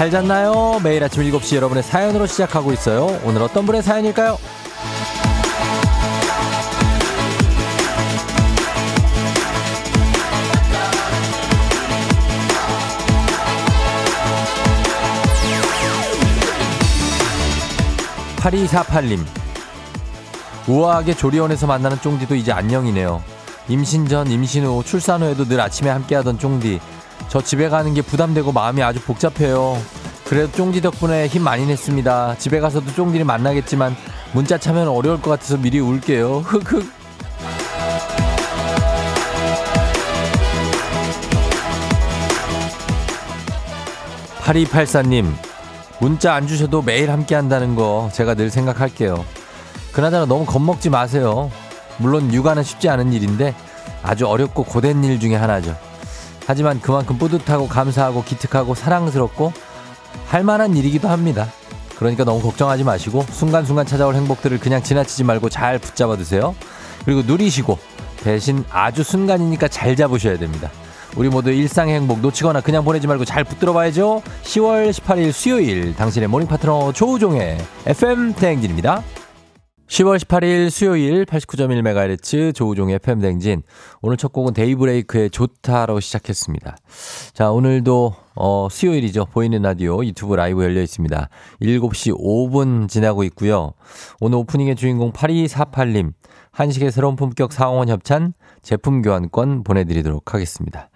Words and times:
잘 0.00 0.10
잤나요? 0.10 0.80
매일 0.82 1.04
아침 1.04 1.22
7시 1.24 1.56
여러분의 1.56 1.82
사연으로 1.82 2.24
시작하고 2.24 2.72
있어요. 2.72 3.20
오늘 3.22 3.42
어떤 3.42 3.66
분의 3.66 3.82
사연일까요? 3.82 4.38
8248님. 18.38 19.18
우아하게 20.66 21.12
조리원에서 21.12 21.66
만나는 21.66 22.00
쫑디도 22.00 22.36
이제 22.36 22.52
안녕이네요. 22.52 23.22
임신 23.68 24.08
전, 24.08 24.30
임신 24.30 24.64
후, 24.64 24.82
출산 24.82 25.20
후에도 25.20 25.44
늘 25.44 25.60
아침에 25.60 25.90
함께하던 25.90 26.38
쫑디. 26.38 26.80
저 27.30 27.40
집에 27.40 27.68
가는 27.68 27.94
게 27.94 28.02
부담되고 28.02 28.50
마음이 28.50 28.82
아주 28.82 29.00
복잡해요. 29.00 29.80
그래도 30.24 30.50
쫑디 30.50 30.80
덕분에 30.80 31.28
힘 31.28 31.44
많이 31.44 31.64
냈습니다. 31.64 32.38
집에 32.38 32.58
가서도 32.58 32.92
쫑디를 32.92 33.24
만나겠지만 33.24 33.96
문자 34.32 34.58
차면 34.58 34.88
어려울 34.88 35.22
것 35.22 35.30
같아서 35.30 35.56
미리 35.56 35.78
울게요. 35.78 36.40
흑흑. 36.40 37.00
8284님, 44.40 45.32
문자 46.00 46.34
안 46.34 46.48
주셔도 46.48 46.82
매일 46.82 47.12
함께 47.12 47.36
한다는 47.36 47.76
거 47.76 48.10
제가 48.12 48.34
늘 48.34 48.50
생각할게요. 48.50 49.24
그나저나 49.92 50.26
너무 50.26 50.44
겁먹지 50.44 50.90
마세요. 50.90 51.52
물론 51.98 52.34
육아는 52.34 52.64
쉽지 52.64 52.88
않은 52.88 53.12
일인데 53.12 53.54
아주 54.02 54.26
어렵고 54.26 54.64
고된 54.64 55.04
일 55.04 55.20
중에 55.20 55.36
하나죠. 55.36 55.76
하지만 56.46 56.80
그만큼 56.80 57.18
뿌듯하고 57.18 57.68
감사하고 57.68 58.24
기특하고 58.24 58.74
사랑스럽고 58.74 59.52
할 60.26 60.44
만한 60.44 60.76
일이기도 60.76 61.08
합니다. 61.08 61.48
그러니까 61.96 62.24
너무 62.24 62.40
걱정하지 62.40 62.84
마시고 62.84 63.26
순간순간 63.30 63.84
찾아올 63.86 64.14
행복들을 64.14 64.58
그냥 64.58 64.82
지나치지 64.82 65.24
말고 65.24 65.48
잘 65.50 65.78
붙잡아 65.78 66.16
두세요. 66.16 66.54
그리고 67.04 67.22
누리시고 67.22 67.78
대신 68.22 68.64
아주 68.70 69.02
순간이니까 69.02 69.68
잘 69.68 69.96
잡으셔야 69.96 70.38
됩니다. 70.38 70.70
우리 71.16 71.28
모두 71.28 71.50
일상의 71.50 71.96
행복 71.96 72.20
놓치거나 72.20 72.60
그냥 72.60 72.84
보내지 72.84 73.06
말고 73.06 73.24
잘 73.24 73.44
붙들어 73.44 73.72
봐야죠. 73.72 74.22
10월 74.44 74.90
18일 74.90 75.32
수요일 75.32 75.94
당신의 75.96 76.28
모닝 76.28 76.46
파트너 76.46 76.92
조우종의 76.92 77.58
FM 77.86 78.34
대행진입니다. 78.34 79.02
10월 79.90 80.20
18일 80.20 80.70
수요일 80.70 81.24
89.1MHz 81.24 82.54
조우종의 82.54 82.94
FM 82.96 83.18
대행진. 83.18 83.62
오늘 84.02 84.16
첫 84.16 84.32
곡은 84.32 84.54
데이브레이크의 84.54 85.30
좋다로 85.30 85.98
시작했습니다. 85.98 86.76
자, 87.32 87.50
오늘도 87.50 88.14
어, 88.36 88.68
수요일이죠. 88.70 89.26
보이는 89.32 89.60
라디오 89.60 90.04
유튜브 90.04 90.36
라이브 90.36 90.62
열려 90.62 90.80
있습니다. 90.80 91.28
7시 91.60 92.16
5분 92.16 92.88
지나고 92.88 93.24
있고요. 93.24 93.72
오늘 94.20 94.38
오프닝의 94.38 94.76
주인공 94.76 95.10
8248님. 95.10 96.12
한식의 96.52 96.92
새로운 96.92 97.16
품격 97.16 97.52
상원 97.52 97.88
협찬 97.88 98.34
제품 98.62 99.02
교환권 99.02 99.64
보내드리도록 99.64 100.34
하겠습니다. 100.34 100.88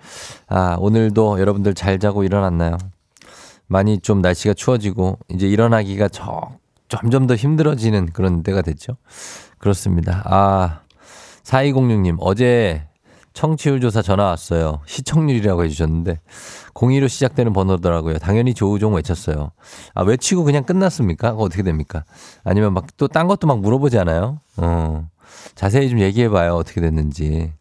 아, 0.47 0.77
오늘도 0.79 1.41
여러분들 1.41 1.75
잘 1.75 1.99
자고 1.99 2.23
일어났나요? 2.23 2.79
많이 3.67 3.99
좀 3.99 4.21
날씨가 4.21 4.55
추워지고 4.55 5.19
이제 5.31 5.49
일어나기가 5.49 6.07
저, 6.09 6.51
점점 6.89 7.27
더 7.27 7.35
힘들어지는 7.35 8.07
그런 8.13 8.43
때가 8.43 8.63
됐죠. 8.63 8.97
그렇습니다. 9.59 10.23
아, 10.27 10.81
4206님, 11.45 12.17
어제 12.21 12.87
청취율 13.33 13.81
조사 13.81 14.01
전화 14.01 14.25
왔어요. 14.27 14.81
시청률이라고 14.87 15.65
해주셨는데, 15.65 16.21
02로 16.75 17.09
시작되는 17.09 17.53
번호더라고요. 17.53 18.19
당연히 18.19 18.55
조우종 18.55 18.95
외쳤어요. 18.95 19.51
아, 19.95 20.03
외치고 20.03 20.45
그냥 20.45 20.63
끝났습니까? 20.65 21.31
어떻게 21.31 21.63
됩니까? 21.63 22.05
아니면 22.45 22.75
막 22.75 22.87
또 22.97 23.09
딴 23.09 23.27
것도 23.27 23.47
막 23.47 23.61
물어보지 23.61 23.99
않아요? 23.99 24.41
어. 24.57 25.09
자세히 25.57 25.89
좀 25.91 25.99
얘기해봐요. 26.01 26.55
어떻게 26.55 26.81
됐는지. 26.81 27.53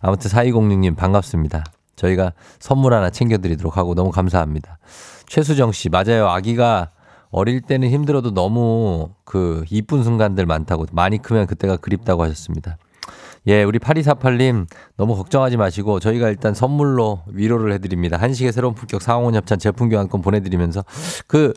아무튼 0.00 0.30
4206님 0.30 0.94
반갑습니다. 0.96 1.64
저희가 1.96 2.32
선물 2.58 2.92
하나 2.92 3.08
챙겨드리도록 3.08 3.76
하고 3.78 3.94
너무 3.94 4.10
감사합니다. 4.10 4.78
최수정 5.26 5.72
씨, 5.72 5.88
맞아요. 5.88 6.28
아기가 6.28 6.90
어릴 7.34 7.60
때는 7.60 7.90
힘들어도 7.90 8.32
너무 8.32 9.10
그 9.24 9.64
이쁜 9.70 10.02
순간들 10.02 10.46
많다고 10.46 10.86
많이 10.92 11.18
크면 11.18 11.46
그때가 11.46 11.76
그립다고 11.76 12.22
하셨습니다. 12.22 12.76
예, 13.46 13.62
우리 13.62 13.78
8248님 13.78 14.66
너무 14.96 15.16
걱정하지 15.16 15.56
마시고 15.56 16.00
저희가 16.00 16.28
일단 16.28 16.54
선물로 16.54 17.22
위로를 17.26 17.72
해드립니다. 17.72 18.16
한식의 18.16 18.52
새로운 18.52 18.74
품격 18.74 19.02
상원 19.02 19.34
협찬 19.34 19.58
제품 19.58 19.88
교환권 19.88 20.22
보내드리면서 20.22 20.84
그 21.26 21.52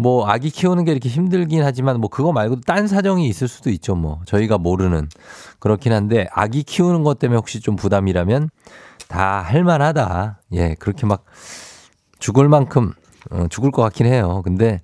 뭐 0.00 0.28
아기 0.28 0.48
키우는 0.48 0.84
게 0.84 0.92
이렇게 0.92 1.08
힘들긴 1.08 1.64
하지만 1.64 2.00
뭐 2.00 2.08
그거 2.08 2.32
말고도 2.32 2.60
딴 2.62 2.86
사정이 2.86 3.28
있을 3.28 3.48
수도 3.48 3.68
있죠 3.70 3.96
뭐 3.96 4.20
저희가 4.26 4.56
모르는 4.56 5.08
그렇긴 5.58 5.92
한데 5.92 6.28
아기 6.32 6.62
키우는 6.62 7.02
것 7.02 7.18
때문에 7.18 7.36
혹시 7.36 7.58
좀 7.58 7.74
부담이라면 7.74 8.48
다 9.08 9.40
할만하다 9.40 10.40
예 10.52 10.76
그렇게 10.78 11.04
막 11.04 11.24
죽을 12.20 12.48
만큼 12.48 12.92
어, 13.32 13.46
죽을 13.50 13.72
것 13.72 13.82
같긴 13.82 14.06
해요 14.06 14.40
근데 14.44 14.80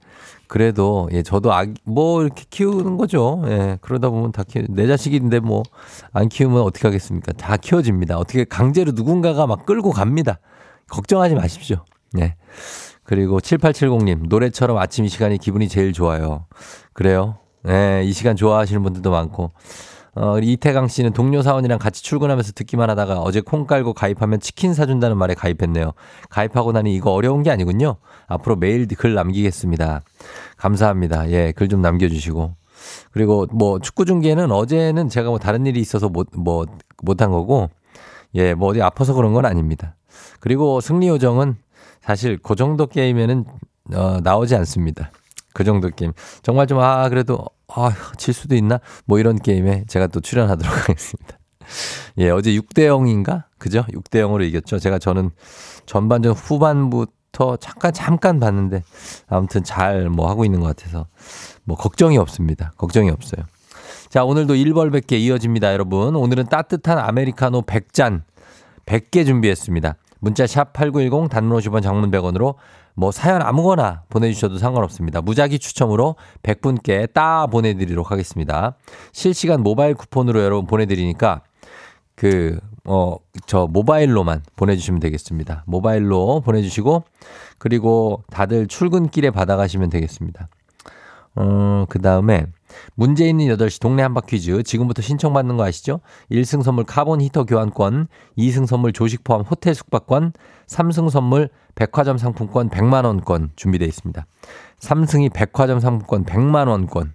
그래도 0.55 1.09
예 1.11 1.25
저도 1.25 1.53
아기 1.53 1.75
뭐 1.83 2.23
이렇게 2.23 2.45
키우는 2.49 2.97
거죠 2.97 3.43
예 3.47 3.77
그러다 3.81 4.09
보면 4.09 4.31
다 4.31 4.45
키우 4.45 4.63
내 4.69 4.87
자식인데 4.87 5.41
뭐 5.41 5.65
안 6.13 6.29
키우면 6.29 6.63
어떻게 6.63 6.87
하겠습니까 6.87 7.33
다 7.33 7.57
키워집니다 7.57 8.17
어떻게 8.19 8.45
강제로 8.45 8.93
누군가가 8.93 9.49
막 9.49 9.67
끌고 9.67 9.91
갑니다 9.91 10.39
걱정하지 10.89 11.35
마십시오 11.35 11.85
예. 12.21 12.37
그리고 13.03 13.41
7870님, 13.41 14.29
노래처럼 14.29 14.79
아침 14.79 15.05
이 15.05 15.09
시간이 15.09 15.39
기분이 15.39 15.69
제일 15.69 15.93
좋아요. 15.93 16.47
그래요? 16.93 17.39
네, 17.65 18.03
이 18.05 18.13
시간 18.13 18.37
좋아하시는 18.37 18.81
분들도 18.83 19.11
많고. 19.11 19.51
어, 20.17 20.39
이태강 20.39 20.89
씨는 20.89 21.13
동료 21.13 21.43
사원이랑 21.43 21.79
같이 21.79 22.03
출근하면서 22.03 22.53
듣기만 22.53 22.89
하다가 22.91 23.21
어제 23.21 23.41
콩 23.41 23.67
깔고 23.67 23.95
가입하면 23.95 24.39
치킨 24.41 24.73
사준다는 24.73 25.17
말에 25.17 25.35
가입했네요. 25.35 25.93
가입하고 26.31 26.73
나니 26.73 26.95
이거 26.95 27.13
어려운 27.13 27.43
게 27.43 27.51
아니군요. 27.51 27.97
앞으로 28.29 28.57
매일 28.57 28.87
글 28.87 29.15
남기겠습니다. 29.15 30.03
감사합니다. 30.57 31.31
예, 31.31 31.53
글 31.53 31.69
좀 31.69 31.83
남겨주시고. 31.83 32.55
그리고 33.13 33.47
뭐 33.51 33.79
축구 33.81 34.05
중계는 34.05 34.53
어제는 34.53 35.09
제가 35.09 35.31
뭐 35.31 35.39
다른 35.39 35.67
일이 35.67 35.81
있어서 35.81 36.09
못, 36.09 36.29
뭐, 36.37 36.67
못한 37.03 37.31
거고, 37.31 37.71
예, 38.35 38.55
뭐 38.55 38.69
어디 38.69 38.83
아파서 38.83 39.15
그런 39.15 39.33
건 39.33 39.47
아닙니다. 39.47 39.97
그리고 40.41 40.81
승리 40.81 41.09
요정은 41.09 41.57
사실 42.03 42.39
그 42.43 42.55
정도 42.55 42.87
게임에는 42.87 43.45
어, 43.95 44.19
나오지 44.23 44.55
않습니다. 44.57 45.11
그 45.55 45.65
정도 45.65 45.89
게임. 45.89 46.13
정말 46.43 46.67
좀, 46.67 46.79
아, 46.81 47.09
그래도, 47.09 47.47
아, 47.69 47.93
질 48.19 48.35
수도 48.35 48.55
있나? 48.55 48.81
뭐 49.07 49.19
이런 49.19 49.39
게임에 49.39 49.85
제가 49.89 50.09
또 50.09 50.21
출연하도록 50.21 50.71
하겠습니다. 50.89 51.39
예, 52.19 52.29
어제 52.29 52.51
6대 52.53 52.87
0인가? 52.89 53.45
그죠? 53.59 53.85
6대 53.89 54.21
0으로 54.21 54.47
이겼죠. 54.47 54.79
제가 54.79 54.99
저는 54.99 55.31
전반전 55.87 56.35
후반부터 56.35 57.57
잠깐, 57.57 57.93
잠깐 57.95 58.39
봤는데 58.39 58.83
아무튼 59.29 59.65
잘 59.65 60.11
뭐 60.11 60.29
하고 60.29 60.45
있는 60.45 60.61
것 60.61 60.67
같아서 60.67 61.07
뭐 61.65 61.77
걱정이 61.77 62.19
없습니다. 62.19 62.73
걱정이 62.77 63.09
없어요. 63.09 63.47
자, 64.11 64.25
오늘도 64.25 64.55
1벌 64.55 64.95
1 64.95 65.01
0개 65.01 65.19
이어집니다, 65.19 65.73
여러분. 65.73 66.15
오늘은 66.15 66.47
따뜻한 66.47 66.99
아메리카노 66.99 67.63
100잔, 67.63 68.23
100개 68.87 69.25
준비했습니다. 69.25 69.97
문자 70.21 70.47
샵 70.47 70.73
8910 70.73 71.31
단문 71.31 71.59
50원 71.59 71.83
장문 71.83 72.11
100원으로 72.11 72.55
뭐 72.95 73.11
사연 73.11 73.43
아무거나 73.43 74.03
보내주셔도 74.09 74.59
상관없습니다. 74.59 75.21
무작위 75.21 75.59
추첨으로 75.59 76.17
100분께 76.43 77.13
따 77.13 77.47
보내드리도록 77.47 78.11
하겠습니다. 78.11 78.77
실시간 79.13 79.63
모바일 79.63 79.95
쿠폰으로 79.95 80.43
여러분 80.43 80.67
보내드리니까 80.67 81.43
그, 82.15 82.61
어, 82.85 83.17
저 83.47 83.67
모바일로만 83.67 84.43
보내주시면 84.57 85.01
되겠습니다. 85.01 85.65
모바일로 85.67 86.43
보내주시고 86.43 87.03
그리고 87.59 88.23
다들 88.31 88.69
출근길에 88.69 89.31
받아가시면 89.31 89.91
되겠습니다. 89.91 90.49
어, 91.37 91.87
그 91.89 92.01
다음에 92.01 92.47
문제 92.95 93.29
있는 93.29 93.47
8시 93.47 93.81
동네 93.81 94.03
한바 94.03 94.23
퀴즈 94.23 94.63
지금부터 94.63 95.03
신청받는 95.03 95.57
거 95.57 95.65
아시죠? 95.65 96.01
1승 96.31 96.63
선물 96.63 96.85
카본 96.85 97.21
히터 97.21 97.45
교환권, 97.45 98.09
2승 98.39 98.67
선물 98.67 98.93
조식 98.93 99.25
포함 99.25 99.43
호텔 99.43 99.75
숙박권, 99.75 100.33
3승 100.67 101.11
선물 101.11 101.49
백화점 101.75 102.19
상품권 102.19 102.71
100만 102.71 103.05
원권 103.05 103.51
준비되어 103.57 103.89
있습니다. 103.89 104.27
3승이 104.81 105.33
백화점 105.33 105.81
상품권 105.81 106.25
100만 106.25 106.69
원권. 106.69 107.15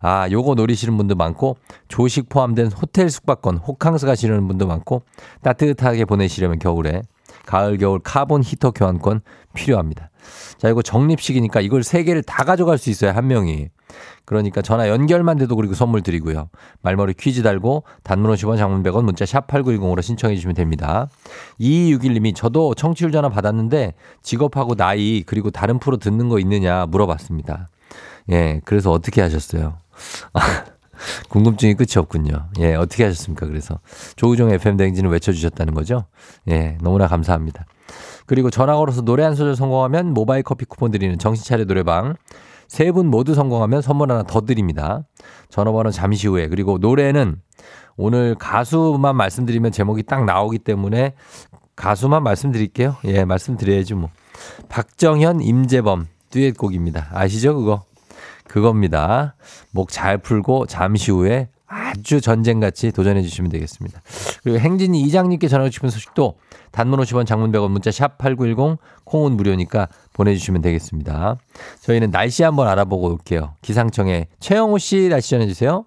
아, 0.00 0.28
요거 0.30 0.54
노리시는 0.54 0.96
분도 0.96 1.14
많고 1.14 1.56
조식 1.88 2.28
포함된 2.28 2.70
호텔 2.72 3.08
숙박권 3.10 3.56
호캉스 3.58 4.06
가시려는 4.06 4.46
분도 4.46 4.66
많고 4.66 5.02
따뜻하게 5.42 6.04
보내시려면 6.04 6.58
겨울에 6.58 7.02
가을 7.46 7.78
겨울 7.78 7.98
카본 8.00 8.42
히터 8.42 8.72
교환권 8.72 9.22
필요합니다. 9.54 10.10
자, 10.58 10.68
이거 10.68 10.82
적립식이니까 10.82 11.60
이걸 11.60 11.82
세 11.82 12.04
개를 12.04 12.22
다 12.22 12.44
가져갈 12.44 12.78
수 12.78 12.90
있어요, 12.90 13.12
한 13.12 13.26
명이. 13.26 13.68
그러니까 14.24 14.62
전화 14.62 14.88
연결만 14.88 15.38
돼도 15.38 15.56
그리고 15.56 15.74
선물 15.74 16.02
드리고요. 16.02 16.48
말머리 16.82 17.14
퀴즈 17.14 17.42
달고 17.42 17.84
단문 18.02 18.32
50원 18.32 18.56
장문 18.56 18.82
100원 18.82 19.04
문자 19.04 19.26
샵 19.26 19.46
8910으로 19.46 20.02
신청해 20.02 20.34
주시면 20.36 20.54
됩니다. 20.54 21.08
2261님이 21.60 22.34
저도 22.34 22.74
청취율 22.74 23.12
전화 23.12 23.28
받았는데 23.28 23.94
직업하고 24.22 24.74
나이 24.74 25.22
그리고 25.26 25.50
다른 25.50 25.78
프로 25.78 25.96
듣는 25.96 26.28
거 26.28 26.38
있느냐 26.38 26.86
물어봤습니다. 26.86 27.68
예, 28.30 28.60
그래서 28.64 28.90
어떻게 28.92 29.20
하셨어요? 29.20 29.78
궁금증이 31.28 31.74
끝이 31.74 31.92
없군요. 31.96 32.48
예, 32.58 32.74
어떻게 32.74 33.04
하셨습니까? 33.04 33.46
그래서 33.46 33.80
조우종 34.16 34.50
FM 34.50 34.76
대행진을 34.76 35.10
외쳐주셨다는 35.10 35.74
거죠? 35.74 36.04
예, 36.48 36.76
너무나 36.82 37.06
감사합니다. 37.06 37.64
그리고 38.26 38.50
전화 38.50 38.76
걸어서 38.76 39.02
노래 39.02 39.24
한 39.24 39.34
소절 39.34 39.56
성공하면 39.56 40.12
모바일 40.14 40.42
커피 40.42 40.64
쿠폰 40.64 40.90
드리는 40.90 41.18
정신차려 41.18 41.64
노래방 41.64 42.14
세 42.70 42.92
분 42.92 43.08
모두 43.08 43.34
성공하면 43.34 43.82
선물 43.82 44.12
하나 44.12 44.22
더 44.22 44.42
드립니다. 44.42 45.02
전화번호 45.48 45.90
잠시 45.90 46.28
후에 46.28 46.46
그리고 46.46 46.78
노래는 46.78 47.40
오늘 47.96 48.36
가수만 48.36 49.16
말씀드리면 49.16 49.72
제목이 49.72 50.04
딱 50.04 50.24
나오기 50.24 50.60
때문에 50.60 51.14
가수만 51.74 52.22
말씀드릴게요. 52.22 52.94
예, 53.06 53.24
말씀드려야지 53.24 53.94
뭐. 53.94 54.10
박정현, 54.68 55.40
임재범 55.40 56.06
듀엣곡입니다. 56.30 57.08
아시죠 57.12 57.56
그거? 57.56 57.82
그겁니다. 58.46 59.34
목 59.72 59.90
잘 59.90 60.18
풀고 60.18 60.66
잠시 60.66 61.10
후에 61.10 61.48
아주 61.72 62.20
전쟁같이 62.20 62.90
도전해 62.90 63.22
주시면 63.22 63.50
되겠습니다. 63.52 64.02
그리고 64.42 64.58
행진이 64.58 65.00
이장님께 65.02 65.46
전하고 65.46 65.70
싶은 65.70 65.88
소식도 65.88 66.36
단문 66.72 66.98
50원 67.00 67.26
장문 67.26 67.52
100원 67.52 67.68
문자 67.70 67.92
샵 67.92 68.18
8910 68.18 68.78
콩은 69.04 69.36
무료니까 69.36 69.86
보내주시면 70.12 70.62
되겠습니다. 70.62 71.36
저희는 71.82 72.10
날씨 72.10 72.42
한번 72.42 72.66
알아보고 72.68 73.08
올게요. 73.12 73.54
기상청에 73.62 74.26
최영호 74.40 74.78
씨 74.78 75.08
날씨 75.08 75.30
전해주세요. 75.30 75.84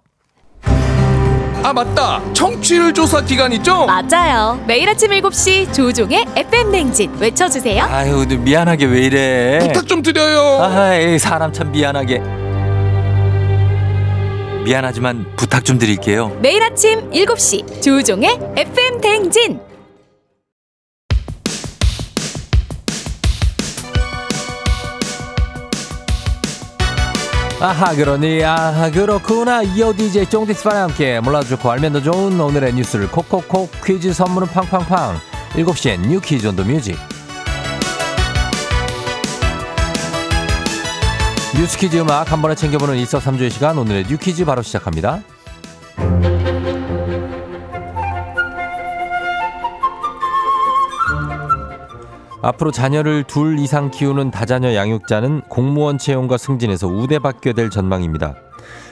아 1.65 1.71
맞다 1.71 2.21
청취율 2.33 2.93
조사 2.93 3.21
기간 3.21 3.51
있죠? 3.53 3.85
맞아요. 3.85 4.61
매일 4.67 4.87
아침 4.89 5.11
7시 5.11 5.73
조종의 5.73 6.25
FM 6.35 6.71
냉진 6.71 7.13
외쳐주세요. 7.19 7.83
아유 7.83 8.25
미안하게 8.27 8.85
왜 8.85 9.01
이래. 9.05 9.59
부탁 9.59 9.87
좀 9.87 10.01
드려요 10.01 10.61
아이 10.61 11.17
사람 11.19 11.51
참 11.53 11.71
미안하게. 11.71 12.42
미안하지만 14.63 15.25
부탁 15.35 15.65
좀 15.65 15.77
드릴게요. 15.77 16.29
매일 16.41 16.63
아침 16.63 17.09
7시 17.11 17.81
조종의 17.81 18.39
FM 18.55 19.01
냉진. 19.01 19.59
아하 27.59 27.95
그러니 27.95 28.43
아하 28.43 28.91
그렇구나 28.91 29.63
이어 29.63 29.93
DJ 29.95 30.25
쫑디스파와 30.29 30.83
함께 30.83 31.19
몰라도 31.21 31.47
좋고 31.49 31.71
알면 31.71 31.93
더 31.93 32.01
좋은 32.01 32.39
오늘의 32.39 32.73
뉴스를 32.73 33.09
콕콕콕 33.09 33.71
퀴즈 33.85 34.11
선물은 34.13 34.49
팡팡팡 34.49 35.17
7시엔 35.53 36.07
뉴 36.07 36.19
퀴즈 36.19 36.47
온 36.47 36.55
더 36.57 36.63
뮤직 36.63 36.97
뉴스 41.55 41.77
퀴즈 41.77 41.97
음악 41.97 42.31
한 42.31 42.41
번에 42.41 42.55
챙겨보는 42.55 42.95
일석삼조의 42.95 43.51
시간 43.51 43.77
오늘의 43.77 44.05
뉴 44.07 44.17
퀴즈 44.17 44.43
바로 44.43 44.63
시작합니다 44.63 45.21
앞으로 52.41 52.71
자녀를 52.71 53.23
둘 53.25 53.59
이상 53.59 53.91
키우는 53.91 54.31
다자녀 54.31 54.73
양육자는 54.73 55.41
공무원 55.47 55.99
채용과 55.99 56.37
승진에서 56.37 56.87
우대받게 56.87 57.53
될 57.53 57.69
전망입니다. 57.69 58.35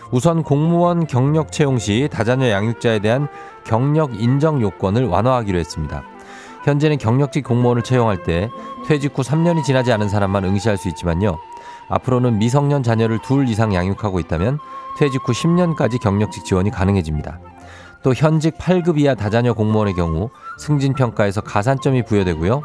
우선 0.09 0.41
공무원 0.41 1.05
경력 1.05 1.51
채용 1.51 1.77
시 1.77 2.07
다자녀 2.09 2.49
양육자에 2.49 2.99
대한 2.99 3.27
경력 3.65 4.21
인정 4.21 4.61
요건을 4.61 5.05
완화하기로 5.05 5.59
했습니다. 5.59 6.03
현재는 6.63 6.97
경력직 6.97 7.43
공무원을 7.43 7.81
채용할 7.81 8.23
때 8.23 8.49
퇴직 8.87 9.17
후 9.17 9.21
3년이 9.21 9.65
지나지 9.65 9.91
않은 9.91 10.07
사람만 10.07 10.45
응시할 10.45 10.77
수 10.77 10.87
있지만요. 10.87 11.37
앞으로는 11.91 12.39
미성년 12.39 12.83
자녀를 12.83 13.19
둘 13.21 13.47
이상 13.47 13.73
양육하고 13.73 14.19
있다면 14.19 14.59
퇴직 14.97 15.21
후 15.27 15.33
10년까지 15.33 15.99
경력직 15.99 16.45
지원이 16.45 16.71
가능해집니다. 16.71 17.39
또 18.01 18.13
현직 18.13 18.57
8급 18.57 18.97
이하 18.97 19.13
다자녀 19.13 19.53
공무원의 19.53 19.93
경우 19.93 20.29
승진 20.57 20.93
평가에서 20.93 21.41
가산점이 21.41 22.03
부여되고요. 22.03 22.63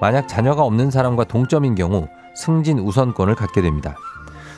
만약 0.00 0.28
자녀가 0.28 0.62
없는 0.62 0.90
사람과 0.90 1.24
동점인 1.24 1.74
경우 1.74 2.08
승진 2.34 2.78
우선권을 2.78 3.34
갖게 3.34 3.60
됩니다. 3.60 3.96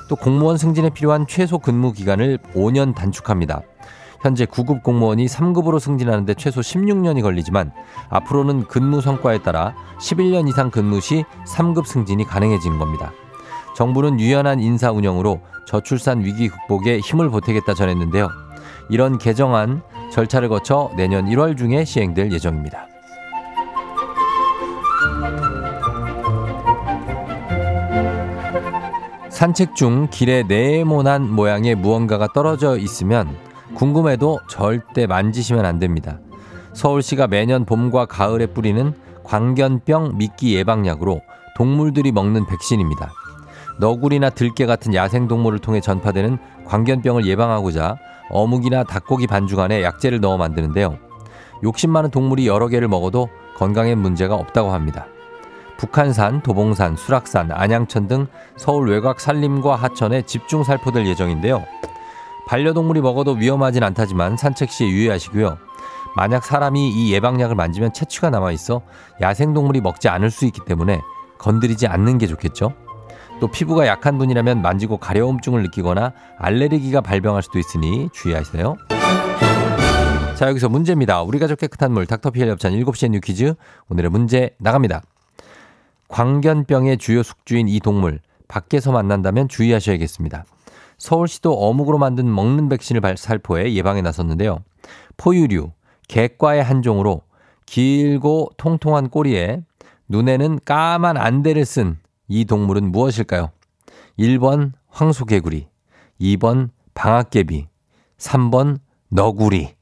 또 0.09 0.17
공무원 0.17 0.59
승진에 0.59 0.91
필요한 0.91 1.27
최소 1.27 1.59
근무 1.59 1.93
기간을 1.93 2.39
5년 2.55 2.95
단축합니다. 2.95 3.63
현재 4.21 4.45
9급 4.45 4.83
공무원이 4.83 5.27
3급으로 5.27 5.81
승진하는데 5.81 6.35
최소 6.35 6.61
16년이 6.61 7.23
걸리지만 7.23 7.73
앞으로는 8.11 8.67
근무 8.67 9.01
성과에 9.01 9.39
따라 9.39 9.75
11년 9.99 10.47
이상 10.49 10.71
근무 10.71 11.01
시 11.01 11.25
3급 11.47 11.87
승진이 11.87 12.25
가능해진 12.25 12.79
겁니다. 12.79 13.13
정부는 13.81 14.21
유연한 14.21 14.61
인사 14.61 14.93
운영으로 14.93 15.41
저출산 15.65 16.23
위기 16.23 16.51
극복에 16.51 16.99
힘을 16.99 17.31
보태겠다 17.31 17.73
전했는데요. 17.73 18.29
이런 18.91 19.17
개정안 19.17 19.81
절차를 20.13 20.51
거쳐 20.51 20.91
내년 20.99 21.25
1월 21.25 21.57
중에 21.57 21.87
시행될 21.87 22.31
예정입니다. 22.31 22.87
산책 29.31 29.75
중 29.75 30.09
길에 30.11 30.43
네모난 30.43 31.31
모양의 31.31 31.75
무언가가 31.77 32.29
떨어져 32.35 32.77
있으면 32.77 33.35
궁금해도 33.73 34.41
절대 34.51 35.07
만지시면 35.07 35.65
안 35.65 35.79
됩니다. 35.79 36.19
서울시가 36.75 37.29
매년 37.29 37.65
봄과 37.65 38.05
가을에 38.05 38.45
뿌리는 38.45 38.93
광견병 39.25 40.19
미끼 40.19 40.55
예방약으로 40.55 41.23
동물들이 41.57 42.13
먹는 42.13 42.47
백신입니다. 42.47 43.11
너구리나 43.81 44.29
들개 44.29 44.67
같은 44.67 44.95
야생동물을 44.95 45.59
통해 45.59 45.81
전파되는 45.81 46.39
광견병을 46.67 47.27
예방하고자 47.27 47.97
어묵이나 48.29 48.85
닭고기 48.85 49.27
반죽 49.27 49.59
안에 49.59 49.83
약재를 49.83 50.21
넣어 50.21 50.37
만드는데요. 50.37 50.99
욕심 51.65 51.91
많은 51.91 52.11
동물이 52.11 52.47
여러 52.47 52.69
개를 52.69 52.89
먹어도 52.89 53.29
건강에 53.57 53.95
문제가 53.95 54.35
없다고 54.35 54.71
합니다. 54.73 55.07
북한산, 55.79 56.43
도봉산, 56.43 56.97
수락산, 56.97 57.51
안양천 57.53 58.07
등 58.07 58.27
서울 58.57 58.91
외곽 58.91 59.19
산림과 59.19 59.77
하천에 59.77 60.23
집중 60.23 60.63
살포될 60.63 61.07
예정인데요. 61.07 61.65
반려동물이 62.47 63.01
먹어도 63.01 63.33
위험하진 63.33 63.83
않다지만 63.83 64.37
산책 64.37 64.71
시에 64.71 64.89
유의하시고요. 64.89 65.57
만약 66.17 66.45
사람이 66.45 66.91
이 66.91 67.15
예방약을 67.15 67.57
만지면 67.57 67.95
체취가 67.95 68.29
남아 68.29 68.53
있어 68.53 68.83
야생동물이 69.23 69.81
먹지 69.81 70.11
않을 70.11 70.31
수 70.31 70.45
있기 70.45 70.61
때문에 70.67 71.01
건드리지 71.39 71.87
않는 71.87 72.19
게 72.19 72.27
좋겠죠. 72.27 72.75
또 73.41 73.49
피부가 73.49 73.87
약한 73.87 74.19
분이라면 74.19 74.63
만지고 74.63 74.99
가려움증을 74.99 75.63
느끼거나 75.63 76.13
알레르기가 76.39 77.01
발병할 77.01 77.43
수도 77.43 77.59
있으니 77.59 78.09
주의하세요. 78.13 78.77
자, 80.37 80.49
여기서 80.49 80.69
문제입니다. 80.69 81.23
우리 81.23 81.39
가족 81.39 81.59
깨끗한 81.59 81.93
물 81.93 82.07
닥터피엘 82.07 82.49
협찬 82.51 82.73
7시에 82.73 83.11
뉴 83.11 83.21
퀴즈. 83.21 83.55
오늘의 83.89 84.11
문제 84.11 84.55
나갑니다. 84.59 85.03
광견병의 86.09 86.99
주요 86.99 87.23
숙주인 87.23 87.69
이 87.69 87.81
동물 87.81 88.21
밖에서 88.49 88.93
만난다면 88.93 89.49
주의하셔야겠습니다. 89.49 90.45
서울시도 90.99 91.53
어묵으로 91.53 91.99
만든 91.99 92.33
먹는 92.33 92.69
백신을 92.69 93.01
살포해 93.17 93.73
예방에 93.75 94.03
나섰는데요. 94.03 94.59
포유류, 95.17 95.71
객과의 96.09 96.63
한 96.63 96.83
종으로 96.83 97.23
길고 97.65 98.51
통통한 98.57 99.09
꼬리에 99.09 99.63
눈에는 100.09 100.61
까만 100.65 101.17
안대를 101.17 101.65
쓴 101.65 101.99
이 102.31 102.45
동물은 102.45 102.93
무엇일까요? 102.93 103.51
1번 104.19 104.73
황소개구리, 104.89 105.67
2번 106.21 106.71
방앗개비, 106.95 107.67
3번 108.19 108.79
너구리. 109.09 109.75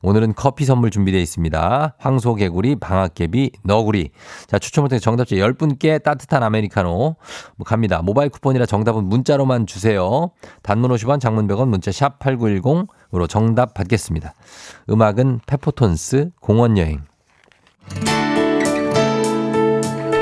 오늘은 0.00 0.34
커피 0.34 0.66
선물 0.66 0.90
준비되어 0.90 1.20
있습니다. 1.20 1.96
황소개구리, 1.98 2.76
방아깨비, 2.76 3.52
너구리. 3.64 4.10
자, 4.46 4.58
추첨을 4.58 4.88
통해 4.88 5.00
정답자 5.00 5.34
10분께 5.34 6.00
따뜻한 6.02 6.42
아메리카노 6.42 6.90
뭐 7.56 7.64
갑니다. 7.64 8.02
모바일 8.02 8.28
쿠폰이라 8.28 8.66
정답은 8.66 9.04
문자로만 9.04 9.66
주세요. 9.66 10.30
단문 10.62 10.90
50원, 10.92 11.20
장문 11.20 11.48
100원, 11.48 11.68
문자 11.68 11.90
샵 11.90 12.20
8910으로 12.20 13.28
정답 13.28 13.74
받겠습니다. 13.74 14.34
음악은 14.90 15.40
페퍼톤스 15.46 16.30
공원여행. 16.40 17.02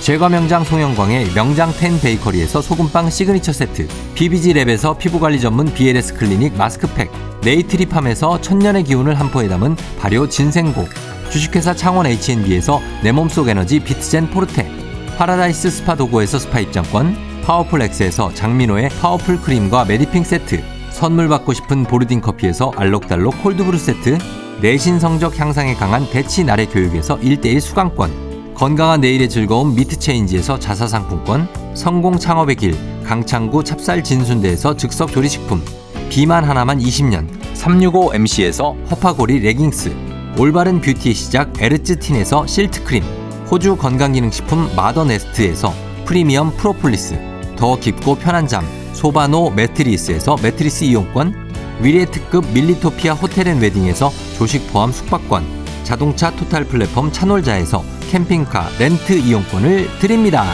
제과 0.00 0.30
명장 0.30 0.64
송영광의 0.64 1.32
명장 1.34 1.70
텐 1.78 2.00
베이커리에서 2.00 2.62
소금빵 2.62 3.10
시그니처 3.10 3.52
세트, 3.52 3.86
BBG랩에서 4.14 4.96
피부관리 4.96 5.38
전문 5.38 5.66
BLS 5.66 6.14
클리닉 6.14 6.56
마스크팩, 6.56 7.10
네이트리팜에서 7.44 8.40
천년의 8.40 8.84
기운을 8.84 9.20
한 9.20 9.30
포에 9.30 9.46
담은 9.46 9.76
발효 9.98 10.26
진생고, 10.26 10.88
주식회사 11.30 11.74
창원 11.74 12.06
H&B에서 12.06 12.80
내 13.02 13.12
몸속 13.12 13.48
에너지 13.48 13.78
비트젠 13.78 14.30
포르테, 14.30 14.70
파라다이스 15.18 15.70
스파 15.70 15.94
도구에서 15.96 16.38
스파 16.38 16.60
입장권, 16.60 17.42
파워풀 17.44 17.82
엑스에서 17.82 18.32
장민호의 18.32 18.88
파워풀 19.02 19.42
크림과 19.42 19.84
메디핑 19.84 20.24
세트, 20.24 20.62
선물 20.92 21.28
받고 21.28 21.52
싶은 21.52 21.84
보르딘 21.84 22.22
커피에서 22.22 22.72
알록달록 22.74 23.42
콜드브루 23.42 23.76
세트, 23.76 24.16
내신 24.62 24.98
성적 24.98 25.38
향상에 25.38 25.74
강한 25.74 26.08
대치 26.10 26.42
나래 26.42 26.64
교육에서 26.64 27.18
1대1 27.18 27.60
수강권, 27.60 28.29
건강한 28.60 29.00
내일의 29.00 29.30
즐거움 29.30 29.74
미트체인지에서 29.74 30.58
자사상품권, 30.58 31.48
성공 31.74 32.18
창업의 32.18 32.56
길 32.56 32.76
강창구 33.04 33.64
찹쌀 33.64 34.04
진순대에서 34.04 34.76
즉석 34.76 35.12
조리식품, 35.12 35.64
비만 36.10 36.44
하나만 36.44 36.78
20년 36.78 37.26
365MC에서 37.54 38.76
허파고리 38.90 39.40
레깅스, 39.40 39.96
올바른 40.38 40.82
뷰티의 40.82 41.14
시작 41.14 41.54
에르츠틴에서 41.58 42.46
실트크림, 42.46 43.02
호주 43.50 43.76
건강기능식품 43.76 44.76
마더네스트에서 44.76 45.72
프리미엄 46.04 46.54
프로폴리스, 46.54 47.18
더 47.56 47.80
깊고 47.80 48.16
편한 48.16 48.46
잠 48.46 48.62
소바노 48.92 49.52
매트리스에서 49.52 50.36
매트리스 50.42 50.84
이용권, 50.84 51.80
위례 51.80 52.04
특급 52.04 52.44
밀리토피아 52.52 53.14
호텔 53.14 53.48
앤 53.48 53.58
웨딩에서 53.58 54.12
조식 54.36 54.70
포함 54.70 54.92
숙박권, 54.92 55.46
자동차 55.82 56.30
토탈 56.36 56.64
플랫폼 56.64 57.10
차놀자에서 57.10 57.99
캠핑카 58.10 58.70
렌트 58.80 59.12
이용권을 59.12 59.88
드립니다. 60.00 60.44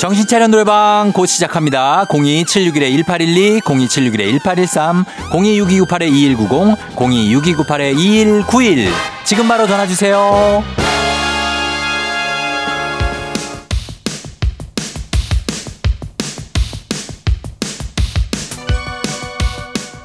정신차려 0.00 0.46
노래방 0.46 1.10
곧 1.12 1.26
시작합니다. 1.26 2.04
02761-1812, 2.08 3.60
02761-1813, 3.62 5.04
026298-2190, 5.32 6.76
026298-2191. 6.94 8.88
지금 9.24 9.48
바로 9.48 9.66
전화주세요. 9.66 10.87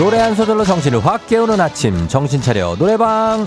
노래 0.00 0.16
한 0.16 0.34
소절로 0.34 0.64
정신을 0.64 1.04
확 1.04 1.26
깨우는 1.26 1.60
아침. 1.60 2.08
정신 2.08 2.40
차려. 2.40 2.74
노래방. 2.78 3.46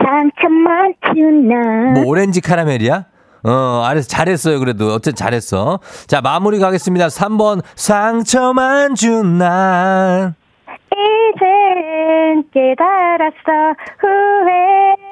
상처만 0.05 0.95
주나 1.13 1.93
뭐 1.95 2.07
오렌지 2.07 2.41
카라멜이야? 2.41 3.05
어, 3.47 3.83
알았어. 3.85 4.09
잘했어요. 4.09 4.59
그래도. 4.59 4.87
어쨌든 4.95 5.15
잘했어. 5.17 5.79
자, 6.07 6.23
마무리 6.23 6.59
가겠습니다. 6.59 7.09
3번. 7.09 7.63
상처만 7.75 8.95
준 8.95 9.37
난. 9.37 10.35
이 10.67 11.39
젠 11.85 12.43
깨달았어 12.53 13.75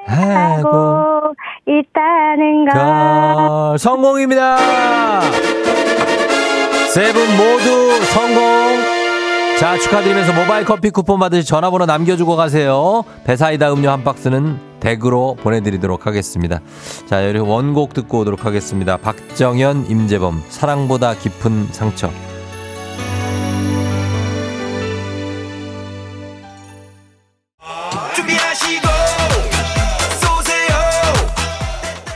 후회하고 0.09 1.35
있다는 1.67 2.64
걸 2.64 2.75
걸. 2.75 3.79
성공입니다. 3.79 4.57
세 6.88 7.12
분 7.12 7.23
모두 7.37 8.00
성공. 8.07 8.43
자, 9.59 9.76
축하드리면서 9.79 10.33
모바일 10.33 10.64
커피 10.64 10.91
쿠폰 10.91 11.21
받으시 11.21 11.47
전화번호 11.47 11.85
남겨주고 11.87 12.37
가세요. 12.37 13.05
배사이다 13.25 13.73
음료 13.73 13.91
한 13.91 14.02
박스는 14.02 14.59
댁으로 14.81 15.37
보내드리도록 15.43 16.07
하겠습니다. 16.07 16.61
자, 17.07 17.26
여기 17.29 17.38
원곡 17.38 17.95
듣고 17.95 18.21
오도록 18.21 18.45
하겠습니다. 18.45 18.97
박정현, 18.97 19.87
임재범, 19.88 20.43
사랑보다 20.49 21.14
깊은 21.14 21.69
상처. 21.71 22.11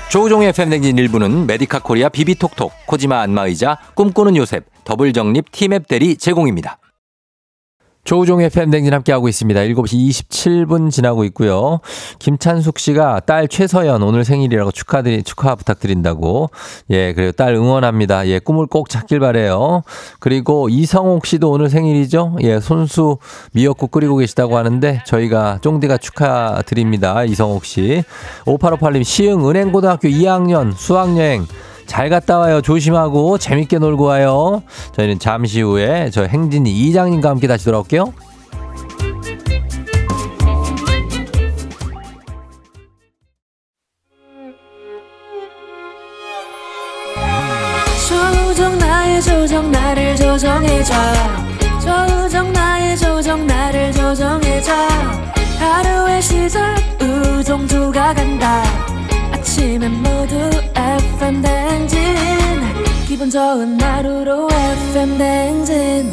조우종의 0.09 0.53
FM 0.55 0.61
대행진 0.61 0.97
일부는 0.97 1.47
메디카 1.47 1.81
코리아 1.81 2.09
비비톡톡, 2.09 2.73
코지마 2.87 3.21
안마의자, 3.21 3.77
꿈꾸는 3.95 4.37
요셉, 4.37 4.65
더블적립 4.85 5.53
티맵 5.53 5.89
대리 5.89 6.17
제공입니다. 6.17 6.79
조우종의 8.07 8.51
FM 8.51 8.58
대행진 8.58 8.95
함께하고 8.95 9.29
있습니다. 9.29 9.61
7시 9.61 10.09
27분 10.29 10.93
지나고 10.93 11.25
있고요. 11.25 11.81
김찬숙 12.21 12.79
씨가 12.79 13.21
딸 13.27 13.49
최서연 13.49 14.01
오늘 14.03 14.25
생일이라고 14.25 14.71
축하드리, 14.71 15.25
축하 15.25 15.57
부탁드린다고. 15.57 16.51
예, 16.91 17.13
그리고 17.13 17.33
딸 17.33 17.55
응원합니다. 17.55 18.29
예, 18.29 18.39
꿈을 18.39 18.67
꼭 18.67 18.89
찾길 18.89 19.19
바래요 19.19 19.83
그리고 20.21 20.69
이성옥 20.69 21.27
씨도 21.27 21.51
오늘 21.51 21.69
생일이죠. 21.69 22.37
예, 22.43 22.61
손수 22.61 23.19
미역국 23.53 23.91
끓이고 23.91 24.17
계시다고 24.19 24.57
하는데 24.57 25.03
저희가 25.05 25.59
쫑디가 25.63 25.99
축하드립니다. 25.99 27.25
이성옥 27.25 27.65
씨. 27.65 28.05
5858님 28.45 29.03
시흥 29.03 29.49
은행고등학교 29.49 30.09
2학년 30.09 30.73
수학여행 30.77 31.45
잘 31.87 32.09
갔다 32.11 32.39
와요. 32.39 32.61
조심하고 32.61 33.39
재밌게 33.39 33.79
놀고 33.79 34.05
와요. 34.05 34.63
저희는 34.93 35.19
잠시 35.19 35.61
후에 35.63 36.11
저 36.11 36.25
행진이 36.25 36.71
이장님과 36.71 37.31
함께 37.31 37.47
다시 37.47 37.65
돌아올게요. 37.65 38.13
조정 48.09 48.79
나의 48.79 49.23
조정 49.23 49.71
나를 49.71 50.17
조정해줘 50.17 50.95
조정 51.81 52.53
나의 52.53 52.97
조정 52.97 53.47
나를 53.47 53.93
조정해줘 53.93 54.73
하루의 55.59 56.23
시절 56.23 56.75
우정조가 57.01 58.15
간다 58.15 58.63
아침엔 59.33 59.93
모두 60.03 60.51
FM 60.77 61.41
댕진 61.41 61.99
기분 63.09 63.31
좋은 63.31 63.81
하루로 63.81 64.49
FM 64.51 65.17
댕진 65.17 66.13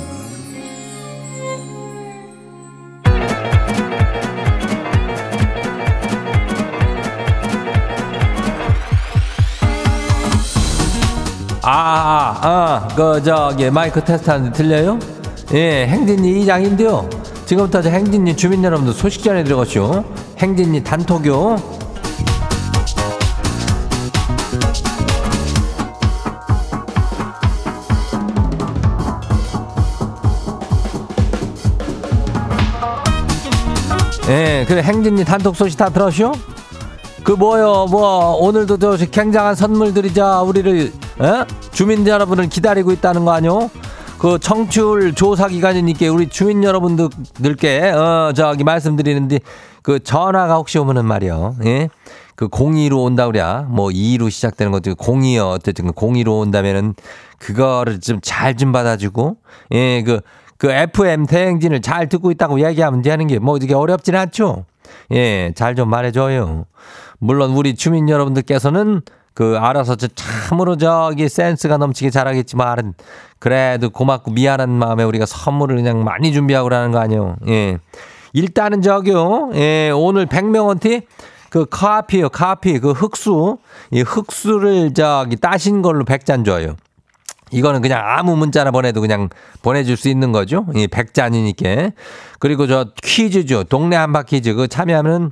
아, 11.65 11.71
아, 11.71 12.39
아, 12.41 12.87
그, 12.93 13.23
저기, 13.23 13.69
마이크 13.69 14.03
테스트 14.03 14.29
하는데 14.29 14.51
들려요? 14.51 14.99
예, 15.53 15.87
행진이 15.87 16.41
이장인데요. 16.41 17.09
지금부터 17.45 17.81
저 17.81 17.89
행진이 17.89 18.35
주민 18.35 18.61
여러분들 18.63 18.93
소식 18.93 19.23
전해드려가시오. 19.23 20.03
행진이 20.39 20.83
단톡요. 20.83 21.82
예, 34.33 34.65
그래, 34.67 34.81
행진이 34.81 35.25
단톡 35.25 35.55
소식 35.55 35.77
다 35.77 35.89
들었쇼? 35.89 36.31
그 37.23 37.33
뭐요 37.33 37.85
뭐 37.91 38.35
오늘도 38.37 38.77
저 38.79 38.97
굉장한 38.97 39.53
선물들이 39.53 40.11
자 40.11 40.41
우리를 40.41 40.91
에? 41.21 41.45
주민 41.71 42.05
여러분을 42.07 42.49
기다리고 42.49 42.91
있다는 42.91 43.25
거 43.25 43.31
아니요? 43.31 43.69
그 44.17 44.39
청취율 44.39 45.13
조사 45.13 45.47
기간이니까 45.47 46.11
우리 46.11 46.27
주민 46.29 46.63
여러분들께 46.63 47.91
어 47.91 48.33
저기 48.35 48.63
말씀드리는데 48.63 49.39
그 49.83 50.03
전화가 50.03 50.55
혹시 50.55 50.79
오면은 50.79 51.05
말이요. 51.05 51.57
예? 51.65 51.89
그 52.35 52.47
02로 52.47 53.03
온다 53.03 53.27
그래야 53.27 53.67
뭐 53.69 53.89
2로 53.89 54.31
시작되는 54.31 54.71
것도 54.71 54.95
02요 54.95 55.51
어쨌든 55.51 55.91
02로 55.91 56.39
온다면은 56.39 56.95
그거를 57.37 57.99
좀 57.99 58.19
잘좀 58.19 58.71
받아주고 58.71 59.37
예 59.73 60.01
그 60.03 60.21
그 60.63 60.71
FM 60.71 61.25
대행진을 61.25 61.81
잘 61.81 62.07
듣고 62.07 62.31
있다고 62.31 62.65
얘기하면 62.65 63.01
되는 63.01 63.27
게 63.27 63.37
뭐 63.37 63.57
이게 63.57 63.73
어렵진 63.73 64.15
않죠. 64.15 64.63
예, 65.11 65.51
잘 65.55 65.75
좀 65.75 65.89
말해줘요. 65.89 66.63
물론 67.19 67.51
우리 67.51 67.75
주민 67.75 68.07
여러분들께서는 68.07 69.01
그 69.33 69.57
알아서 69.59 69.95
저 69.97 70.07
참으로 70.07 70.77
저기 70.77 71.27
센스가 71.27 71.75
넘치게 71.75 72.11
잘하겠지만 72.11 72.93
그래도 73.39 73.89
고맙고 73.89 74.31
미안한 74.31 74.69
마음에 74.69 75.03
우리가 75.03 75.25
선물을 75.25 75.75
그냥 75.75 76.05
많이 76.05 76.31
준비하고 76.31 76.69
그러는 76.69 76.91
거 76.93 76.99
아니에요. 76.99 77.35
예. 77.49 77.77
일단은 78.31 78.81
저기요. 78.81 79.49
예, 79.55 79.91
오늘 79.93 80.27
100명한테 80.27 81.03
그 81.49 81.65
카피요, 81.69 82.29
카피 82.29 82.79
그 82.79 82.91
흑수 82.91 83.57
이 83.91 84.01
흑수를 84.01 84.93
저기 84.93 85.35
따신 85.35 85.81
걸로 85.81 86.05
100잔 86.05 86.45
줘요. 86.45 86.77
이거는 87.53 87.81
그냥 87.81 88.01
아무 88.03 88.35
문자나 88.35 88.71
보내도 88.71 89.01
그냥 89.01 89.29
보내줄 89.61 89.95
수 89.95 90.09
있는 90.09 90.31
거죠. 90.31 90.65
이 90.75 90.87
100잔이니까. 90.87 91.93
그리고 92.39 92.67
저 92.67 92.87
퀴즈죠. 93.01 93.63
동네 93.65 93.95
한 93.95 94.23
바퀴즈. 94.23 94.53
그 94.53 94.67
참여하면 94.67 95.31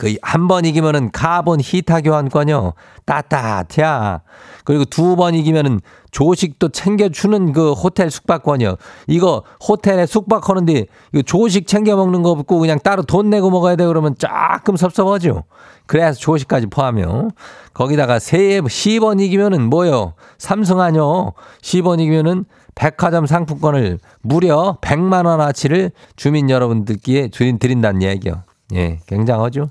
그 0.00 0.16
한 0.22 0.48
번 0.48 0.64
이기면은 0.64 1.10
카본 1.12 1.60
히타 1.60 2.00
교환권요. 2.00 2.72
따따야. 3.04 4.22
그리고 4.64 4.84
두 4.86 5.14
번 5.16 5.34
이기면은 5.34 5.80
조식도 6.10 6.70
챙겨주는 6.70 7.52
그 7.52 7.72
호텔 7.72 8.10
숙박권이요. 8.10 8.76
이거 9.08 9.42
호텔에 9.68 10.06
숙박하는데 10.06 10.86
이거 11.12 11.22
조식 11.22 11.66
챙겨 11.66 11.96
먹는 11.96 12.22
거 12.22 12.30
없고 12.30 12.58
그냥 12.58 12.78
따로 12.82 13.02
돈 13.02 13.28
내고 13.28 13.50
먹어야 13.50 13.76
돼 13.76 13.86
그러면 13.86 14.14
조금 14.16 14.76
섭섭하죠. 14.76 15.44
그래서 15.86 16.18
조식까지 16.18 16.68
포함해요. 16.68 17.28
거기다가 17.74 18.18
세 18.18 18.60
10번 18.60 19.20
이기면은 19.20 19.68
뭐요? 19.68 20.14
삼성 20.38 20.80
아뇨. 20.80 21.34
10번 21.62 22.00
이기면은 22.00 22.46
백화점 22.74 23.26
상품권을 23.26 23.98
무려 24.22 24.78
100만 24.80 25.26
원 25.26 25.40
어치를 25.42 25.90
주민 26.16 26.48
여러분들께 26.48 27.28
드린 27.28 27.58
드린다는 27.58 28.02
얘기요. 28.02 28.44
예, 28.74 28.98
굉장하죠. 29.06 29.70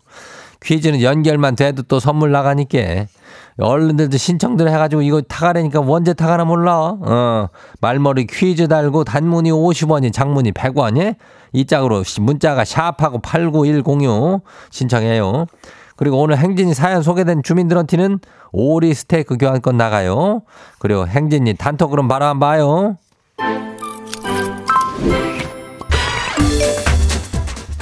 퀴즈는 0.62 1.02
연결만 1.02 1.56
돼도 1.56 1.84
또 1.84 2.00
선물 2.00 2.32
나가니까 2.32 3.06
얼른들도 3.60 4.18
신청들 4.18 4.70
해가지고 4.70 5.02
이거 5.02 5.22
타가라니까 5.22 5.82
언제 5.82 6.14
타가나 6.14 6.46
몰라. 6.46 6.98
어, 7.00 7.50
말머리 7.82 8.28
퀴즈 8.28 8.68
달고 8.68 9.04
단문이 9.04 9.52
50원이 9.52 10.14
장문이 10.14 10.52
100원이 10.52 11.16
이 11.54 11.66
짝으로 11.66 12.04
문자가 12.20 12.64
샵하고 12.64 13.20
89106 13.20 14.42
신청해요. 14.70 15.46
그리고 15.96 16.22
오늘 16.22 16.38
행진이 16.38 16.74
사연 16.74 17.02
소개된 17.04 17.44
주민들한테는 17.44 18.20
오리 18.54 18.94
스테이크 18.94 19.38
교환권 19.38 19.76
나가요. 19.76 20.44
그리고 20.80 21.06
행진이 21.06 21.56
단톡 21.56 21.92
그럼 21.92 22.08
바로 22.08 22.26
한번 22.26 22.50
봐요. 22.50 23.69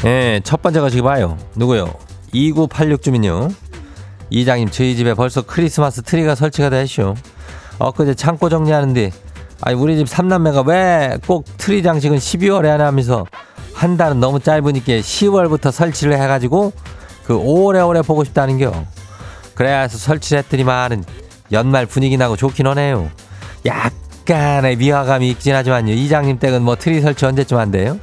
예, 0.06 0.40
첫 0.44 0.62
번째가 0.62 0.90
지금 0.90 1.06
봐요. 1.06 1.38
누구요? 1.56 1.94
2986 2.34 3.02
주민요. 3.02 3.50
이장님, 4.30 4.70
저희 4.70 4.96
집에 4.96 5.14
벌써 5.14 5.42
크리스마스 5.42 6.02
트리가 6.02 6.36
설치가 6.36 6.70
되시오. 6.70 7.16
엊그제 7.80 8.14
창고 8.16 8.50
정리하는데, 8.50 9.12
아니, 9.62 9.76
우리 9.76 9.98
집 9.98 10.08
삼남매가 10.08 10.62
왜 10.62 11.18
꼭 11.26 11.46
트리 11.58 11.82
장식은 11.82 12.18
12월에 12.18 12.66
하나 12.68 12.88
하면서 12.88 13.26
한 13.74 13.98
달은 13.98 14.20
너무 14.20 14.40
짧으니까 14.40 14.86
10월부터 14.94 15.72
설치를 15.72 16.20
해가지고 16.20 16.74
그 17.26 17.36
오래오래 17.36 18.02
보고 18.02 18.24
싶다는겨. 18.24 18.72
그래서 19.56 19.98
설치를 19.98 20.44
했더니만은 20.44 21.04
연말 21.52 21.86
분위기 21.86 22.18
나고 22.18 22.36
좋긴 22.36 22.68
하네요. 22.68 23.10
약간의 23.66 24.76
위화감이 24.78 25.30
있긴 25.32 25.56
하지만요. 25.56 25.94
이장님 25.94 26.40
댁은 26.40 26.62
뭐 26.62 26.76
트리 26.76 27.02
설치 27.02 27.26
언제쯤 27.26 27.58
한대요? 27.58 28.00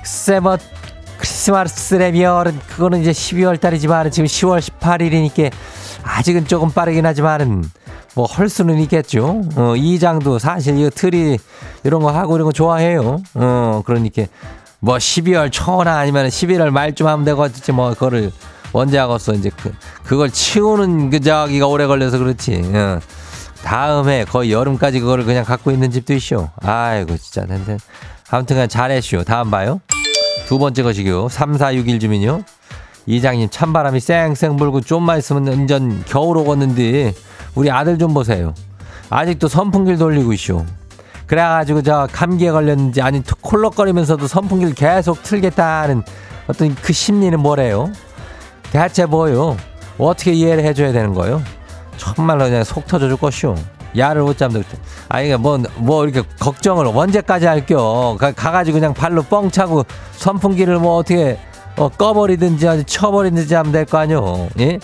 글쎄 0.00 0.40
뭐 0.40 0.56
크리스마스 1.22 1.94
레미얼은 1.94 2.58
그거는 2.66 3.00
이제 3.00 3.12
12월 3.12 3.60
달이지만 3.60 4.10
지금 4.10 4.26
10월 4.26 4.60
18일이니까 4.60 5.52
아직은 6.02 6.48
조금 6.48 6.70
빠르긴 6.70 7.06
하지만은 7.06 7.62
뭐할 8.14 8.48
수는 8.48 8.80
있겠죠. 8.80 9.42
어, 9.54 9.76
이장도 9.76 10.40
사실 10.40 10.76
이 10.78 10.90
트리 10.90 11.38
이런 11.84 12.02
거 12.02 12.10
하고 12.10 12.34
이런 12.34 12.46
거 12.46 12.52
좋아해요. 12.52 13.22
어, 13.34 13.82
그러니까 13.86 14.24
뭐 14.80 14.96
12월 14.96 15.50
초나 15.52 15.98
아니면 15.98 16.26
11월 16.26 16.70
말쯤 16.70 17.06
하면 17.06 17.24
되겠지 17.24 17.70
뭐 17.70 17.90
그거를 17.90 18.32
언제 18.72 18.98
하겠어 18.98 19.34
이제 19.34 19.50
그 19.56 19.72
그걸 20.02 20.28
치우는 20.28 21.10
그 21.10 21.20
저기가 21.20 21.68
오래 21.68 21.86
걸려서 21.86 22.18
그렇지. 22.18 22.62
어. 22.74 22.98
다음에 23.62 24.24
거의 24.24 24.50
여름까지 24.50 24.98
그거를 24.98 25.24
그냥 25.24 25.44
갖고 25.44 25.70
있는 25.70 25.92
집도 25.92 26.14
있쇼. 26.14 26.48
아이고 26.62 27.16
진짜 27.16 27.46
근데 27.46 27.76
아무튼 28.28 28.56
그냥 28.56 28.68
잘했쇼. 28.68 29.22
다음 29.22 29.52
봐요. 29.52 29.80
두 30.46 30.58
번째 30.58 30.82
것이요. 30.82 31.28
3461 31.28 32.00
주민요. 32.00 32.42
이장님 33.06 33.48
찬바람이 33.50 34.00
쌩쌩 34.00 34.56
불고 34.56 34.80
좀만 34.80 35.18
있으면 35.18 35.48
완전 35.48 36.02
겨울 36.06 36.36
오겠는데 36.38 37.14
우리 37.54 37.70
아들 37.70 37.98
좀 37.98 38.14
보세요. 38.14 38.54
아직도 39.10 39.48
선풍기를 39.48 39.98
돌리고 39.98 40.32
있쇼. 40.32 40.64
그래가지고 41.26 41.82
저 41.82 42.08
감기에 42.12 42.50
걸렸는지 42.50 43.00
아니 43.00 43.22
콜록거리면서도 43.40 44.26
선풍기를 44.26 44.74
계속 44.74 45.22
틀겠다는 45.22 46.02
어떤 46.46 46.74
그 46.74 46.92
심리는 46.92 47.38
뭐래요? 47.38 47.90
대체 48.70 49.06
뭐요? 49.06 49.56
어떻게 49.98 50.32
이해를 50.32 50.64
해줘야 50.64 50.92
되는 50.92 51.14
거요? 51.14 51.42
정말로 51.96 52.44
그냥 52.44 52.64
속 52.64 52.86
터져 52.86 53.08
줄 53.08 53.16
것이오. 53.16 53.54
야를 53.96 54.22
못 54.22 54.38
잡는다. 54.38 54.68
아니, 55.08 55.34
뭐, 55.36 55.58
뭐 55.76 56.04
이렇게 56.04 56.26
걱정을 56.40 56.86
언제까지 56.86 57.46
할겨. 57.46 58.16
가, 58.18 58.32
가가지고 58.32 58.78
그냥 58.78 58.94
발로 58.94 59.22
뻥 59.22 59.50
차고 59.50 59.84
선풍기를 60.12 60.78
뭐 60.78 60.96
어떻게 60.96 61.38
어, 61.76 61.88
꺼버리든지 61.88 62.84
쳐버리든지 62.86 63.54
하면 63.54 63.72
될 63.72 63.86
거 63.86 63.98
아니요. 63.98 64.48
예? 64.60 64.78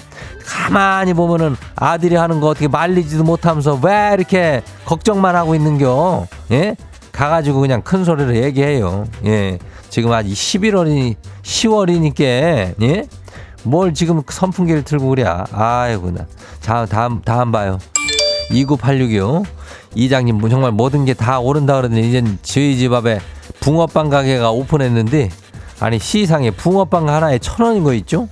가만히 0.47 1.13
보면은 1.13 1.57
아들이 1.77 2.17
하는 2.17 2.41
거 2.41 2.49
어떻게 2.49 2.67
말리지도 2.67 3.25
못하면서 3.25 3.79
왜 3.83 4.13
이렇게 4.15 4.63
걱정만 4.87 5.37
하고 5.37 5.55
있는겨? 5.55 6.27
예? 6.53 6.77
가가지고 7.13 7.61
그냥 7.61 7.83
큰 7.83 8.05
소리로 8.05 8.37
얘기해요. 8.37 9.05
예. 9.27 9.59
지금 9.91 10.13
아직 10.13 10.31
11월이, 10.33 11.17
10월이니까, 11.43 12.21
예? 12.83 13.07
뭘 13.65 13.93
지금 13.93 14.23
선풍기를 14.27 14.83
틀고 14.85 15.09
그래. 15.11 15.25
아이고, 15.53 16.11
나. 16.13 16.27
자, 16.61 16.87
다음, 16.87 17.21
다음 17.23 17.51
봐요. 17.53 17.79
29866이요. 18.51 19.45
이장님, 19.95 20.37
뭐 20.39 20.49
정말 20.49 20.73
모든 20.73 21.05
게 21.05 21.15
다 21.15 21.39
오른다 21.41 21.77
그러더니 21.77 22.09
이젠 22.09 22.39
저희 22.43 22.77
집 22.77 22.93
앞에 22.93 23.21
붕어빵 23.61 24.09
가게가 24.11 24.51
오픈했는데 24.51 25.31
아니 25.81 25.99
시상에 25.99 26.51
붕어빵 26.51 27.09
하나에 27.09 27.39
천 27.39 27.65
원인 27.67 27.85
거 27.85 27.93
있죠? 27.95 28.29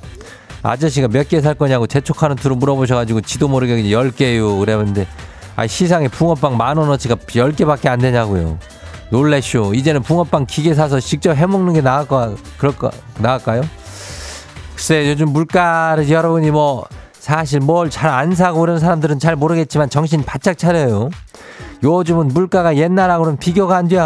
아저씨가 0.63 1.09
몇 1.09 1.29
개 1.29 1.41
살 1.41 1.55
거냐고 1.55 1.87
재촉하는 1.87 2.37
투로 2.37 2.57
물어보셔가지고 2.57 3.21
지도 3.23 3.47
모르게 3.49 3.91
열 3.93 4.11
개요 4.11 4.57
그랬는데 4.59 5.07
아 5.55 5.67
시상에 5.67 6.09
붕어빵 6.09 6.57
만 6.57 6.77
원어치가 6.77 7.17
열 7.37 7.53
개밖에 7.53 7.89
안 7.89 7.99
되냐고요. 8.01 8.59
놀래쇼. 9.11 9.75
이제는 9.75 10.03
붕어빵 10.03 10.47
기계 10.47 10.75
사서 10.75 10.99
직접 11.01 11.35
해먹는 11.35 11.75
게 11.75 11.81
나을까 11.81 12.35
그럴까 12.59 12.91
나을까요? 13.19 13.63
글쎄 14.75 15.09
요즘 15.09 15.29
물가를 15.33 16.11
여러분이 16.11 16.51
뭐 16.51 16.85
사실 17.27 17.59
뭘 17.59 17.91
잘 17.91 18.09
안 18.09 18.37
사고 18.37 18.61
그런 18.61 18.79
사람들은 18.79 19.19
잘 19.19 19.35
모르겠지만 19.35 19.91
정신 19.91 20.23
바짝 20.23 20.57
차려요. 20.57 21.11
요즘은 21.83 22.29
물가가 22.29 22.77
옛날하고는 22.77 23.37
비교가 23.39 23.77
안 23.79 23.89
돼. 23.89 23.97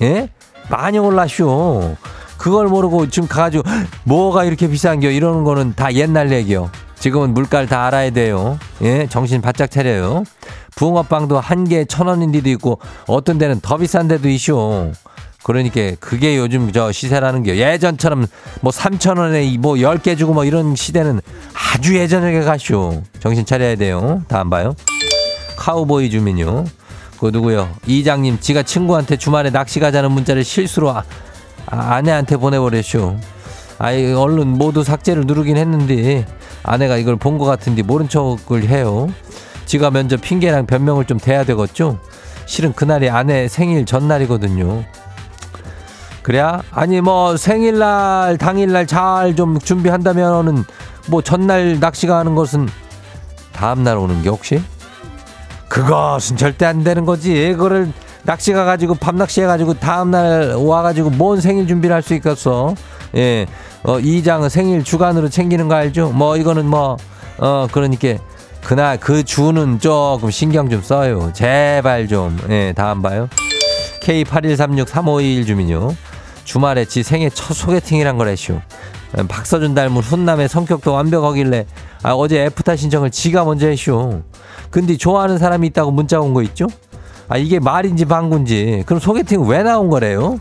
예? 0.00 0.30
많이 0.70 0.98
올랐쇼. 0.98 1.96
그걸 2.38 2.68
모르고 2.68 3.10
지금 3.10 3.28
가가지고 3.28 3.62
뭐가 4.04 4.44
이렇게 4.44 4.68
비싼겨 4.68 5.10
이러는 5.10 5.44
거는 5.44 5.74
다 5.76 5.92
옛날 5.92 6.32
얘기요. 6.32 6.70
지금은 6.98 7.34
물가를 7.34 7.66
다 7.68 7.84
알아야 7.84 8.08
돼요. 8.08 8.58
예, 8.80 9.06
정신 9.06 9.42
바짝 9.42 9.70
차려요. 9.70 10.24
붕어빵도 10.76 11.38
한 11.38 11.64
개에 11.68 11.84
천 11.84 12.06
원인 12.06 12.32
데도 12.32 12.48
있고 12.48 12.78
어떤 13.06 13.36
데는 13.36 13.60
더 13.60 13.76
비싼 13.76 14.08
데도 14.08 14.30
있쇼. 14.30 14.92
그러니까 15.46 15.92
그게 16.00 16.36
요즘 16.36 16.72
저 16.72 16.90
시세라는 16.90 17.44
게 17.44 17.56
예전처럼 17.56 18.26
뭐 18.62 18.72
3천 18.72 19.16
원에 19.16 19.56
뭐 19.58 19.74
10개 19.74 20.18
주고 20.18 20.34
뭐 20.34 20.44
이런 20.44 20.74
시대는 20.74 21.20
아주 21.72 21.96
예전에 21.96 22.40
가쇼. 22.40 23.04
정신 23.20 23.46
차려야 23.46 23.76
돼요. 23.76 24.22
다음 24.26 24.50
봐요. 24.50 24.74
카우보이 25.56 26.10
주민요. 26.10 26.64
그 27.20 27.26
누구요? 27.32 27.68
이장님 27.86 28.40
지가 28.40 28.64
친구한테 28.64 29.16
주말에 29.16 29.50
낚시 29.50 29.78
가자는 29.78 30.10
문자를 30.10 30.42
실수로 30.42 30.90
아, 30.90 31.04
아, 31.66 31.94
아 31.94 32.02
내한테 32.02 32.36
보내버렸쇼. 32.38 33.16
아이 33.78 34.12
얼른 34.14 34.48
모두 34.48 34.82
삭제를 34.82 35.26
누르긴 35.28 35.58
했는데 35.58 36.26
아내가 36.64 36.96
이걸 36.96 37.14
본 37.14 37.38
것 37.38 37.44
같은데 37.44 37.82
모른 37.82 38.08
척을 38.08 38.64
해요. 38.68 39.08
지가 39.66 39.92
먼저 39.92 40.16
핑계랑 40.16 40.66
변명을 40.66 41.04
좀 41.04 41.20
대야 41.20 41.44
되겠죠? 41.44 42.00
실은 42.46 42.72
그날이 42.72 43.08
아내 43.08 43.46
생일 43.46 43.86
전날이거든요. 43.86 44.84
그래? 46.26 46.42
아니 46.72 47.00
뭐 47.00 47.36
생일날 47.36 48.36
당일날 48.36 48.88
잘 48.88 49.36
좀 49.36 49.60
준비한다면은 49.60 50.64
뭐 51.06 51.22
전날 51.22 51.78
낚시 51.78 52.08
가는 52.08 52.34
것은 52.34 52.68
다음날 53.52 53.96
오는 53.96 54.22
게 54.22 54.28
혹시? 54.28 54.60
그것은 55.68 56.36
절대 56.36 56.66
안 56.66 56.82
되는 56.82 57.04
거지. 57.06 57.52
그거를 57.52 57.92
낚시 58.24 58.52
가가지고 58.52 58.96
밤 58.96 59.16
낚시 59.18 59.40
해가지고 59.40 59.74
다음날 59.74 60.54
와가지고 60.56 61.10
뭔 61.10 61.40
생일 61.40 61.68
준비를 61.68 61.94
할 61.94 62.02
수 62.02 62.12
있겠어? 62.14 62.74
예, 63.14 63.46
어, 63.84 64.00
이장은 64.00 64.48
생일 64.48 64.82
주간으로 64.82 65.28
챙기는 65.28 65.68
거 65.68 65.76
알죠? 65.76 66.10
뭐 66.10 66.36
이거는 66.36 66.66
뭐 66.66 66.96
어 67.38 67.68
그러니까 67.70 68.14
그날 68.64 68.98
그 68.98 69.22
주는 69.22 69.78
조금 69.78 70.32
신경 70.32 70.68
좀 70.70 70.82
써요. 70.82 71.30
제발 71.34 72.08
좀. 72.08 72.36
예, 72.50 72.72
다음 72.74 73.00
봐요. 73.00 73.28
K81363521 74.02 75.46
주민요. 75.46 75.94
주말에 76.46 76.84
지 76.84 77.02
생애 77.02 77.28
첫 77.28 77.52
소개팅이란 77.54 78.16
거래쇼. 78.16 78.60
박서준 79.28 79.74
닮은 79.74 79.96
훈남의 80.00 80.48
성격도 80.48 80.92
완벽하길래 80.92 81.66
아, 82.02 82.12
어제 82.12 82.44
애프터 82.44 82.76
신청을 82.76 83.10
지가 83.10 83.44
먼저 83.44 83.66
했쇼. 83.66 84.22
근데 84.70 84.96
좋아하는 84.96 85.38
사람이 85.38 85.66
있다고 85.68 85.90
문자 85.90 86.20
온 86.20 86.32
거 86.32 86.42
있죠? 86.42 86.66
아 87.28 87.36
이게 87.36 87.58
말인지 87.58 88.04
방구인지 88.04 88.84
그럼 88.86 89.00
소개팅 89.00 89.46
왜 89.48 89.62
나온 89.64 89.90
거래요? 89.90 90.38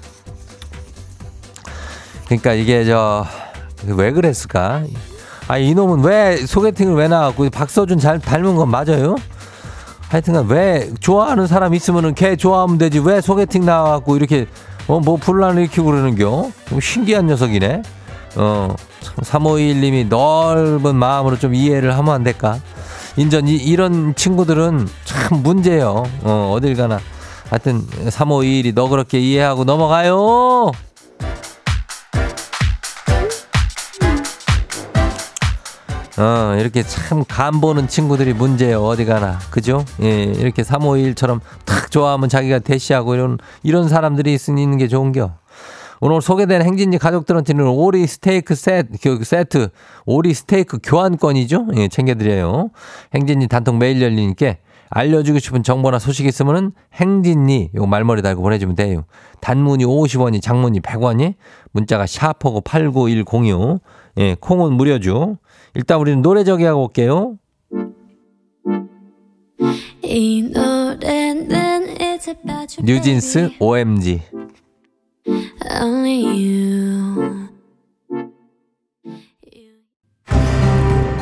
그러니까 2.28 2.54
이게 2.54 2.86
저 2.86 3.26
왜 3.88 4.12
그랬을까? 4.12 4.84
아 5.48 5.58
이놈은 5.60 6.04
왜 6.04 6.38
소개팅을 6.38 6.96
왜 6.96 7.08
나왔고 7.08 7.50
박서준 7.52 8.00
잘 8.00 8.20
닮은 8.20 8.56
건 8.56 8.70
맞아요? 8.70 9.16
하여튼간 10.10 10.48
왜 10.48 10.90
좋아하는 11.00 11.46
사람 11.46 11.74
있으면은 11.76 12.16
걔 12.16 12.36
좋아하면 12.36 12.78
되지 12.80 13.00
왜 13.00 13.22
소개팅 13.22 13.64
나와갖고 13.66 14.16
이렇게 14.16 14.48
어 14.88 15.00
뭐 15.00 15.18
분란을 15.18 15.64
일으키고 15.64 15.86
그러는겨? 15.86 16.52
좀 16.70 16.80
신기한 16.80 17.28
녀석이네. 17.28 17.82
어, 18.36 18.76
3521님이 19.22 20.08
넓은 20.08 20.96
마음으로 20.96 21.38
좀 21.40 21.56
이해를 21.56 21.98
하면 21.98 22.14
안 22.14 22.24
될까? 22.24 22.60
인전 23.18 23.48
이, 23.48 23.56
이런 23.56 24.14
친구들은 24.16 24.88
참 25.06 25.42
문제예요. 25.42 26.04
어, 26.24 26.54
어딜 26.56 26.76
가나. 26.76 27.00
하여튼 27.50 27.86
3521이 27.88 28.74
너 28.74 28.88
그렇게 28.90 29.20
이해하고 29.20 29.64
넘어가요. 29.64 30.72
어, 36.18 36.56
이렇게 36.58 36.82
참 36.84 37.24
간 37.28 37.60
보는 37.60 37.88
친구들이 37.88 38.34
문제예요. 38.34 38.82
어디 38.84 39.04
가나. 39.06 39.38
그죠? 39.52 39.84
예, 40.02 40.24
이렇게 40.24 40.62
351처럼 40.62 41.42
탁 41.66 41.92
좋아하면 41.92 42.30
자기가 42.30 42.60
대시하고 42.60 43.16
이런, 43.16 43.38
이런 43.64 43.90
사람들이 43.90 44.38
있는 44.48 44.78
게 44.78 44.88
좋은겨. 44.88 45.34
오늘 46.02 46.22
소개된 46.22 46.62
행진지 46.62 46.98
가족들한테는 47.00 47.68
오리 47.68 48.06
스테이크 48.08 48.54
세트, 48.56 48.98
그 49.02 49.24
세트 49.24 49.70
오리 50.06 50.34
스테이크 50.34 50.78
교환권이죠? 50.84 51.68
예, 51.78 51.88
챙겨드려요. 51.90 52.70
행진지 53.14 53.48
단통 53.48 53.78
메일 53.80 54.02
열리니까 54.02 54.56
알려주고 54.90 55.40
싶은 55.40 55.64
정보나 55.64 56.00
소식 56.00 56.26
있으면은 56.28 56.72
행진니 56.94 57.72
요 57.76 57.86
말머리 57.86 58.22
달고 58.22 58.42
보내주면 58.42 58.76
돼요. 58.76 59.04
단문이 59.42 59.84
50원이 59.86 60.42
장문이 60.42 60.80
100원이 60.82 61.34
문자가 61.72 62.06
샤퍼고 62.06 62.62
89106 62.62 63.80
예, 64.18 64.36
콩은 64.40 64.74
무료죠. 64.74 65.38
일단 65.76 66.00
우리는 66.00 66.22
노래 66.22 66.44
저기 66.44 66.64
하고 66.64 66.84
올게요. 66.84 67.38
뉴진스. 72.84 73.52
OMG. 73.60 74.22
Only 75.82 76.24
you 76.24 77.46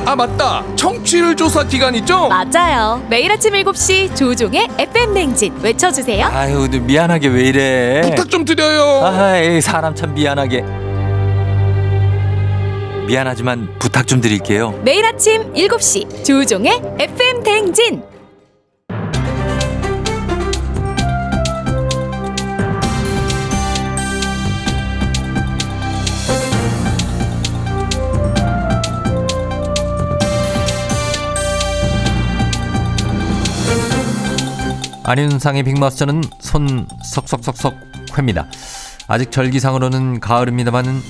아 0.05 0.15
맞다 0.15 0.63
청취율 0.75 1.35
조사 1.35 1.63
기간 1.65 1.95
있죠? 1.95 2.27
맞아요. 2.27 3.01
매일 3.09 3.31
아침 3.31 3.53
7시 3.53 4.15
조종의 4.15 4.67
FM 4.77 5.13
냉진 5.13 5.55
외쳐주세요. 5.61 6.25
아유, 6.27 6.67
미안하게 6.69 7.29
왜 7.29 7.43
이래? 7.45 8.01
부탁 8.03 8.29
좀 8.29 8.43
드려요 8.45 9.05
아이, 9.05 9.61
사람 9.61 9.95
참 9.95 10.13
미안하게. 10.13 10.92
미안하지만 13.07 13.67
부탁 13.79 14.07
좀 14.07 14.21
드릴게요. 14.21 14.71
매일 14.83 15.05
아침 15.05 15.53
7시 15.53 16.25
조종의 16.25 16.81
FM 16.99 17.43
냉진. 17.43 18.03
안윤상의 35.05 35.63
빅마스터는 35.63 36.23
손 36.39 36.87
석석석석 37.03 37.75
회입니다. 38.17 38.47
아직 39.07 39.31
절기상으로는 39.31 40.21
가을입니다만은 40.21 41.01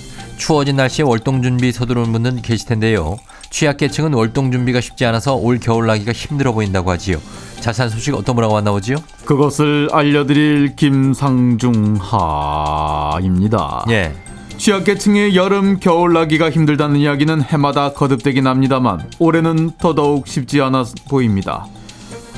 추워진 0.44 0.76
날씨에 0.76 1.06
월동 1.06 1.42
준비 1.42 1.72
서두르는 1.72 2.12
분들 2.12 2.42
계실 2.42 2.68
텐데요. 2.68 3.18
취약계층은 3.50 4.14
월동 4.14 4.52
준비가 4.52 4.82
쉽지 4.82 5.06
않아서 5.06 5.36
올 5.36 5.58
겨울 5.58 5.88
나기가 5.88 6.12
힘들어 6.12 6.52
보인다고 6.52 6.92
하지요. 6.92 7.18
자세한 7.62 7.90
소식 7.90 8.14
어떤 8.14 8.36
분하고 8.36 8.56
만나보지요? 8.56 8.98
그것을 9.24 9.88
알려드릴 9.94 10.76
김상중 10.76 11.96
하입니다. 11.98 13.86
예. 13.88 14.14
취약계층의 14.58 15.38
여름 15.38 15.80
겨울 15.80 16.12
나기가 16.12 16.52
힘들다는 16.52 16.98
이야기는 16.98 17.42
해마다 17.44 17.94
거듭되긴 17.94 18.46
합니다만 18.46 19.10
올해는 19.20 19.72
더더욱 19.78 20.28
쉽지 20.28 20.60
않아 20.60 20.84
보입니다. 21.10 21.68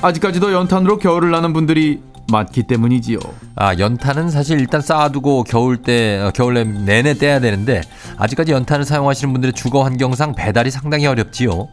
아직까지도 0.03 0.53
연탄으로 0.53 0.99
겨울을 0.99 1.31
나는 1.31 1.53
분들이 1.53 2.01
많기 2.31 2.63
때문이지요. 2.63 3.19
아, 3.55 3.75
연탄은 3.77 4.29
사실 4.29 4.59
일단 4.59 4.81
쌓아두고 4.81 5.43
겨울 5.43 5.77
때, 5.77 6.19
어, 6.21 6.31
겨울 6.33 6.55
내내 6.85 7.13
떼야 7.15 7.39
되는데, 7.39 7.81
아직까지 8.17 8.51
연탄을 8.51 8.85
사용하시는 8.85 9.31
분들의 9.33 9.53
주거 9.53 9.83
환경상 9.83 10.33
배달이 10.35 10.71
상당히 10.71 11.05
어렵지요. 11.05 11.67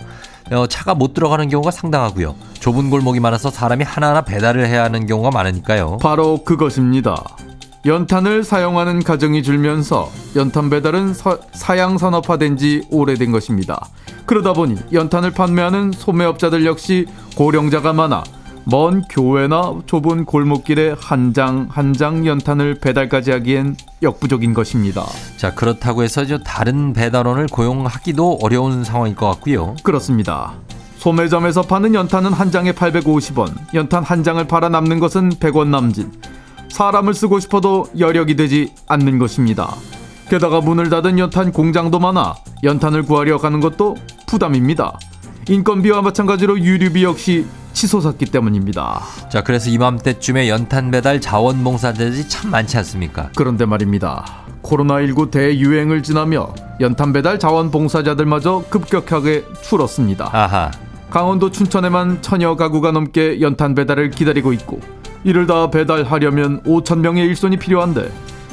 어, 0.51 0.67
차가 0.67 0.95
못 0.95 1.15
들어가는 1.15 1.49
경우가 1.49 1.71
상당하고요. 1.71 2.35
좁은 2.61 2.91
골목이 2.91 3.21
많아서 3.21 3.51
사람이 3.51 3.85
하나하나 3.85 4.23
배달을 4.23 4.67
해야 4.67 4.85
하는 4.85 5.07
경우가 5.07 5.31
많으니까요. 5.31 5.99
바로 6.03 6.43
그것입니다. 6.45 7.23
연탄을 7.85 8.45
사용하는 8.45 9.03
가정이 9.03 9.43
줄면서 9.43 10.11
연탄 10.37 10.71
배달은 10.71 11.15
서- 11.15 11.39
사양 11.53 11.99
산업화된 11.99 12.57
지 12.57 12.83
오래된 12.91 13.33
것입니다. 13.33 13.89
그러다 14.25 14.53
보니 14.53 14.77
연탄을 14.93 15.33
판매하는 15.33 15.91
소매업자들 15.91 16.65
역시 16.65 17.07
고령자가 17.37 17.93
많아 17.93 18.23
먼 18.65 19.03
교회나 19.03 19.81
좁은 19.87 20.25
골목길에 20.25 20.95
한 20.99 21.33
장 21.33 21.69
한 21.71 21.93
장 21.95 22.27
연탄을 22.27 22.77
배달까지 22.81 23.33
하기엔 23.33 23.77
역부족인 24.03 24.55
것입니다. 24.55 25.05
자, 25.37 25.53
그렇다고 25.55 26.03
해서 26.03 26.25
저 26.25 26.39
다른 26.39 26.93
배달원을 26.93 27.47
고용하기도 27.49 28.39
어려운 28.43 28.85
상황일 28.85 29.17
것 29.17 29.29
같고요. 29.31 29.75
그렇습니다. 29.83 30.55
소매점에서 30.99 31.63
파는 31.63 31.95
연탄은 31.95 32.33
한 32.33 32.51
장에 32.53 32.73
850원, 32.73 33.53
연탄 33.75 34.05
한 34.05 34.23
장을 34.23 34.43
팔아 34.47 34.69
남는 34.69 35.01
것은 35.01 35.31
100원 35.31 35.69
남짓. 35.69 36.07
사람을 36.71 37.13
쓰고 37.15 37.41
싶어도 37.41 37.87
여력이 37.99 38.37
되지 38.37 38.73
않는 38.89 39.19
것입니다. 39.19 39.75
게다가 40.31 40.61
문을 40.61 40.89
닫은 40.89 41.19
연탄 41.19 41.53
공장도 41.53 41.99
많아 41.99 42.35
연탄을 42.63 43.03
구하려 43.03 43.39
가는 43.39 43.61
것도 43.61 43.97
부담입니다. 44.27 44.99
인건비와 45.49 46.01
마찬가지로 46.03 46.61
유류비 46.61 47.03
역시 47.05 47.45
치솟았기 47.73 48.27
때문입니다. 48.27 49.01
자, 49.31 49.43
그래서 49.43 49.71
이맘때쯤에 49.71 50.49
연탄 50.49 50.91
배달 50.91 51.21
자원봉사자들이 51.21 52.29
참 52.29 52.51
많지 52.51 52.77
않습니까? 52.79 53.31
그런데 53.37 53.67
말입니다. 53.67 54.25
코로나19 54.63 55.31
대유행을 55.31 56.03
지나며 56.03 56.55
연탄 56.81 57.13
배달 57.13 57.39
자원봉사자들마저 57.39 58.65
급격하게 58.71 59.45
줄었습니다. 59.63 60.31
아하. 60.33 60.71
강원도 61.11 61.51
춘천에만 61.51 62.23
천여 62.23 62.57
가구가 62.57 62.93
넘게 62.93 63.41
연탄 63.41 63.75
배달을 63.75 64.11
기다리고 64.11 64.53
있고 64.55 64.81
이를 65.25 65.47
다 65.47 65.71
배달하려면 65.71 66.63
5천 66.63 67.01
명의 67.01 67.27
일손이 67.27 67.59
필요한데 67.59 68.11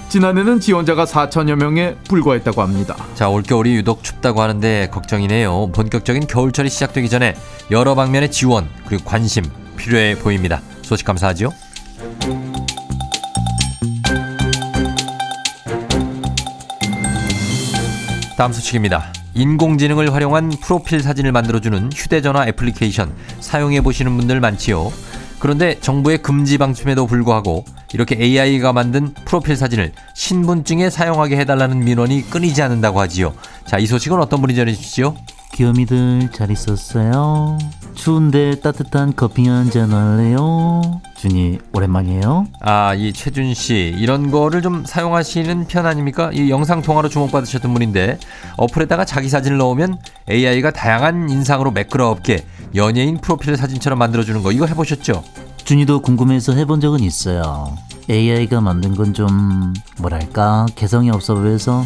지난해는 0.09 0.59
지원자가 0.59 1.05
4천여 1.05 1.55
명에 1.55 1.95
불과했다고 2.07 2.63
합니다. 2.63 2.95
자, 3.13 3.29
올겨울이 3.29 3.75
유독 3.75 4.03
춥다고 4.03 4.41
하는데 4.41 4.89
걱정이네요. 4.91 5.69
본격적인 5.71 6.25
겨울철이 6.25 6.67
시작되기 6.69 7.09
전에 7.09 7.35
여러 7.69 7.93
방면의 7.93 8.31
지원 8.31 8.67
그리고 8.87 9.03
관심 9.05 9.45
필요해 9.77 10.17
보입니다. 10.17 10.61
소식 10.81 11.05
감사하죠. 11.05 11.51
다음 18.35 18.51
소식입니다. 18.51 19.13
인공지능을 19.35 20.11
활용한 20.13 20.49
프로필 20.61 21.01
사진을 21.01 21.31
만들어주는 21.31 21.91
휴대전화 21.93 22.47
애플리케이션 22.47 23.13
사용해 23.41 23.81
보시는 23.81 24.17
분들 24.17 24.39
많지요. 24.39 24.91
그런데 25.39 25.79
정부의 25.79 26.19
금지 26.19 26.57
방침에도 26.57 27.07
불구하고 27.07 27.63
이렇게 27.93 28.15
AI가 28.19 28.73
만든 28.73 29.13
프로필 29.25 29.55
사진을 29.55 29.93
신분증에 30.13 30.89
사용하게 30.89 31.37
해달라는 31.37 31.79
민원이 31.79 32.29
끊이지 32.29 32.61
않는다고 32.61 32.99
하지요. 32.99 33.33
자, 33.65 33.77
이 33.77 33.85
소식은 33.87 34.19
어떤 34.19 34.41
분이 34.41 34.55
전해주시죠? 34.55 35.15
귀요미들 35.53 36.29
잘 36.33 36.51
있었어요? 36.51 37.57
추운데 37.95 38.59
따뜻한 38.61 39.13
커피 39.15 39.47
한 39.47 39.69
잔 39.71 39.91
할래요? 39.91 41.01
준이 41.17 41.59
오랜만이에요? 41.73 42.45
아, 42.61 42.93
이 42.93 43.11
최준 43.11 43.53
씨 43.53 43.93
이런 43.97 44.31
거를 44.31 44.61
좀 44.61 44.85
사용하시는 44.85 45.67
편 45.67 45.85
아닙니까? 45.85 46.29
이 46.33 46.49
영상 46.49 46.81
통화로 46.81 47.09
주목받으셨던 47.09 47.73
분인데 47.73 48.19
어플에다가 48.57 49.03
자기 49.05 49.27
사진을 49.27 49.57
넣으면 49.57 49.97
AI가 50.29 50.71
다양한 50.71 51.29
인상으로 51.29 51.71
매끄럽게 51.71 52.45
연예인 52.75 53.17
프로필 53.17 53.55
사진처럼 53.57 53.97
만들어주는 53.99 54.41
거 54.43 54.51
이거 54.51 54.65
해보셨죠? 54.65 55.23
준이도 55.63 56.01
궁금해서 56.01 56.53
해본 56.53 56.81
적은 56.81 56.99
있어요. 57.01 57.75
AI가 58.09 58.61
만든 58.61 58.95
건 58.95 59.13
좀 59.13 59.73
뭐랄까 59.99 60.65
개성이 60.75 61.09
없어 61.11 61.35
보여서 61.35 61.83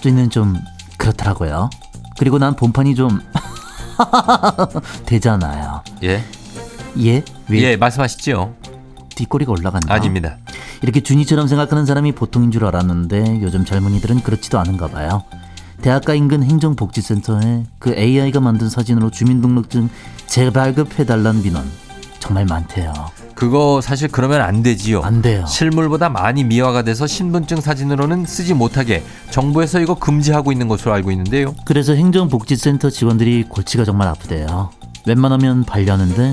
준이는 0.00 0.30
좀 0.30 0.56
그렇더라고요. 0.98 1.70
그리고 2.18 2.38
난 2.38 2.54
본판이 2.56 2.94
좀 2.94 3.20
되잖아요. 5.06 5.82
예, 6.02 6.22
예? 7.00 7.24
왜 7.48 7.62
예 7.62 7.76
말씀하시죠? 7.76 8.54
뒷꼬리가 9.16 9.52
올라간다? 9.52 9.92
아닙니다. 9.92 10.36
이렇게 10.82 11.00
준이처럼 11.00 11.46
생각하는 11.46 11.86
사람이 11.86 12.12
보통인 12.12 12.50
줄 12.50 12.64
알았는데 12.64 13.40
요즘 13.42 13.64
젊은이들은 13.64 14.22
그렇지도 14.22 14.58
않은가 14.58 14.88
봐요. 14.88 15.22
대학가 15.84 16.14
인근 16.14 16.42
행정복지센터에 16.42 17.64
그 17.78 17.94
AI가 17.94 18.40
만든 18.40 18.70
사진으로 18.70 19.10
주민등록증 19.10 19.90
재발급해달라는 20.26 21.42
민원 21.42 21.70
정말 22.20 22.46
많대요. 22.46 22.90
그거 23.34 23.82
사실 23.82 24.08
그러면 24.08 24.40
안 24.40 24.62
되지요. 24.62 25.02
안 25.02 25.20
돼요. 25.20 25.44
실물보다 25.46 26.08
많이 26.08 26.42
미화가 26.42 26.84
돼서 26.84 27.06
신분증 27.06 27.60
사진으로는 27.60 28.24
쓰지 28.24 28.54
못하게 28.54 29.04
정부에서 29.28 29.78
이거 29.78 29.94
금지하고 29.96 30.52
있는 30.52 30.68
것으로 30.68 30.94
알고 30.94 31.10
있는데요. 31.10 31.54
그래서 31.66 31.92
행정복지센터 31.92 32.88
직원들이 32.88 33.44
골치가 33.50 33.84
정말 33.84 34.08
아프대요. 34.08 34.70
웬만하면 35.06 35.64
반려하는데 35.64 36.32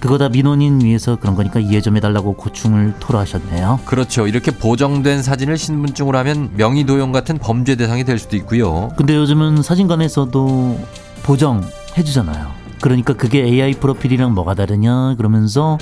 그거 0.00 0.16
다 0.16 0.30
민원인 0.30 0.80
위해서 0.80 1.16
그런 1.16 1.36
거니까 1.36 1.60
이해 1.60 1.82
좀 1.82 1.96
해달라고 1.96 2.32
고충을 2.32 2.94
토로하셨네요. 3.00 3.80
그렇죠. 3.84 4.26
이렇게 4.26 4.50
보정된 4.50 5.22
사진을 5.22 5.58
신분증으로 5.58 6.16
하면 6.18 6.50
명의 6.56 6.84
도용 6.84 7.12
같은 7.12 7.38
범죄 7.38 7.76
대상이 7.76 8.04
될 8.04 8.18
수도 8.18 8.34
있고요. 8.36 8.90
근데 8.96 9.14
요즘은 9.14 9.62
사진관에서도 9.62 10.80
보정 11.22 11.62
해주잖아요. 11.98 12.50
그러니까 12.80 13.12
그게 13.12 13.42
AI 13.44 13.74
프로필이랑 13.74 14.32
뭐가 14.32 14.54
다르냐 14.54 15.16
그러면서 15.16 15.76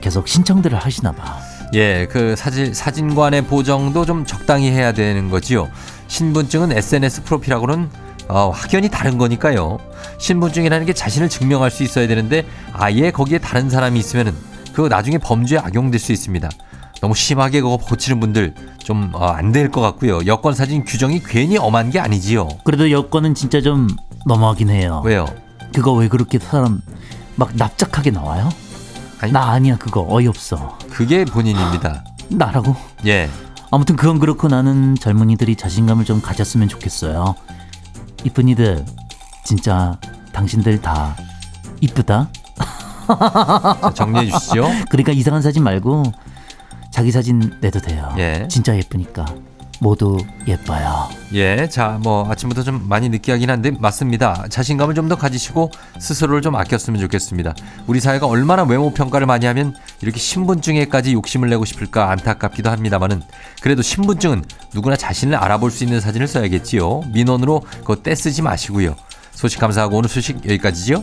계속 0.00 0.26
신청들을 0.26 0.76
하시나 0.76 1.12
봐. 1.12 1.38
예, 1.74 2.06
그 2.10 2.34
사진 2.36 2.74
사진관의 2.74 3.46
보정도 3.46 4.04
좀 4.04 4.26
적당히 4.26 4.70
해야 4.70 4.92
되는 4.92 5.30
거지요. 5.30 5.70
신분증은 6.08 6.72
SNS 6.72 7.22
프로필하고는 7.22 7.88
어, 8.28 8.50
확연히 8.50 8.88
다른 8.88 9.18
거니까요. 9.18 9.78
신분증이라는 10.18 10.86
게 10.86 10.92
자신을 10.92 11.28
증명할 11.28 11.70
수 11.70 11.82
있어야 11.82 12.06
되는데 12.06 12.46
아예 12.72 13.10
거기에 13.10 13.38
다른 13.38 13.68
사람이 13.68 13.98
있으면은 13.98 14.34
그거 14.72 14.88
나중에 14.88 15.18
범죄에 15.18 15.58
악용될 15.58 16.00
수 16.00 16.12
있습니다. 16.12 16.48
너무 17.00 17.14
심하게 17.14 17.60
그거 17.60 17.76
고치는 17.76 18.20
분들 18.20 18.54
좀 18.84 19.12
안 19.14 19.52
될 19.52 19.70
것 19.70 19.80
같고요. 19.80 20.20
여권 20.26 20.54
사진 20.54 20.84
규정이 20.84 21.22
괜히 21.24 21.58
엄한 21.58 21.90
게 21.90 21.98
아니지요. 22.00 22.48
그래도 22.64 22.90
여권은 22.90 23.34
진짜 23.34 23.60
좀 23.60 23.88
너무하긴 24.24 24.70
해요. 24.70 25.02
왜요? 25.04 25.26
그거 25.74 25.92
왜 25.92 26.08
그렇게 26.08 26.38
사람 26.38 26.80
막 27.36 27.50
납작하게 27.54 28.10
나와요? 28.12 28.48
아니, 29.20 29.32
나 29.32 29.50
아니야 29.50 29.76
그거 29.76 30.06
어이없어. 30.08 30.78
그게 30.90 31.24
본인입니다. 31.24 32.04
나라고? 32.30 32.74
예. 33.06 33.28
아무튼 33.70 33.96
그건 33.96 34.18
그렇고 34.18 34.48
나는 34.48 34.94
젊은이들이 34.96 35.56
자신감을 35.56 36.04
좀 36.04 36.20
가졌으면 36.22 36.68
좋겠어요. 36.68 37.34
이쁜이들 38.24 38.84
진짜 39.44 39.98
당신들 40.32 40.80
다 40.80 41.16
이쁘다. 41.80 42.28
자, 43.06 43.92
정리해 43.94 44.30
주시죠. 44.30 44.68
그러니까 44.90 45.12
이상한 45.12 45.42
사진 45.42 45.64
말고 45.64 46.04
자기 46.90 47.10
사진 47.10 47.58
내도 47.60 47.80
돼요. 47.80 48.14
예. 48.18 48.46
진짜 48.48 48.76
예쁘니까 48.76 49.26
모두 49.82 50.16
예뻐요. 50.46 51.08
예, 51.34 51.68
자, 51.68 51.98
뭐 52.02 52.30
아침부터 52.30 52.62
좀 52.62 52.88
많이 52.88 53.08
느끼하긴 53.08 53.50
한데 53.50 53.72
맞습니다. 53.78 54.46
자신감을 54.48 54.94
좀 54.94 55.02
더 55.02 55.16
가지시고 55.16 55.72
스스로를 55.98 56.40
좀 56.42 56.54
아꼈으면 56.54 57.00
좋겠습니다. 57.00 57.54
우리 57.88 57.98
사회가 57.98 58.26
얼마나 58.28 58.62
외모 58.62 58.94
평가를 58.94 59.26
많이 59.26 59.46
하면 59.46 59.74
이렇게 60.00 60.20
신분증에까지 60.20 61.12
욕심을 61.14 61.50
내고 61.50 61.64
싶을까 61.64 62.10
안타깝기도 62.12 62.70
합니다만은 62.70 63.20
그래도 63.60 63.82
신분증은 63.82 64.44
누구나 64.72 64.94
자신을 64.94 65.34
알아볼 65.36 65.72
수 65.72 65.82
있는 65.82 66.00
사진을 66.00 66.28
써야겠지요. 66.28 67.02
민원으로 67.12 67.62
그거 67.80 67.96
떼쓰지 67.96 68.42
마시고요. 68.42 68.94
소식 69.32 69.58
감사하고 69.58 69.96
오늘 69.96 70.08
소식 70.08 70.36
여기까지죠. 70.44 71.02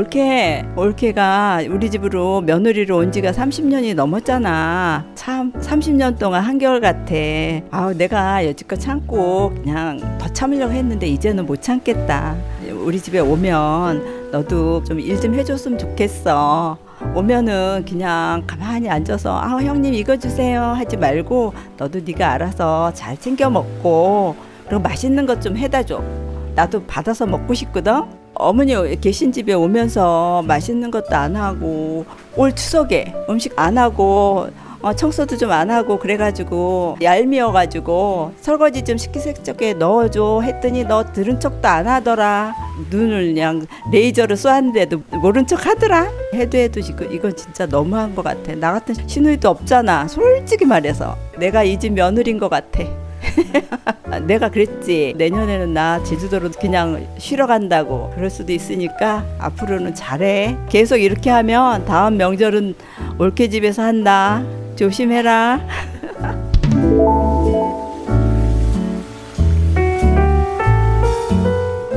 올케, 0.00 0.62
올케가 0.76 1.60
우리 1.70 1.90
집으로 1.90 2.42
며느리로 2.42 2.98
온 2.98 3.10
지가 3.10 3.30
30년이 3.32 3.94
넘었잖아. 3.94 5.06
참, 5.14 5.50
30년 5.54 6.18
동안 6.18 6.42
한결 6.42 6.82
같아. 6.82 7.14
아우, 7.70 7.94
내가 7.96 8.44
여지껏 8.46 8.78
참고 8.78 9.54
그냥 9.54 10.18
더 10.18 10.28
참으려고 10.34 10.74
했는데 10.74 11.06
이제는 11.06 11.46
못 11.46 11.62
참겠다. 11.62 12.36
우리 12.84 13.00
집에 13.00 13.20
오면 13.20 14.32
너도 14.32 14.84
좀 14.84 15.00
일좀 15.00 15.32
해줬으면 15.34 15.78
좋겠어. 15.78 16.76
오면은 17.14 17.86
그냥 17.88 18.42
가만히 18.46 18.90
앉아서 18.90 19.34
아 19.40 19.62
형님 19.62 19.94
이거 19.94 20.14
주세요 20.18 20.60
하지 20.62 20.98
말고 20.98 21.54
너도 21.78 22.00
네가 22.04 22.32
알아서 22.32 22.92
잘 22.92 23.16
챙겨 23.18 23.48
먹고 23.48 24.36
그리고 24.66 24.82
맛있는 24.82 25.24
것 25.24 25.40
좀 25.40 25.56
해다 25.56 25.82
줘. 25.82 26.02
나도 26.54 26.82
받아서 26.84 27.24
먹고 27.24 27.54
싶거든. 27.54 28.25
어머니 28.38 28.74
계신 29.00 29.32
집에 29.32 29.52
오면서 29.52 30.42
맛있는 30.46 30.90
것도 30.90 31.14
안 31.16 31.36
하고 31.36 32.04
올 32.36 32.54
추석에 32.54 33.14
음식 33.28 33.52
안 33.58 33.78
하고 33.78 34.48
어, 34.82 34.92
청소도 34.92 35.36
좀 35.38 35.50
안 35.50 35.70
하고 35.70 35.98
그래가지고 35.98 36.98
얄미워가지고 37.02 38.34
설거지 38.40 38.82
좀 38.82 38.96
식기세척기에 38.98 39.74
넣어줘 39.74 40.42
했더니 40.44 40.84
너 40.84 41.02
들은 41.12 41.40
척도 41.40 41.66
안 41.66 41.88
하더라. 41.88 42.54
눈을 42.90 43.34
그냥 43.34 43.66
레이저로 43.90 44.36
쏘았는데도 44.36 45.02
모른 45.22 45.46
척 45.46 45.66
하더라. 45.66 46.08
해도 46.34 46.58
해도 46.58 46.80
이거 46.80 47.04
이건 47.04 47.34
진짜 47.34 47.66
너무한 47.66 48.14
것 48.14 48.22
같아. 48.22 48.54
나 48.54 48.72
같은 48.72 48.94
시누이도 49.08 49.48
없잖아. 49.48 50.06
솔직히 50.08 50.64
말해서. 50.66 51.16
내가 51.38 51.62
이 51.64 51.78
집 51.78 51.92
며느리인 51.94 52.38
것 52.38 52.48
같아 52.48 52.84
내가 54.26 54.50
그랬지. 54.50 55.14
내년에는 55.16 55.72
나 55.74 56.02
제주도로 56.04 56.50
그냥 56.60 57.06
쉬러 57.18 57.46
간다고. 57.46 58.10
그럴 58.14 58.30
수도 58.30 58.52
있으니까 58.52 59.24
앞으로는 59.38 59.94
잘해. 59.94 60.56
계속 60.68 60.96
이렇게 60.96 61.30
하면 61.30 61.84
다음 61.84 62.16
명절은 62.16 62.74
올케 63.18 63.48
집에서 63.48 63.82
한다. 63.82 64.42
조심해라 64.76 65.60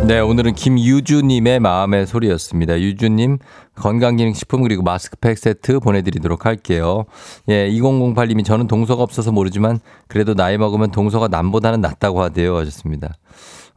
네, 0.09 0.19
오늘은 0.19 0.55
김유주님의 0.55 1.59
마음의 1.59 2.07
소리였습니다. 2.07 2.81
유주님 2.81 3.37
건강기능식품 3.75 4.63
그리고 4.63 4.81
마스크팩 4.81 5.37
세트 5.37 5.81
보내드리도록 5.81 6.47
할게요. 6.47 7.05
예, 7.47 7.69
2008님이 7.69 8.43
저는 8.43 8.65
동서가 8.65 9.03
없어서 9.03 9.31
모르지만 9.31 9.79
그래도 10.07 10.33
나이 10.33 10.57
먹으면 10.57 10.89
동서가 10.89 11.27
남보다는 11.27 11.81
낫다고 11.81 12.23
하대요. 12.23 12.57
하셨습니다. 12.57 13.13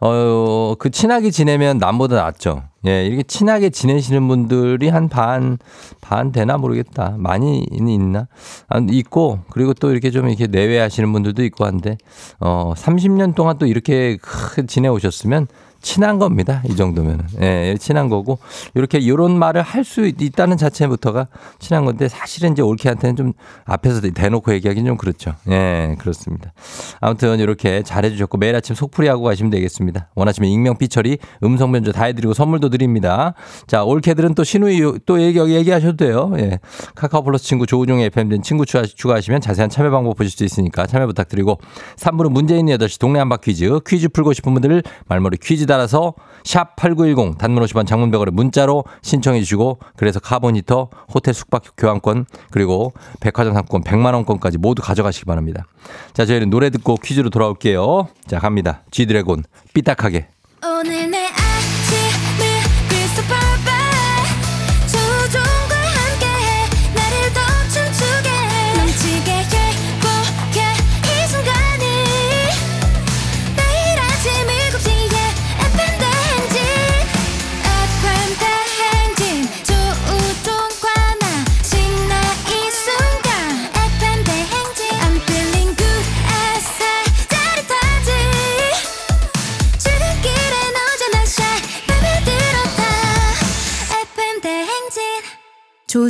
어, 0.01 0.75
그 0.79 0.89
친하게 0.89 1.31
지내면 1.31 1.77
남보다 1.77 2.17
낫죠. 2.17 2.63
예, 2.87 3.07
이렇게 3.07 3.25
친하게 3.25 3.69
지내시는 3.69 4.27
분들이 4.27 4.89
한 4.89 5.11
반, 5.11 5.59
반 6.01 6.33
되나 6.33 6.57
모르겠다. 6.57 7.15
많이 7.19 7.67
있나? 7.71 8.27
아, 8.69 8.81
있고, 8.91 9.41
그리고 9.51 9.75
또 9.75 9.93
이렇게 9.93 10.11
좀 10.11 10.29
이렇게 10.29 10.47
내외하시는 10.47 11.13
분들도 11.13 11.45
있고 11.45 11.67
한데, 11.67 11.99
어, 12.41 12.73
30년 12.75 13.35
동안 13.35 13.59
또 13.59 13.67
이렇게 13.67 14.19
지내오셨으면 14.67 15.47
친한 15.83 16.19
겁니다. 16.19 16.63
이 16.69 16.75
정도면은. 16.75 17.27
예, 17.41 17.77
친한 17.79 18.09
거고. 18.09 18.39
이렇게 18.75 19.07
요런 19.07 19.39
말을 19.39 19.61
할 19.63 19.83
수 19.83 20.07
있다는 20.07 20.57
자체부터가 20.57 21.27
친한 21.59 21.85
건데 21.85 22.09
사실은 22.09 22.53
이제 22.53 22.63
올케한테는 22.63 23.17
좀 23.17 23.33
앞에서 23.65 24.01
대놓고 24.01 24.55
얘기하기는 24.55 24.87
좀 24.89 24.97
그렇죠. 24.97 25.35
예, 25.51 25.97
그렇습니다. 25.99 26.53
아무튼 27.01 27.41
이렇게 27.41 27.83
잘해주셨고 27.83 28.39
매일 28.39 28.55
아침 28.55 28.77
속풀이 28.77 29.09
하고 29.09 29.25
가시면 29.25 29.51
되겠습니다. 29.51 30.09
원하시면 30.15 30.49
익명 30.51 30.79
삐처리 30.79 31.19
음성 31.43 31.73
변조 31.73 31.91
다 31.91 32.05
해드리고 32.05 32.33
선물도 32.33 32.69
드립니다. 32.69 33.35
자, 33.67 33.83
올케들은 33.83 34.35
또 34.35 34.45
신우이 34.45 35.01
또 35.05 35.21
얘기, 35.21 35.41
얘기하셔도 35.41 35.97
돼요. 35.97 36.33
예. 36.39 36.61
카카오 36.95 37.25
플러스 37.25 37.45
친구 37.45 37.67
조우종의 37.67 38.07
FM된 38.07 38.43
친구 38.43 38.65
추가, 38.65 38.85
추가하시면 38.85 39.41
자세한 39.41 39.69
참여 39.69 39.91
방법 39.91 40.17
보실 40.17 40.31
수 40.31 40.45
있으니까 40.45 40.87
참여 40.87 41.07
부탁드리고 41.09 41.59
3부는 41.97 42.31
문제 42.31 42.57
있는 42.57 42.77
8시 42.79 43.01
동네 43.01 43.19
한바 43.19 43.39
퀴즈 43.39 43.81
퀴즈 43.87 44.09
풀고 44.09 44.33
싶은 44.33 44.53
분들 44.55 44.83
말머리 45.09 45.39
퀴즈 45.39 45.67
따라서 45.73 46.13
샵 46.45 46.77
8910 46.77 47.39
단문 47.39 47.65
50원 47.65 47.87
장문백으로 47.87 48.31
문자로 48.31 48.85
신청해 49.01 49.41
주시고 49.41 49.79
그래서 49.97 50.21
카본 50.21 50.55
히터 50.57 50.91
호텔 51.15 51.33
숙박 51.33 51.63
교환권 51.79 52.27
그리고 52.51 52.93
백화점 53.21 53.55
상품권 53.55 53.91
100만 53.91 54.13
원권까지 54.13 54.59
모두 54.59 54.83
가져가시기 54.83 55.25
바랍니다. 55.25 55.65
자, 56.13 56.27
저희는 56.27 56.51
노래 56.51 56.69
듣고 56.69 56.97
퀴즈로 56.97 57.31
돌아올게요. 57.31 58.09
자, 58.27 58.39
갑니다. 58.39 58.83
G드래곤 58.91 59.45
삐딱하게 59.73 60.29
오늘 60.63 61.11
내 61.11 61.22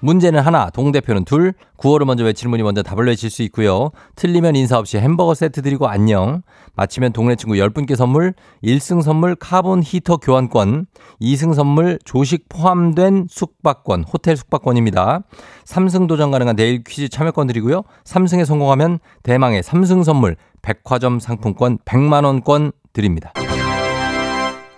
문제는 0.00 0.40
하나, 0.40 0.70
동대표는 0.70 1.24
둘, 1.24 1.54
구호를 1.76 2.06
먼저 2.06 2.24
외치는 2.24 2.50
분이 2.50 2.62
먼저 2.62 2.82
답을 2.82 3.06
외칠 3.06 3.30
수 3.30 3.42
있고요. 3.44 3.90
틀리면 4.16 4.56
인사 4.56 4.78
없이 4.78 4.98
햄버거 4.98 5.34
세트 5.34 5.62
드리고 5.62 5.88
안녕. 5.88 6.42
마치면 6.74 7.12
동네 7.12 7.36
친구 7.36 7.54
10분께 7.54 7.96
선물, 7.96 8.34
1승 8.62 9.02
선물 9.02 9.34
카본 9.34 9.82
히터 9.82 10.18
교환권, 10.18 10.86
2승 11.20 11.54
선물 11.54 11.98
조식 12.04 12.48
포함된 12.48 13.26
숙박권, 13.30 14.04
호텔 14.04 14.36
숙박권입니다. 14.36 15.20
3승 15.64 16.08
도전 16.08 16.30
가능한 16.30 16.56
내일 16.56 16.82
퀴즈 16.84 17.08
참여권 17.08 17.46
드리고요. 17.46 17.82
3승에 18.04 18.44
성공하면 18.44 18.98
대망의 19.22 19.62
3승 19.62 20.04
선물 20.04 20.36
백화점 20.62 21.20
상품권 21.20 21.78
100만원권 21.78 22.72
드립니다. 22.92 23.32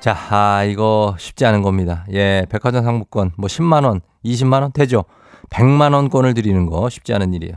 자, 0.00 0.14
아, 0.30 0.62
이거 0.64 1.14
쉽지 1.18 1.44
않은 1.46 1.62
겁니다. 1.62 2.04
예, 2.12 2.46
백화점 2.50 2.84
상품권 2.84 3.32
뭐 3.36 3.48
10만 3.48 3.84
원, 3.84 4.00
20만 4.24 4.62
원 4.62 4.72
되죠. 4.72 5.04
100만 5.50 5.94
원권을 5.94 6.34
드리는 6.34 6.66
거 6.66 6.88
쉽지 6.88 7.14
않은 7.14 7.32
일이에요. 7.34 7.54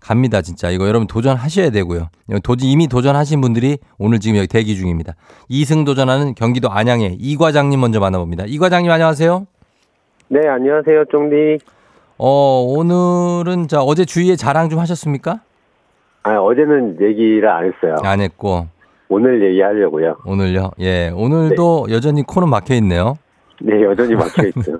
갑니다, 0.00 0.42
진짜. 0.42 0.70
이거 0.70 0.88
여러분 0.88 1.06
도전하셔야 1.06 1.70
되고요. 1.70 2.08
도전 2.42 2.68
이미 2.68 2.88
도전하신 2.88 3.40
분들이 3.40 3.78
오늘 3.98 4.20
지금 4.20 4.36
여기 4.36 4.48
대기 4.48 4.74
중입니다. 4.76 5.14
2승 5.50 5.84
도전하는 5.84 6.34
경기도 6.34 6.70
안양의 6.70 7.16
이 7.20 7.36
과장님 7.36 7.78
먼저 7.78 8.00
만나봅니다. 8.00 8.44
이 8.46 8.58
과장님 8.58 8.90
안녕하세요. 8.90 9.46
네, 10.28 10.40
안녕하세요, 10.48 11.04
쫑디. 11.10 11.58
어, 12.18 12.64
오늘은 12.68 13.68
자, 13.68 13.82
어제 13.82 14.04
주위에 14.04 14.36
자랑 14.36 14.70
좀 14.70 14.78
하셨습니까? 14.78 15.40
아, 16.22 16.36
어제는 16.36 16.98
얘기를 17.00 17.48
안 17.48 17.64
했어요. 17.64 17.96
안 18.02 18.20
했고. 18.20 18.66
오늘 19.12 19.42
얘기하려고요. 19.46 20.16
오늘요? 20.24 20.70
예, 20.80 21.10
오늘도 21.14 21.88
여전히 21.90 22.22
코는 22.22 22.48
막혀 22.48 22.74
있네요. 22.76 23.18
네, 23.60 23.82
여전히 23.82 24.14
막혀 24.14 24.42
있어요. 24.56 24.78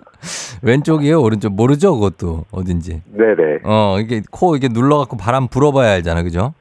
왼쪽이에요, 0.62 1.20
오른쪽 1.20 1.52
모르죠, 1.52 1.94
그것도 1.94 2.46
어딘지. 2.50 3.02
네네. 3.12 3.58
어, 3.64 3.98
이게 4.00 4.22
코 4.30 4.56
이게 4.56 4.68
눌러갖고 4.68 5.18
바람 5.18 5.48
불어봐야 5.48 5.92
알잖아, 5.92 6.22
그죠? 6.22 6.54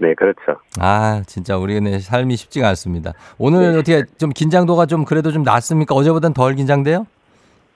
네, 0.00 0.14
그렇죠. 0.14 0.58
아, 0.80 1.22
진짜 1.26 1.58
우리는 1.58 2.00
삶이 2.00 2.36
쉽지가 2.36 2.66
않습니다. 2.70 3.12
오늘 3.36 3.72
어떻게 3.78 4.04
좀 4.16 4.30
긴장도가 4.30 4.86
좀 4.86 5.04
그래도 5.04 5.30
좀 5.30 5.42
낮습니까? 5.42 5.94
어제보단 5.94 6.32
덜 6.32 6.54
긴장돼요? 6.54 7.06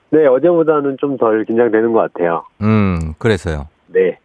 네, 0.09 0.25
어제보다는 0.25 0.97
좀 0.99 1.17
덜 1.17 1.45
긴장되는 1.45 1.93
것 1.93 2.11
같아요. 2.11 2.43
음, 2.61 3.13
그래서요. 3.19 3.67
네. 3.87 4.17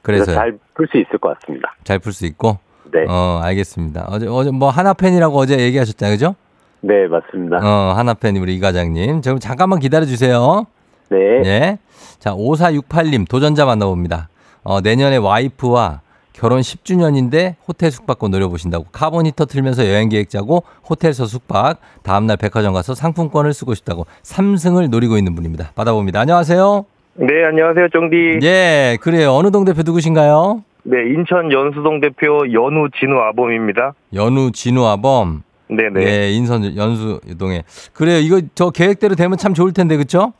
그래서 0.00 0.24
그래서요. 0.24 0.34
잘풀 0.34 0.88
수 0.90 0.96
있을 0.98 1.18
것 1.18 1.38
같습니다. 1.38 1.74
잘 1.84 1.98
풀 1.98 2.12
수 2.12 2.24
있고. 2.26 2.58
네. 2.92 3.04
어, 3.08 3.40
알겠습니다. 3.42 4.06
어제, 4.08 4.26
어제 4.28 4.50
뭐 4.50 4.70
하나 4.70 4.92
팬이라고 4.92 5.36
어제 5.38 5.58
얘기하셨잖아요. 5.58 6.14
그죠? 6.14 6.34
네, 6.80 7.06
맞습니다. 7.06 7.56
어, 7.62 7.94
하나 7.96 8.14
팬 8.14 8.36
우리 8.36 8.54
이 8.56 8.60
과장님. 8.60 9.22
자, 9.22 9.30
그럼 9.30 9.38
잠깐만 9.40 9.78
기다려 9.78 10.04
주세요. 10.04 10.66
네. 11.10 11.18
예. 11.44 11.78
자, 12.18 12.34
5468님 12.34 13.28
도전자 13.28 13.64
만나봅니다. 13.64 14.28
어, 14.62 14.80
내년에 14.80 15.16
와이프와 15.16 16.00
결혼 16.32 16.60
10주년인데 16.60 17.56
호텔 17.68 17.90
숙박권 17.90 18.30
노려보신다고 18.30 18.86
카본 18.90 19.26
히터 19.26 19.46
틀면서 19.46 19.86
여행 19.88 20.08
계획 20.08 20.30
짜고 20.30 20.62
호텔에서 20.88 21.26
숙박 21.26 21.78
다음날 22.02 22.36
백화점 22.36 22.72
가서 22.72 22.94
상품권을 22.94 23.52
쓰고 23.52 23.74
싶다고 23.74 24.06
3승을 24.22 24.88
노리고 24.90 25.18
있는 25.18 25.34
분입니다. 25.34 25.72
받아봅니다. 25.74 26.20
안녕하세요. 26.20 26.86
네, 27.14 27.26
안녕하세요, 27.44 27.88
정디. 27.92 28.38
예, 28.42 28.96
그래요. 29.00 29.32
어느 29.34 29.50
동 29.50 29.64
대표 29.64 29.82
누구신가요? 29.84 30.62
네, 30.84 30.96
인천 31.14 31.52
연수동 31.52 32.00
대표 32.00 32.40
연우 32.52 32.88
진우 32.98 33.16
아범입니다. 33.18 33.94
연우 34.14 34.50
진우 34.52 34.84
아범. 34.86 35.42
네네. 35.68 36.06
예, 36.06 36.30
인천 36.32 36.76
연수동에. 36.76 37.62
그래요. 37.94 38.18
이거 38.18 38.40
저 38.54 38.70
계획대로 38.70 39.14
되면 39.14 39.38
참 39.38 39.54
좋을 39.54 39.72
텐데, 39.72 39.96
그쵸? 39.96 40.32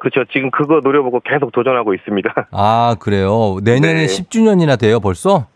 그렇죠. 0.00 0.24
지금 0.32 0.50
그거 0.50 0.80
노려보고 0.82 1.20
계속 1.20 1.52
도전하고 1.52 1.94
있습니다. 1.94 2.48
아, 2.50 2.96
그래요. 2.98 3.58
내년에 3.62 4.06
네. 4.06 4.06
10주년이나 4.06 4.78
돼요, 4.78 4.98
벌써? 4.98 5.46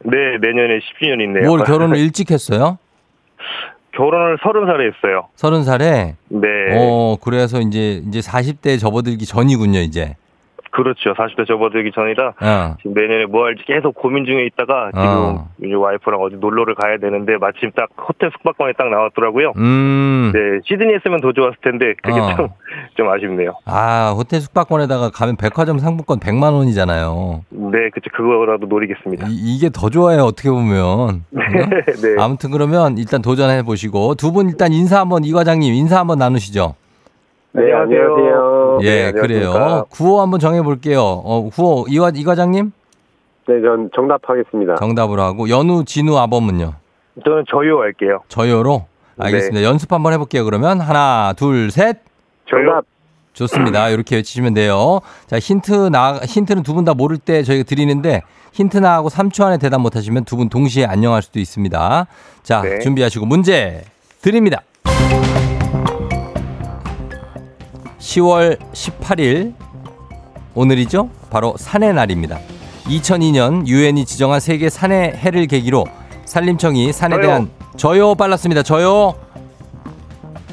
네, 0.00 0.10
내년에 0.40 0.80
10주년 0.80 1.20
있네요. 1.24 1.46
뭘 1.46 1.62
결혼을 1.64 1.96
일찍 1.98 2.32
했어요? 2.32 2.78
결혼을 3.94 4.38
30살에 4.38 4.94
했어요. 4.94 5.28
서른 5.36 5.62
살에? 5.62 6.16
네. 6.28 6.48
어, 6.72 7.16
그래서 7.22 7.60
이제, 7.60 8.02
이제 8.08 8.18
40대 8.20 8.80
접어들기 8.80 9.26
전이군요, 9.26 9.78
이제. 9.80 10.16
그렇죠. 10.72 11.14
40대 11.14 11.46
접어들기 11.46 11.92
전이라 11.94 12.28
어. 12.40 12.76
지금 12.82 12.94
내년에 12.94 13.26
뭐 13.26 13.44
할지 13.44 13.62
계속 13.66 13.94
고민 13.94 14.24
중에 14.24 14.46
있다가 14.46 14.90
지금 14.92 15.06
어. 15.06 15.48
이제 15.62 15.74
와이프랑 15.74 16.20
어디 16.20 16.36
놀러를 16.36 16.74
가야 16.74 16.96
되는데 16.98 17.36
마침 17.38 17.70
딱 17.76 17.88
호텔 18.08 18.30
숙박권이 18.32 18.72
딱 18.76 18.88
나왔더라고요. 18.90 19.52
음. 19.56 20.32
네, 20.34 20.40
시드니 20.66 20.94
했으면 20.94 21.20
더 21.20 21.32
좋았을 21.32 21.56
텐데 21.62 21.94
그게 22.02 22.18
어. 22.18 22.34
좀, 22.36 22.48
좀 22.96 23.08
아쉽네요. 23.10 23.54
아, 23.66 24.12
호텔 24.16 24.40
숙박권에다가 24.40 25.10
가면 25.10 25.36
백화점 25.36 25.78
상품권 25.78 26.18
100만 26.18 26.52
원이잖아요. 26.54 27.44
네, 27.50 27.90
그쵸. 27.92 28.10
그거라도 28.12 28.66
노리겠습니다. 28.66 29.26
이, 29.30 29.58
게더 29.60 29.90
좋아요, 29.90 30.22
어떻게 30.22 30.50
보면. 30.50 31.24
네. 31.30 32.16
아무튼 32.18 32.50
그러면 32.50 32.98
일단 32.98 33.22
도전해 33.22 33.62
보시고 33.62 34.14
두 34.16 34.32
분 34.32 34.48
일단 34.48 34.72
인사 34.72 34.98
한번 34.98 35.24
이 35.24 35.32
과장님 35.32 35.74
인사 35.74 35.98
한번 35.98 36.18
나누시죠. 36.18 36.74
네, 37.54 37.64
안녕하세요. 37.64 37.98
예, 37.98 38.02
네, 38.02 38.14
그래요. 38.14 38.61
안녕하십니까. 38.78 39.84
구호 39.90 40.20
한번 40.20 40.40
정해 40.40 40.62
볼게요. 40.62 41.00
어, 41.02 41.48
구호 41.52 41.86
이, 41.88 41.98
과, 41.98 42.10
이 42.14 42.22
과장님 42.24 42.72
네, 43.48 43.60
전 43.60 43.90
정답하겠습니다. 43.94 44.76
정답으로 44.76 45.22
하고 45.22 45.48
연우 45.48 45.84
진우 45.84 46.16
아범은요. 46.16 46.74
저는 47.24 47.44
저요 47.50 47.78
할게요. 47.80 48.20
저요로 48.28 48.86
알겠습니다. 49.18 49.62
연습 49.64 49.92
한번 49.92 50.12
해볼게요. 50.14 50.44
그러면 50.44 50.80
하나, 50.80 51.34
둘, 51.36 51.70
셋. 51.70 51.98
정답. 52.48 52.84
좋습니다. 53.34 53.88
이렇게 53.88 54.16
외치시면 54.16 54.54
돼요. 54.54 55.00
자, 55.26 55.38
힌트 55.38 55.88
나 55.90 56.18
힌트는 56.24 56.62
두 56.62 56.74
분 56.74 56.84
다 56.84 56.94
모를 56.94 57.16
때 57.18 57.42
저희가 57.42 57.64
드리는데 57.64 58.22
힌트 58.52 58.76
나하고 58.78 59.08
3초 59.08 59.44
안에 59.44 59.58
대답 59.58 59.80
못 59.80 59.96
하시면 59.96 60.24
두 60.24 60.36
분 60.36 60.48
동시에 60.48 60.84
안녕할 60.84 61.22
수도 61.22 61.38
있습니다. 61.40 62.06
자, 62.42 62.62
네. 62.62 62.78
준비하시고 62.80 63.24
문제 63.26 63.82
드립니다. 64.20 64.60
10월 68.02 68.58
18일 68.72 69.54
오늘이죠? 70.54 71.08
바로 71.30 71.54
산의 71.56 71.94
날입니다. 71.94 72.38
2002년 72.84 73.66
유엔이 73.66 74.04
지정한 74.04 74.40
세계 74.40 74.68
산의 74.68 75.12
해를 75.16 75.46
계기로 75.46 75.86
산림청이 76.24 76.92
산에 76.92 77.16
저요. 77.16 77.22
대한 77.22 77.50
저요 77.76 78.14
빨랐습니다. 78.16 78.62
저요 78.62 79.14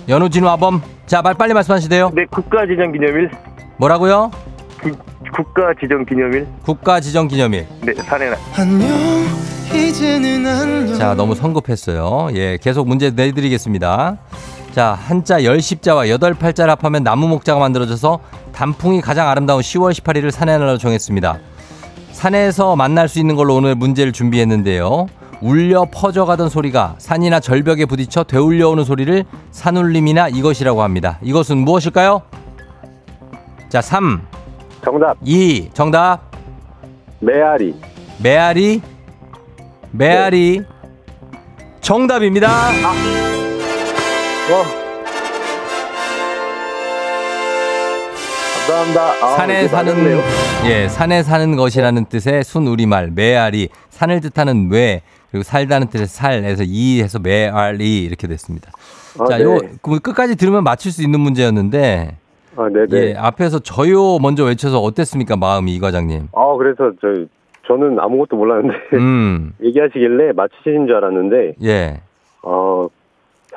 연우진우 0.07 0.47
아범 0.47 0.81
자말 1.07 1.33
빨리 1.33 1.53
말씀하시대요. 1.53 2.11
네, 2.13 2.25
국가 2.29 2.65
지정 2.67 2.91
기념일. 2.91 3.31
뭐라고요? 3.77 4.31
국가 5.35 5.73
지정 5.79 6.05
기념일. 6.05 6.47
국가 6.63 6.99
지정 6.99 7.27
기념일. 7.27 7.67
네, 7.81 7.93
산의 7.95 8.29
날. 8.29 8.39
안녕 8.57 8.87
이제는 9.73 10.45
안녕 10.45 10.95
자, 10.95 11.15
너무 11.15 11.33
성급했어요. 11.35 12.29
예, 12.33 12.57
계속 12.61 12.87
문제 12.87 13.09
내드리겠습니다. 13.09 14.17
자, 14.73 14.93
한자 14.93 15.43
열십자와 15.43 16.09
여덟 16.09 16.33
팔자를 16.33 16.71
합하면 16.71 17.03
나무 17.03 17.27
목자가 17.27 17.59
만들어져서 17.59 18.19
단풍이 18.53 19.01
가장 19.01 19.27
아름다운 19.27 19.61
10월 19.61 19.91
18일을 19.91 20.31
산의 20.31 20.59
날로 20.59 20.77
정했습니다. 20.77 21.39
산에서 22.11 22.75
만날 22.75 23.07
수 23.07 23.19
있는 23.19 23.35
걸로 23.35 23.55
오늘 23.55 23.75
문제를 23.75 24.11
준비했는데요. 24.13 25.07
울려 25.41 25.87
퍼져가던 25.91 26.49
소리가 26.49 26.95
산이나 26.97 27.39
절벽에 27.39 27.85
부딪혀 27.85 28.23
되울려오는 28.23 28.83
소리를 28.83 29.23
산울림이나 29.51 30.27
이것이라고 30.27 30.83
합니다. 30.83 31.17
이것은 31.21 31.57
무엇일까요? 31.59 32.21
자, 33.69 33.81
3, 33.81 34.21
정답. 34.83 35.17
2, 35.23 35.69
정답. 35.73 36.29
메아리. 37.19 37.75
메아리 38.21 38.81
메아리 39.91 40.61
정답입니다. 41.81 42.49
어. 44.51 44.63
감사합니다. 48.67 49.01
아, 49.01 49.37
산에 49.37 49.67
사는 49.67 49.93
맞았네요. 49.93 50.21
예 50.67 50.87
산에 50.87 51.23
사는 51.23 51.55
것이라는 51.55 52.05
뜻의 52.05 52.43
순 52.43 52.67
우리말 52.67 53.11
메아리 53.15 53.69
산을 53.89 54.21
뜻하는 54.21 54.69
뇌 54.69 55.01
그리고 55.31 55.43
살다는 55.43 55.87
뜻의 55.87 56.07
살에서 56.07 56.63
이해서 56.65 57.19
메아리 57.19 58.03
이렇게 58.03 58.27
됐습니다. 58.27 58.71
아, 59.19 59.25
자, 59.25 59.37
네. 59.37 59.43
요그 59.43 59.99
끝까지 59.99 60.35
들으면 60.35 60.63
맞출 60.63 60.91
수 60.91 61.03
있는 61.03 61.19
문제였는데 61.19 62.15
아, 62.55 62.69
네네. 62.69 62.87
예 63.09 63.15
앞에서 63.15 63.59
저요 63.59 64.17
먼저 64.19 64.45
외쳐서 64.45 64.79
어땠습니까 64.79 65.35
마음이 65.35 65.73
이 65.75 65.79
과장님? 65.79 66.27
아, 66.33 66.55
그래서 66.57 66.91
저 67.01 67.07
저는 67.67 67.99
아무것도 67.99 68.35
몰랐는데 68.35 68.75
음 68.93 69.53
얘기하시길래 69.63 70.31
맞추시는 70.35 70.87
줄 70.87 70.95
알았는데 70.95 71.53
예. 71.63 72.01
어 72.43 72.87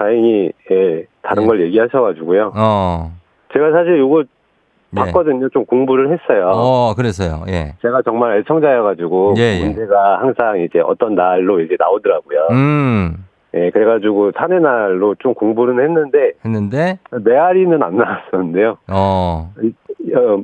다행히 0.06 0.50
예, 0.70 1.04
다른 1.22 1.46
걸 1.46 1.60
얘기하셔가지고요. 1.62 2.52
어. 2.56 3.12
제가 3.52 3.70
사실 3.72 3.98
요거 3.98 4.20
예. 4.20 5.00
봤거든요. 5.00 5.48
좀 5.50 5.64
공부를 5.64 6.12
했어요. 6.12 6.50
어, 6.54 6.94
그래서요. 6.94 7.44
예. 7.48 7.74
제가 7.82 8.02
정말 8.02 8.38
애청자여가지고 8.38 9.34
예, 9.38 9.58
예. 9.60 9.64
문제가 9.64 10.18
항상 10.20 10.58
이제 10.60 10.80
어떤 10.80 11.14
날로 11.14 11.60
이제 11.60 11.76
나오더라고요. 11.78 12.48
음. 12.50 13.24
예, 13.54 13.70
그래가지고 13.70 14.32
산의 14.36 14.60
날로 14.60 15.14
좀 15.18 15.34
공부는 15.34 15.82
했는데 15.84 16.32
했는데 16.44 16.98
메아리는 17.10 17.82
안 17.82 17.96
나왔었는데요. 17.96 18.78
어. 18.90 19.52
이- 19.62 20.14
어, 20.14 20.42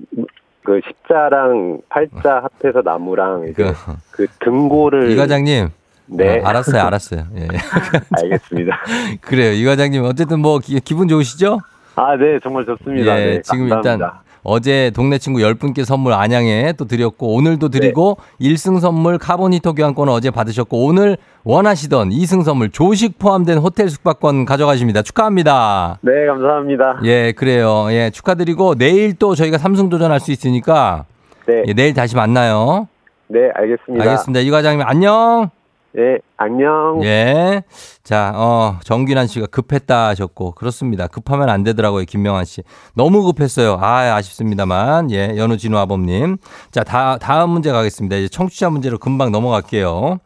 그 0.64 0.80
십자랑 0.86 1.80
팔자 1.88 2.42
합해서 2.60 2.82
나무랑 2.84 3.48
이제 3.48 3.64
그 4.12 4.26
등고를 4.40 5.10
이 5.10 5.16
과장님. 5.16 5.68
네. 6.08 6.40
어, 6.40 6.46
알았어요, 6.46 6.82
알았어요. 6.82 7.26
예. 7.36 7.48
알겠습니다. 8.22 8.78
그래요. 9.20 9.52
이 9.52 9.64
과장님 9.64 10.04
어쨌든 10.04 10.40
뭐 10.40 10.58
기, 10.58 10.80
분 10.94 11.08
좋으시죠? 11.08 11.60
아, 11.96 12.16
네, 12.16 12.38
정말 12.42 12.64
좋습니다. 12.64 13.20
예, 13.20 13.24
네, 13.24 13.42
지금 13.42 13.68
감사합니다. 13.68 14.06
일단 14.06 14.28
어제 14.42 14.90
동네 14.94 15.18
친구 15.18 15.40
10분께 15.40 15.84
선물 15.84 16.12
안양에 16.14 16.72
또 16.78 16.86
드렸고 16.86 17.34
오늘도 17.34 17.68
드리고 17.68 18.18
네. 18.38 18.48
1승 18.50 18.80
선물 18.80 19.18
카보니터 19.18 19.72
교환권 19.72 20.08
어제 20.08 20.30
받으셨고 20.30 20.86
오늘 20.86 21.18
원하시던 21.44 22.10
2승 22.10 22.44
선물 22.44 22.70
조식 22.70 23.18
포함된 23.18 23.58
호텔 23.58 23.90
숙박권 23.90 24.44
가져가십니다. 24.44 25.02
축하합니다. 25.02 25.98
네, 26.02 26.26
감사합니다. 26.26 27.00
예, 27.04 27.32
그래요. 27.32 27.88
예, 27.90 28.10
축하드리고 28.10 28.76
내일 28.76 29.14
또 29.18 29.34
저희가 29.34 29.58
삼승 29.58 29.88
도전할 29.88 30.20
수 30.20 30.32
있으니까 30.32 31.04
네. 31.46 31.64
예, 31.66 31.72
내일 31.74 31.92
다시 31.92 32.16
만나요. 32.16 32.88
네, 33.26 33.50
알겠습니다. 33.54 34.04
알겠습니다. 34.04 34.40
이 34.40 34.50
과장님 34.50 34.86
안녕. 34.86 35.50
네, 35.94 36.18
안녕. 36.36 37.00
예. 37.02 37.62
자, 38.04 38.32
어, 38.34 38.76
정균환 38.84 39.26
씨가 39.26 39.46
급했다 39.46 40.08
하셨고, 40.08 40.52
그렇습니다. 40.52 41.06
급하면 41.06 41.48
안 41.48 41.64
되더라고요, 41.64 42.04
김명환 42.04 42.44
씨. 42.44 42.62
너무 42.94 43.22
급했어요. 43.24 43.78
아, 43.80 44.14
아쉽습니다만. 44.16 45.10
예, 45.10 45.34
연우 45.36 45.56
진우 45.56 45.78
아범님. 45.78 46.36
자, 46.70 46.84
다, 46.84 47.16
다음 47.18 47.50
문제 47.50 47.72
가겠습니다. 47.72 48.16
이제 48.16 48.28
청취자 48.28 48.68
문제로 48.70 48.98
금방 48.98 49.32
넘어갈게요. 49.32 50.18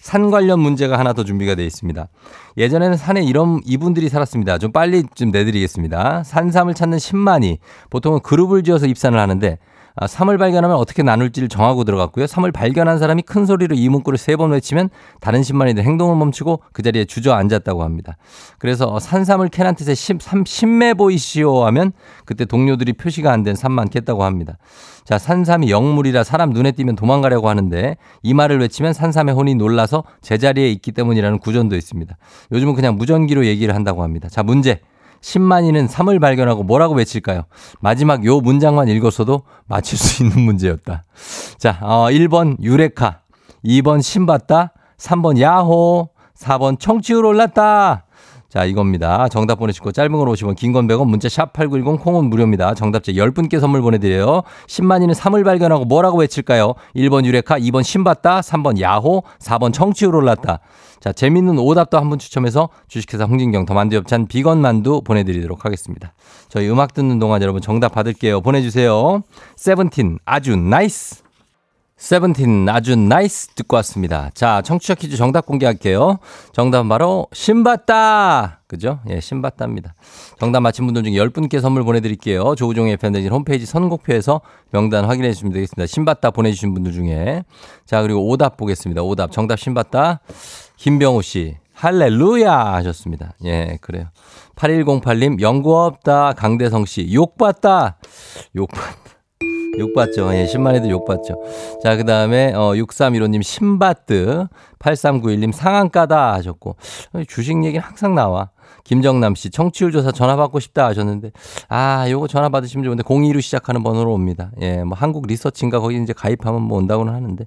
산 0.00 0.30
관련 0.30 0.60
문제가 0.60 0.98
하나 0.98 1.12
더 1.12 1.24
준비가 1.24 1.54
되어 1.54 1.66
있습니다. 1.66 2.08
예전에는 2.56 2.96
산에 2.96 3.22
이런 3.22 3.60
이분들이 3.64 4.08
살았습니다. 4.08 4.56
좀 4.56 4.72
빨리 4.72 5.04
좀 5.14 5.30
내드리겠습니다. 5.30 6.24
산삼을 6.24 6.72
찾는 6.74 6.98
10만이 6.98 7.58
보통은 7.90 8.20
그룹을 8.20 8.62
지어서 8.62 8.86
입산을 8.86 9.18
하는데 9.18 9.58
아, 9.96 10.06
3을 10.06 10.38
발견하면 10.38 10.76
어떻게 10.76 11.02
나눌지를 11.02 11.48
정하고 11.48 11.84
들어갔고요. 11.84 12.26
3을 12.26 12.52
발견한 12.52 12.98
사람이 12.98 13.22
큰 13.22 13.44
소리로 13.46 13.74
이 13.76 13.88
문구를 13.88 14.18
세 14.18 14.36
번 14.36 14.52
외치면 14.52 14.88
다른 15.20 15.42
10만이들 15.42 15.80
행동을 15.80 16.16
멈추고 16.16 16.62
그 16.72 16.82
자리에 16.82 17.04
주저앉았다고 17.04 17.82
합니다. 17.82 18.16
그래서 18.58 18.98
산삼을 18.98 19.48
캐난 19.48 19.74
뜻의 19.74 19.94
10, 19.94 20.22
3, 20.22 20.44
10매 20.44 20.96
보이시오 20.96 21.64
하면 21.66 21.92
그때 22.24 22.44
동료들이 22.46 22.94
표시가 22.94 23.30
안된 23.32 23.54
3만 23.54 23.90
깼다고 23.90 24.24
합니다. 24.24 24.56
자, 25.04 25.18
산삼이 25.18 25.70
영물이라 25.70 26.24
사람 26.24 26.50
눈에 26.50 26.72
띄면 26.72 26.96
도망가려고 26.96 27.48
하는데 27.48 27.96
이 28.22 28.32
말을 28.32 28.60
외치면 28.60 28.92
산삼의 28.92 29.34
혼이 29.34 29.56
놀라서 29.56 30.04
제자리에 30.22 30.70
있기 30.70 30.92
때문이라는 30.92 31.38
구전도 31.40 31.76
있습니다. 31.76 32.16
요즘은 32.52 32.74
그냥 32.74 32.96
무전기로 32.96 33.44
얘기를 33.46 33.74
한다고 33.74 34.02
합니다. 34.02 34.28
자, 34.30 34.42
문제. 34.42 34.80
10만이는 35.20 35.88
3을 35.88 36.20
발견하고 36.20 36.62
뭐라고 36.62 36.94
외칠까요? 36.94 37.44
마지막 37.80 38.24
요 38.24 38.40
문장만 38.40 38.88
읽었어도 38.88 39.42
맞출 39.66 39.98
수 39.98 40.22
있는 40.22 40.40
문제였다. 40.40 41.04
자, 41.58 41.78
어, 41.82 42.06
1번 42.10 42.56
유레카, 42.62 43.20
2번 43.64 44.02
신봤다, 44.02 44.72
3번 44.98 45.40
야호, 45.40 46.10
4번 46.36 46.78
청취율 46.78 47.24
올랐다. 47.24 48.06
자, 48.50 48.64
이겁니다. 48.64 49.28
정답 49.28 49.60
보내시고 49.60 49.92
짧은 49.92 50.10
걸 50.10 50.28
오시면 50.28 50.56
긴건 50.56 50.88
100원 50.88 51.06
문자 51.06 51.28
샵 51.28 51.52
8910 51.52 52.02
콩은 52.02 52.24
무료입니다. 52.30 52.74
정답자 52.74 53.12
10분께 53.12 53.60
선물 53.60 53.80
보내드려요. 53.80 54.42
10만이는 54.66 55.14
3을 55.14 55.44
발견하고 55.44 55.84
뭐라고 55.84 56.18
외칠까요? 56.18 56.74
1번 56.96 57.24
유레카, 57.24 57.60
2번 57.60 57.84
신봤다, 57.84 58.40
3번 58.40 58.80
야호, 58.80 59.22
4번 59.38 59.72
청취율 59.72 60.16
올랐다. 60.16 60.58
자, 60.98 61.12
재밌는 61.12 61.58
오답도 61.60 61.96
한 61.96 62.10
분 62.10 62.18
추첨해서 62.18 62.70
주식회사 62.88 63.24
홍진경 63.24 63.66
더 63.66 63.74
만두 63.74 63.94
협찬 63.94 64.26
비건 64.26 64.60
만두 64.60 65.00
보내드리도록 65.02 65.64
하겠습니다. 65.64 66.12
저희 66.48 66.68
음악 66.68 66.92
듣는 66.92 67.20
동안 67.20 67.40
여러분 67.40 67.62
정답 67.62 67.92
받을게요. 67.92 68.40
보내주세요. 68.40 69.22
세븐틴 69.54 70.18
아주 70.24 70.56
NICE. 70.56 71.19
세븐틴 72.00 72.66
아주 72.70 72.96
NICE 72.96 73.48
듣고 73.48 73.76
왔습니다. 73.76 74.30
자, 74.32 74.62
청취자 74.62 74.94
퀴즈 74.94 75.18
정답 75.18 75.44
공개할게요. 75.44 76.18
정답은 76.52 76.88
바로 76.88 77.26
심봤다. 77.30 78.62
그죠? 78.66 79.00
예, 79.10 79.20
심봤다입니다. 79.20 79.94
정답 80.38 80.60
맞힌 80.60 80.86
분들 80.86 81.02
중에 81.04 81.12
10분께 81.12 81.60
선물 81.60 81.84
보내드릴게요. 81.84 82.54
조우종의 82.54 82.96
팬데진 82.96 83.30
홈페이지 83.30 83.66
선곡표에서 83.66 84.40
명단 84.70 85.04
확인해 85.04 85.30
주시면 85.30 85.52
되겠습니다. 85.52 85.86
심봤다 85.86 86.30
보내주신 86.30 86.72
분들 86.72 86.92
중에. 86.92 87.44
자, 87.84 88.00
그리고 88.00 88.26
오답 88.28 88.56
보겠습니다. 88.56 89.02
오답. 89.02 89.30
정답 89.30 89.58
신봤다. 89.58 90.20
김병우 90.76 91.20
씨. 91.20 91.58
할렐루야 91.74 92.74
하셨습니다. 92.76 93.34
예, 93.44 93.76
그래요. 93.82 94.06
8108님, 94.56 95.42
연구 95.42 95.78
없다. 95.78 96.32
강대성 96.32 96.86
씨, 96.86 97.12
욕 97.12 97.36
봤다. 97.36 97.98
욕 98.56 98.70
봤다. 98.70 99.09
욕받죠. 99.78 100.34
예, 100.34 100.46
10만에도 100.46 100.88
욕받죠. 100.90 101.36
자, 101.82 101.96
그 101.96 102.04
다음에, 102.04 102.52
어, 102.54 102.72
6315님, 102.74 103.42
신바트. 103.42 104.46
8391님, 104.78 105.52
상한가다 105.52 106.34
하셨고. 106.34 106.76
어, 107.12 107.22
주식 107.28 107.62
얘기는 107.64 107.80
항상 107.80 108.14
나와. 108.14 108.50
김정남 108.90 109.36
씨, 109.36 109.50
청취율 109.50 109.92
조사 109.92 110.10
전화 110.10 110.34
받고 110.34 110.58
싶다 110.58 110.86
하셨는데, 110.86 111.30
아, 111.68 112.10
요거 112.10 112.26
전화 112.26 112.48
받으시면 112.48 112.82
좋은데, 112.82 113.04
02로 113.04 113.40
시작하는 113.40 113.84
번호로 113.84 114.12
옵니다. 114.12 114.50
예, 114.60 114.82
뭐, 114.82 114.98
한국 114.98 115.28
리서치인가 115.28 115.78
거기 115.78 116.02
이제 116.02 116.12
가입하면 116.12 116.62
뭐 116.62 116.78
온다고는 116.78 117.14
하는데. 117.14 117.46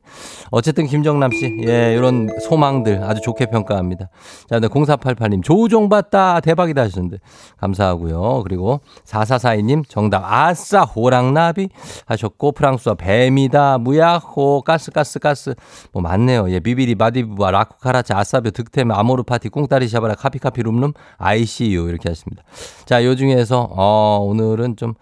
어쨌든 0.52 0.88
김정남 0.88 1.32
씨, 1.34 1.54
예, 1.68 1.96
이런 1.98 2.30
소망들 2.39 3.04
아주 3.04 3.20
좋게 3.20 3.48
평가합니다. 3.48 4.08
자, 4.50 4.62
네, 4.62 4.70
0488님, 4.70 5.44
조우종 5.44 5.89
봤다. 5.89 6.39
대박이다 6.39 6.84
하셨는데, 6.84 7.18
감사하고요. 7.58 8.44
그리고 8.44 8.80
4442님, 9.04 9.84
정답, 9.89 10.24
아싸, 10.24 10.84
호랑나비 10.84 11.68
하셨고, 12.06 12.54
프랑스와 12.54 12.96
뱀이다, 12.96 13.80
무야호, 13.80 14.62
가스, 14.62 14.91
가스, 14.91 15.20
가스. 15.20 15.56
뭐, 15.91 16.02
많네요. 16.02 16.50
예, 16.52 16.62
비비리, 16.62 16.96
마디부와 16.96 17.52
라쿠 17.52 17.80
카라차, 17.80 18.18
아싸뷰, 18.18 18.52
득템, 18.52 18.91
아모르 18.91 19.24
파티, 19.24 19.50
꿍따리 19.50 19.89
샤바라, 19.89 20.16
카피카피 20.16 20.64
룸룸, 20.64 20.94
ICU 21.34 21.90
이렇게 21.90 22.10
하십니다. 22.10 22.44
자, 22.86 23.04
요 23.04 23.16
중에서 23.16 23.68
어, 23.72 24.20
오늘은 24.22 24.76
좀 24.76 24.94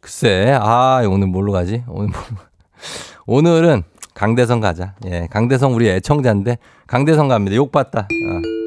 글쎄, 0.00 0.56
아, 0.60 1.02
오늘 1.08 1.28
뭘로 1.28 1.52
가지? 1.52 1.82
오늘 1.88 2.08
뭐, 2.08 2.20
오늘은 3.26 3.82
강대성 4.14 4.60
가자. 4.60 4.94
예, 5.06 5.28
강대성 5.30 5.74
우리 5.74 5.88
애청자인데 5.88 6.58
강대성 6.86 7.28
갑니다. 7.28 7.56
욕 7.56 7.70
봤다. 7.70 8.00
어. 8.00 8.57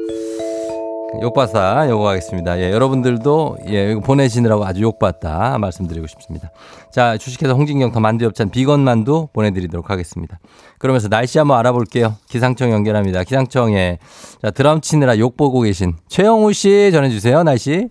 욕봤다 1.20 1.88
요거 1.90 2.08
하겠습니다. 2.08 2.58
예, 2.58 2.70
여러분들도 2.72 3.58
예, 3.68 3.92
이거 3.92 4.00
보내시느라고 4.00 4.64
아주 4.64 4.82
욕봤다 4.82 5.58
말씀드리고 5.58 6.06
싶습니다. 6.06 6.50
자, 6.90 7.16
주식회사 7.18 7.52
홍진경 7.52 7.92
더 7.92 8.00
만두엽찬 8.00 8.50
비건 8.50 8.80
만두 8.80 9.28
보내드리도록 9.32 9.90
하겠습니다. 9.90 10.38
그러면서 10.78 11.08
날씨 11.08 11.38
한번 11.38 11.58
알아볼게요. 11.58 12.16
기상청 12.28 12.72
연결합니다. 12.72 13.24
기상청에 13.24 13.98
자 14.42 14.50
드럼 14.50 14.80
치느라 14.80 15.18
욕 15.18 15.36
보고 15.36 15.60
계신 15.60 15.94
최영우 16.08 16.52
씨 16.52 16.90
전해주세요. 16.92 17.42
날씨. 17.42 17.88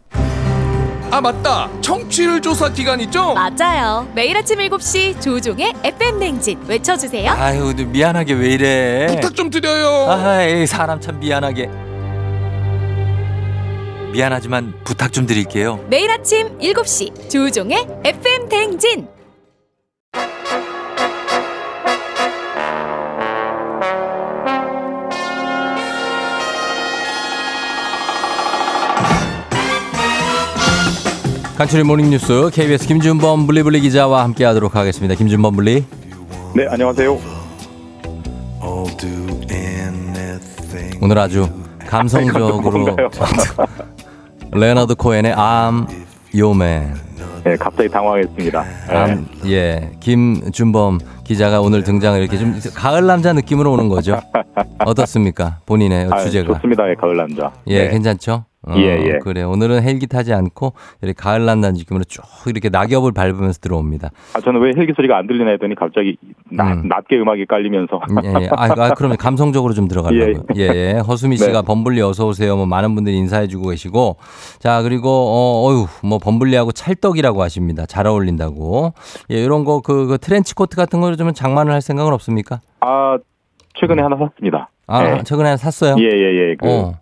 아 1.13 1.19
맞다 1.19 1.69
청취율 1.81 2.41
조사 2.41 2.69
기간 2.71 2.99
있죠? 3.01 3.33
맞아요. 3.33 4.07
매일 4.15 4.35
아침 4.37 4.59
7시 4.59 5.19
조종의 5.21 5.73
FM 5.83 6.19
냉진 6.19 6.57
외쳐주세요. 6.67 7.29
아유, 7.31 7.73
미안하게 7.75 8.33
왜 8.33 8.53
이래? 8.53 9.07
부탁 9.07 9.35
좀 9.35 9.49
드려요 9.49 10.09
아이, 10.09 10.65
사람 10.65 11.01
참 11.01 11.19
미안하게. 11.19 11.90
미안하지만 14.11 14.73
부탁 14.83 15.13
좀 15.13 15.25
드릴게요. 15.25 15.83
매일 15.89 16.09
아침 16.11 16.57
7시 16.59 17.29
조종의 17.29 17.87
FM 18.03 18.49
냉진. 18.49 19.07
간추린 31.57 31.85
모닝뉴스 31.85 32.49
KBS 32.51 32.87
김준범 32.87 33.45
범블리 33.45 33.81
기자와 33.81 34.23
함께하도록 34.23 34.75
하겠습니다. 34.75 35.13
김준범 35.13 35.55
블리. 35.55 35.85
네, 36.55 36.65
안녕하세요. 36.67 37.41
오늘 41.01 41.17
아주 41.17 41.49
감성적으로? 41.87 42.95
레너드 44.53 44.95
코엔의 44.95 45.33
Your 46.33 46.55
Man. 46.55 46.93
네, 47.43 47.55
갑자기 47.55 47.89
당황했습니다. 47.89 48.63
네. 48.63 48.95
암, 48.95 49.27
예, 49.45 49.91
김준범 49.99 50.99
기자가 51.23 51.61
오늘 51.61 51.83
등장을 51.83 52.19
이렇게 52.19 52.37
좀 52.37 52.59
가을 52.75 53.05
남자 53.05 53.33
느낌으로 53.33 53.71
오는 53.71 53.87
거죠. 53.87 54.19
어떻습니까? 54.85 55.59
본인의 55.65 56.09
아, 56.11 56.19
주제가. 56.19 56.53
좋습니다. 56.55 56.89
예, 56.89 56.95
가을 56.95 57.17
남자. 57.17 57.51
예, 57.67 57.85
네. 57.85 57.89
괜찮죠? 57.89 58.45
어, 58.67 58.75
예, 58.77 58.83
예. 58.83 59.19
그래. 59.23 59.41
오늘은 59.41 59.81
헬기 59.81 60.05
타지 60.05 60.33
않고 60.33 60.73
이렇게 61.01 61.13
가을 61.19 61.45
남자 61.45 61.79
느낌으로 61.79 62.03
쭉 62.03 62.23
이렇게 62.45 62.69
낙엽을 62.69 63.11
밟으면서 63.11 63.59
들어옵니다. 63.59 64.11
아, 64.35 64.39
저는 64.39 64.61
왜 64.61 64.73
헬기 64.77 64.93
소리가 64.93 65.17
안 65.17 65.25
들리나 65.25 65.49
했더니 65.51 65.73
갑자기 65.73 66.15
낮, 66.51 66.85
낮게 66.85 67.17
음악이 67.17 67.47
깔리면서. 67.47 68.01
음, 68.11 68.17
예, 68.23 68.43
예. 68.43 68.49
아, 68.51 68.65
아, 68.77 68.93
그러면 68.95 69.17
감성적으로 69.17 69.73
좀 69.73 69.87
들어가려고요. 69.87 70.43
예, 70.57 70.61
예. 70.61 70.93
허수미 70.99 71.37
네. 71.37 71.45
씨가 71.45 71.63
범블리 71.63 72.01
어서 72.01 72.27
오세요. 72.27 72.55
뭐 72.55 72.67
많은 72.67 72.93
분들이 72.93 73.17
인사해 73.17 73.47
주고 73.47 73.69
계시고, 73.69 74.17
자 74.59 74.83
그리고 74.83 75.09
어, 75.09 75.67
어유, 75.67 75.87
뭐 76.07 76.19
범블리하고 76.19 76.71
찰떡이라고 76.71 77.41
하십니다. 77.41 77.87
잘 77.87 78.05
어울린다고. 78.05 78.93
예, 79.31 79.43
이런 79.43 79.65
거그 79.65 80.19
트렌치 80.21 80.53
코트 80.53 80.75
같은 80.77 81.01
거를 81.01 81.17
좀 81.17 81.33
장만을 81.33 81.73
할 81.73 81.81
생각은 81.81 82.13
없습니까? 82.13 82.59
아, 82.81 83.17
최근에 83.73 84.03
하나 84.03 84.17
샀습니다. 84.17 84.69
아, 84.85 85.03
네. 85.03 85.23
최근에 85.23 85.47
하나 85.47 85.57
샀어요. 85.57 85.95
예, 85.97 86.03
예, 86.03 86.49
예. 86.49 86.55
그 86.59 86.69
어. 86.69 87.00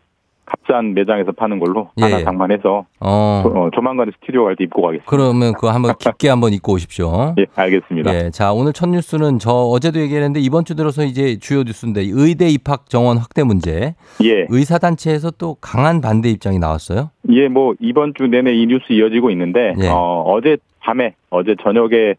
갑산 0.69 0.93
매장에서 0.93 1.31
파는 1.31 1.59
걸로 1.59 1.89
예, 1.97 2.03
하나 2.03 2.19
예. 2.19 2.23
장만해서 2.23 2.85
어. 2.99 3.39
조, 3.43 3.49
어, 3.49 3.69
조만간에 3.73 4.11
스튜디오 4.19 4.45
갈 4.45 4.55
때 4.55 4.63
입고 4.65 4.81
가겠습니다. 4.83 5.09
그러면 5.09 5.53
그거 5.53 5.71
한번 5.71 5.93
깊게 5.97 6.29
한번 6.29 6.53
입고 6.53 6.73
오십시오. 6.73 7.33
예, 7.39 7.45
알겠습니다. 7.55 8.13
예, 8.13 8.29
자 8.29 8.53
오늘 8.53 8.71
첫 8.73 8.87
뉴스는 8.89 9.39
저 9.39 9.51
어제도 9.51 9.99
얘기했는데 9.99 10.39
이번 10.39 10.65
주 10.65 10.75
들어서 10.75 11.03
이제 11.03 11.37
주요 11.39 11.63
뉴스인데 11.63 12.03
의대 12.11 12.47
입학 12.49 12.89
정원 12.89 13.17
확대 13.17 13.43
문제. 13.43 13.95
예. 14.23 14.45
의사 14.49 14.77
단체에서 14.77 15.31
또 15.31 15.55
강한 15.59 16.01
반대 16.01 16.29
입장이 16.29 16.59
나왔어요. 16.59 17.09
예, 17.31 17.47
뭐 17.47 17.73
이번 17.79 18.13
주 18.15 18.27
내내 18.27 18.53
이 18.53 18.67
뉴스 18.67 18.93
이어지고 18.93 19.31
있는데 19.31 19.73
예. 19.81 19.87
어, 19.87 20.23
어제 20.27 20.57
밤에 20.81 21.15
어제 21.31 21.55
저녁에 21.63 22.15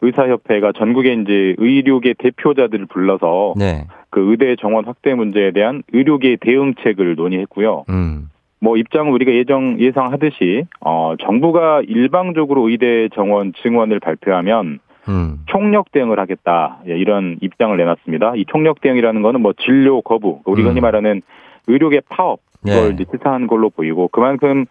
의사협회가 0.00 0.72
전국의 0.72 1.22
이제 1.22 1.54
의료계 1.58 2.14
대표자들을 2.18 2.86
불러서 2.86 3.54
네. 3.56 3.86
그 4.10 4.30
의대 4.30 4.56
정원 4.56 4.84
확대 4.84 5.14
문제에 5.14 5.50
대한 5.50 5.82
의료계 5.92 6.38
대응책을 6.40 7.16
논의했고요. 7.16 7.84
음. 7.88 8.30
뭐 8.60 8.76
입장은 8.76 9.12
우리가 9.12 9.32
예정 9.32 9.78
예상하듯이 9.78 10.64
어 10.80 11.14
정부가 11.20 11.82
일방적으로 11.86 12.68
의대 12.68 13.08
정원 13.14 13.52
증원을 13.62 14.00
발표하면 14.00 14.80
음. 15.08 15.38
총력 15.46 15.92
대응을 15.92 16.18
하겠다 16.18 16.78
예, 16.88 16.96
이런 16.96 17.38
입장을 17.40 17.76
내놨습니다. 17.76 18.34
이 18.36 18.44
총력 18.46 18.80
대응이라는 18.80 19.22
거는 19.22 19.40
뭐 19.40 19.52
진료 19.52 20.00
거부 20.02 20.40
우리가 20.44 20.68
음. 20.68 20.70
흔히 20.72 20.80
말하는 20.80 21.22
의료계 21.66 22.02
파업 22.08 22.40
이걸 22.66 22.88
네. 22.88 22.94
이제 22.94 23.04
시사한 23.12 23.46
걸로 23.46 23.70
보이고 23.70 24.08
그만큼 24.08 24.66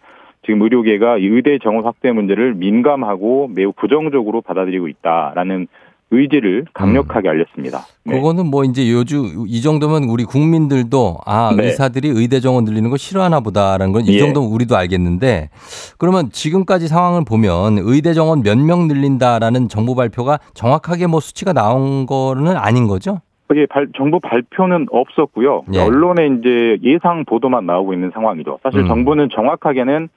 지금 0.48 0.62
의료계가 0.62 1.18
이 1.18 1.26
의대 1.26 1.58
정원 1.62 1.84
확대 1.84 2.10
문제를 2.10 2.54
민감하고 2.54 3.50
매우 3.54 3.70
부정적으로 3.72 4.40
받아들이고 4.40 4.88
있다라는 4.88 5.66
의지를 6.10 6.64
강력하게 6.72 7.28
알렸습니다. 7.28 7.80
네. 8.06 8.14
그거는 8.16 8.46
뭐 8.46 8.64
이제 8.64 8.90
요즘 8.90 9.24
이 9.46 9.60
정도면 9.60 10.04
우리 10.04 10.24
국민들도 10.24 11.18
아 11.26 11.52
네. 11.54 11.64
의사들이 11.66 12.08
의대 12.14 12.40
정원 12.40 12.64
늘리는 12.64 12.88
거 12.88 12.96
싫어하나 12.96 13.40
보다라는 13.40 13.92
건이 13.92 14.08
예. 14.08 14.18
정도면 14.20 14.48
우리도 14.50 14.74
알겠는데 14.74 15.50
그러면 15.98 16.30
지금까지 16.30 16.88
상황을 16.88 17.24
보면 17.28 17.76
의대 17.82 18.14
정원 18.14 18.42
몇 18.42 18.56
명 18.58 18.88
늘린다라는 18.88 19.68
정부 19.68 19.94
발표가 19.94 20.38
정확하게 20.54 21.08
뭐 21.08 21.20
수치가 21.20 21.52
나온 21.52 22.06
거는 22.06 22.56
아닌 22.56 22.86
거죠? 22.88 23.20
이게 23.52 23.66
발- 23.66 23.88
정부 23.94 24.18
발표는 24.18 24.86
없었고요. 24.90 25.64
예. 25.74 25.78
언론에 25.80 26.26
이제 26.38 26.78
예상 26.84 27.26
보도만 27.26 27.66
나오고 27.66 27.92
있는 27.92 28.10
상황이죠. 28.14 28.60
사실 28.62 28.80
음. 28.80 28.88
정부는 28.88 29.28
정확하게는 29.34 30.08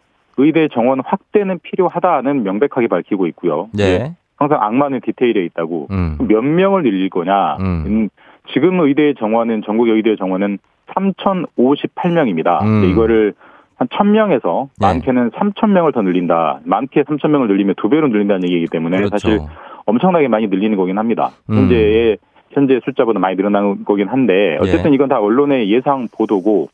의대 0.42 0.68
정원 0.70 1.02
확대는 1.04 1.60
필요하다는 1.62 2.44
명백하게 2.44 2.88
밝히고 2.88 3.28
있고요. 3.28 3.70
네. 3.74 4.16
항상 4.38 4.62
악마는 4.62 5.02
디테일에 5.02 5.46
있다고 5.46 5.88
음. 5.92 6.18
몇 6.28 6.42
명을 6.42 6.84
늘릴 6.84 7.10
거냐. 7.10 7.58
음. 7.60 7.84
음, 7.86 8.10
지금 8.54 8.80
의대 8.80 9.14
정원은 9.14 9.62
전국 9.66 9.88
의대 9.90 10.16
정원은 10.16 10.58
3,058명입니다. 10.88 12.64
음. 12.64 12.90
이거를 12.90 13.34
한 13.76 13.88
1,000명에서 13.88 14.70
네. 14.80 14.88
많게는 14.88 15.32
3,000명을 15.32 15.94
더 15.94 16.02
늘린다. 16.02 16.62
많게 16.66 17.04
3,000명을 17.04 17.48
늘리면 17.48 17.76
두 17.78 17.90
배로 17.90 18.08
늘린다는 18.08 18.44
얘기이기 18.46 18.68
때문에 18.68 18.98
그렇죠. 18.98 19.18
사실 19.18 19.40
엄청나게 19.86 20.28
많이 20.28 20.48
늘리는 20.48 20.76
거긴 20.76 20.98
합니다. 20.98 21.32
음. 21.50 21.58
현재의 21.58 22.18
현재 22.52 22.80
숫자보다 22.84 23.20
많이 23.20 23.36
늘어난 23.36 23.84
거긴 23.86 24.08
한데 24.08 24.58
어쨌든 24.60 24.92
예. 24.92 24.96
이건 24.96 25.08
다 25.08 25.20
언론의 25.20 25.72
예상 25.72 26.08
보도고 26.12 26.70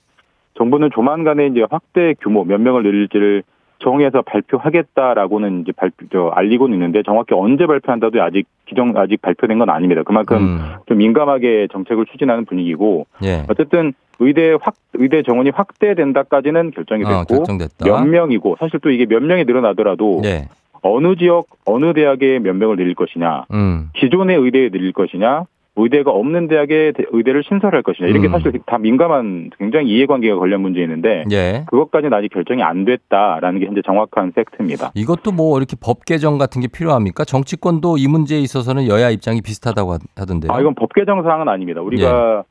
정부는 0.55 0.89
조만간에 0.93 1.47
이제 1.47 1.65
확대 1.70 2.15
규모 2.20 2.43
몇 2.43 2.59
명을 2.59 2.84
늘릴지를 2.84 3.43
정해서 3.80 4.21
발표하겠다라고는 4.21 5.61
이제 5.61 5.71
발표 5.71 6.05
저 6.11 6.32
알리고는 6.34 6.75
있는데 6.75 7.03
정확히 7.03 7.34
언제 7.36 7.65
발표한다도 7.65 8.21
아직 8.21 8.47
기정 8.65 8.93
아직 8.97 9.21
발표된 9.21 9.59
건 9.59 9.69
아닙니다. 9.69 10.03
그만큼 10.03 10.38
음. 10.38 10.59
좀 10.88 10.97
민감하게 10.97 11.67
정책을 11.71 12.05
추진하는 12.05 12.45
분위기고 12.45 13.05
예. 13.23 13.43
어쨌든 13.49 13.93
의대 14.19 14.57
확 14.59 14.75
의대 14.93 15.21
정원이 15.21 15.51
확대된다까지는 15.51 16.71
결정이 16.71 17.03
어, 17.03 17.07
됐고 17.07 17.43
결정됐다. 17.43 17.86
몇 17.86 18.05
명이고 18.05 18.57
사실 18.59 18.80
또 18.80 18.89
이게 18.89 19.05
몇 19.05 19.21
명이 19.21 19.43
늘어나더라도 19.45 20.21
네. 20.23 20.47
어느 20.82 21.15
지역 21.15 21.47
어느 21.65 21.93
대학에 21.93 22.39
몇 22.39 22.55
명을 22.55 22.78
늘릴 22.78 22.95
것이냐 22.95 23.45
음. 23.53 23.89
기존의 23.95 24.38
의대에 24.38 24.69
늘릴 24.69 24.91
것이냐 24.91 25.43
의대가 25.78 26.11
없는 26.11 26.47
대학에 26.47 26.91
대- 26.95 27.03
의대를 27.11 27.43
신설할 27.47 27.84
것이냐 27.84 28.07
이런 28.09 28.21
게 28.21 28.28
음. 28.28 28.32
사실 28.32 28.51
다 28.65 28.78
민감한 28.78 29.51
굉장히 29.57 29.88
이해관계가 29.89 30.38
관련 30.38 30.61
문제있는데 30.61 31.25
예. 31.32 31.63
그것까지는 31.67 32.13
아직 32.17 32.30
결정이 32.34 32.63
안 32.63 32.84
됐다라는 32.84 33.59
게 33.59 33.67
현재 33.67 33.82
정확한 33.86 34.32
팩트입니다. 34.34 34.91
이것도 34.95 35.32
뭐 35.32 35.57
이렇게 35.57 35.75
법 35.82 36.03
개정 36.05 36.38
같은 36.38 36.61
게 36.61 36.67
필요합니까? 36.67 37.23
정치권도 37.25 37.97
이 37.97 38.07
문제에 38.07 38.39
있어서는 38.39 38.88
여야 38.88 39.09
입장이 39.11 39.41
비슷하다고 39.41 39.91
하- 39.93 39.97
하던데요. 40.17 40.51
아 40.51 40.59
이건 40.59 40.73
법 40.75 40.93
개정 40.93 41.21
사항은 41.23 41.47
아닙니다. 41.47 41.82
우리가 41.82 42.43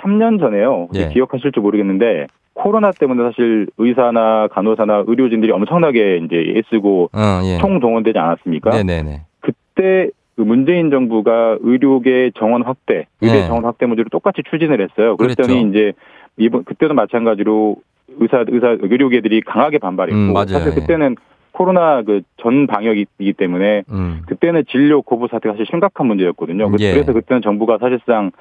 3년 0.00 0.38
전에요. 0.38 0.88
예. 0.94 1.08
기억하실지 1.08 1.60
모르겠는데 1.60 2.26
코로나 2.52 2.90
때문에 2.92 3.22
사실 3.30 3.66
의사나 3.78 4.48
간호사나 4.52 5.04
의료진들이 5.06 5.50
엄청나게 5.50 6.18
이제 6.24 6.36
애쓰고 6.58 7.10
어, 7.12 7.40
예. 7.44 7.58
총동원되지 7.58 8.18
않았습니까? 8.18 8.70
네네네. 8.70 9.22
그때 9.40 10.10
그 10.36 10.42
문재인 10.42 10.90
정부가 10.90 11.58
의료계 11.60 12.32
정원 12.36 12.62
확대, 12.62 13.06
의대 13.20 13.40
네. 13.40 13.46
정원 13.46 13.64
확대 13.64 13.86
문제를 13.86 14.10
똑같이 14.10 14.42
추진을 14.50 14.80
했어요. 14.80 15.16
그랬더니 15.16 15.48
그랬죠. 15.48 15.68
이제 15.68 15.92
이번 16.36 16.64
그때도 16.64 16.94
마찬가지로 16.94 17.76
의사 18.18 18.44
의사 18.48 18.76
의료계들이 18.80 19.42
강하게 19.42 19.78
반발했고 19.78 20.16
음, 20.18 20.32
맞아요. 20.32 20.46
사실 20.48 20.72
예. 20.72 20.74
그때는 20.74 21.16
코로나 21.52 22.02
그 22.02 22.22
전 22.36 22.66
방역이기 22.66 23.32
때문에 23.34 23.84
음. 23.90 24.22
그때는 24.26 24.64
진료 24.68 25.00
거부 25.02 25.28
사태가 25.30 25.54
사실 25.54 25.66
심각한 25.70 26.06
문제였거든요. 26.08 26.68
그- 26.70 26.76
예. 26.80 26.92
그래서 26.92 27.12
그때는 27.12 27.40
정부가 27.42 27.78
사실상 27.78 28.32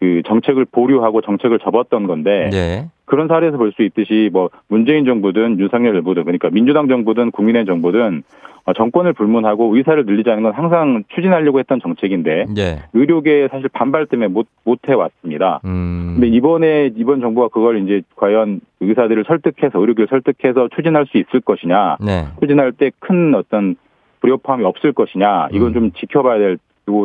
그 0.00 0.22
정책을 0.26 0.64
보류하고 0.64 1.20
정책을 1.20 1.58
접었던 1.60 2.06
건데 2.06 2.48
네. 2.50 2.88
그런 3.04 3.28
사례에서 3.28 3.56
볼 3.58 3.72
수 3.72 3.82
있듯이 3.82 4.30
뭐 4.32 4.50
문재인 4.68 5.04
정부든 5.04 5.58
윤석열 5.58 5.94
정부든 5.94 6.24
그러니까 6.24 6.50
민주당 6.50 6.88
정부든 6.88 7.30
국민의 7.32 7.66
정부든 7.66 8.22
어, 8.66 8.72
정권을 8.72 9.12
불문하고 9.12 9.76
의사를 9.76 10.06
늘리자는 10.06 10.42
건 10.42 10.52
항상 10.54 11.04
추진하려고 11.14 11.58
했던 11.58 11.80
정책인데 11.82 12.46
예. 12.56 12.78
의료계의 12.94 13.48
사실 13.50 13.68
반발 13.68 14.06
때문에 14.06 14.28
못 14.28 14.46
못 14.64 14.78
해왔습니다. 14.88 15.60
음. 15.66 16.14
근데 16.14 16.28
이번에 16.28 16.90
이번 16.96 17.20
정부가 17.20 17.48
그걸 17.48 17.82
이제 17.82 18.00
과연 18.16 18.60
의사들을 18.80 19.24
설득해서 19.26 19.78
의료계를 19.78 20.06
설득해서 20.08 20.68
추진할 20.74 21.04
수 21.06 21.18
있을 21.18 21.40
것이냐, 21.40 21.98
네. 22.00 22.24
추진할 22.40 22.72
때 22.72 22.90
큰 23.00 23.34
어떤 23.34 23.76
불협화음이 24.20 24.64
없을 24.64 24.94
것이냐, 24.94 25.48
이건 25.52 25.74
좀 25.74 25.90
지켜봐야 25.92 26.38
될 26.38 26.58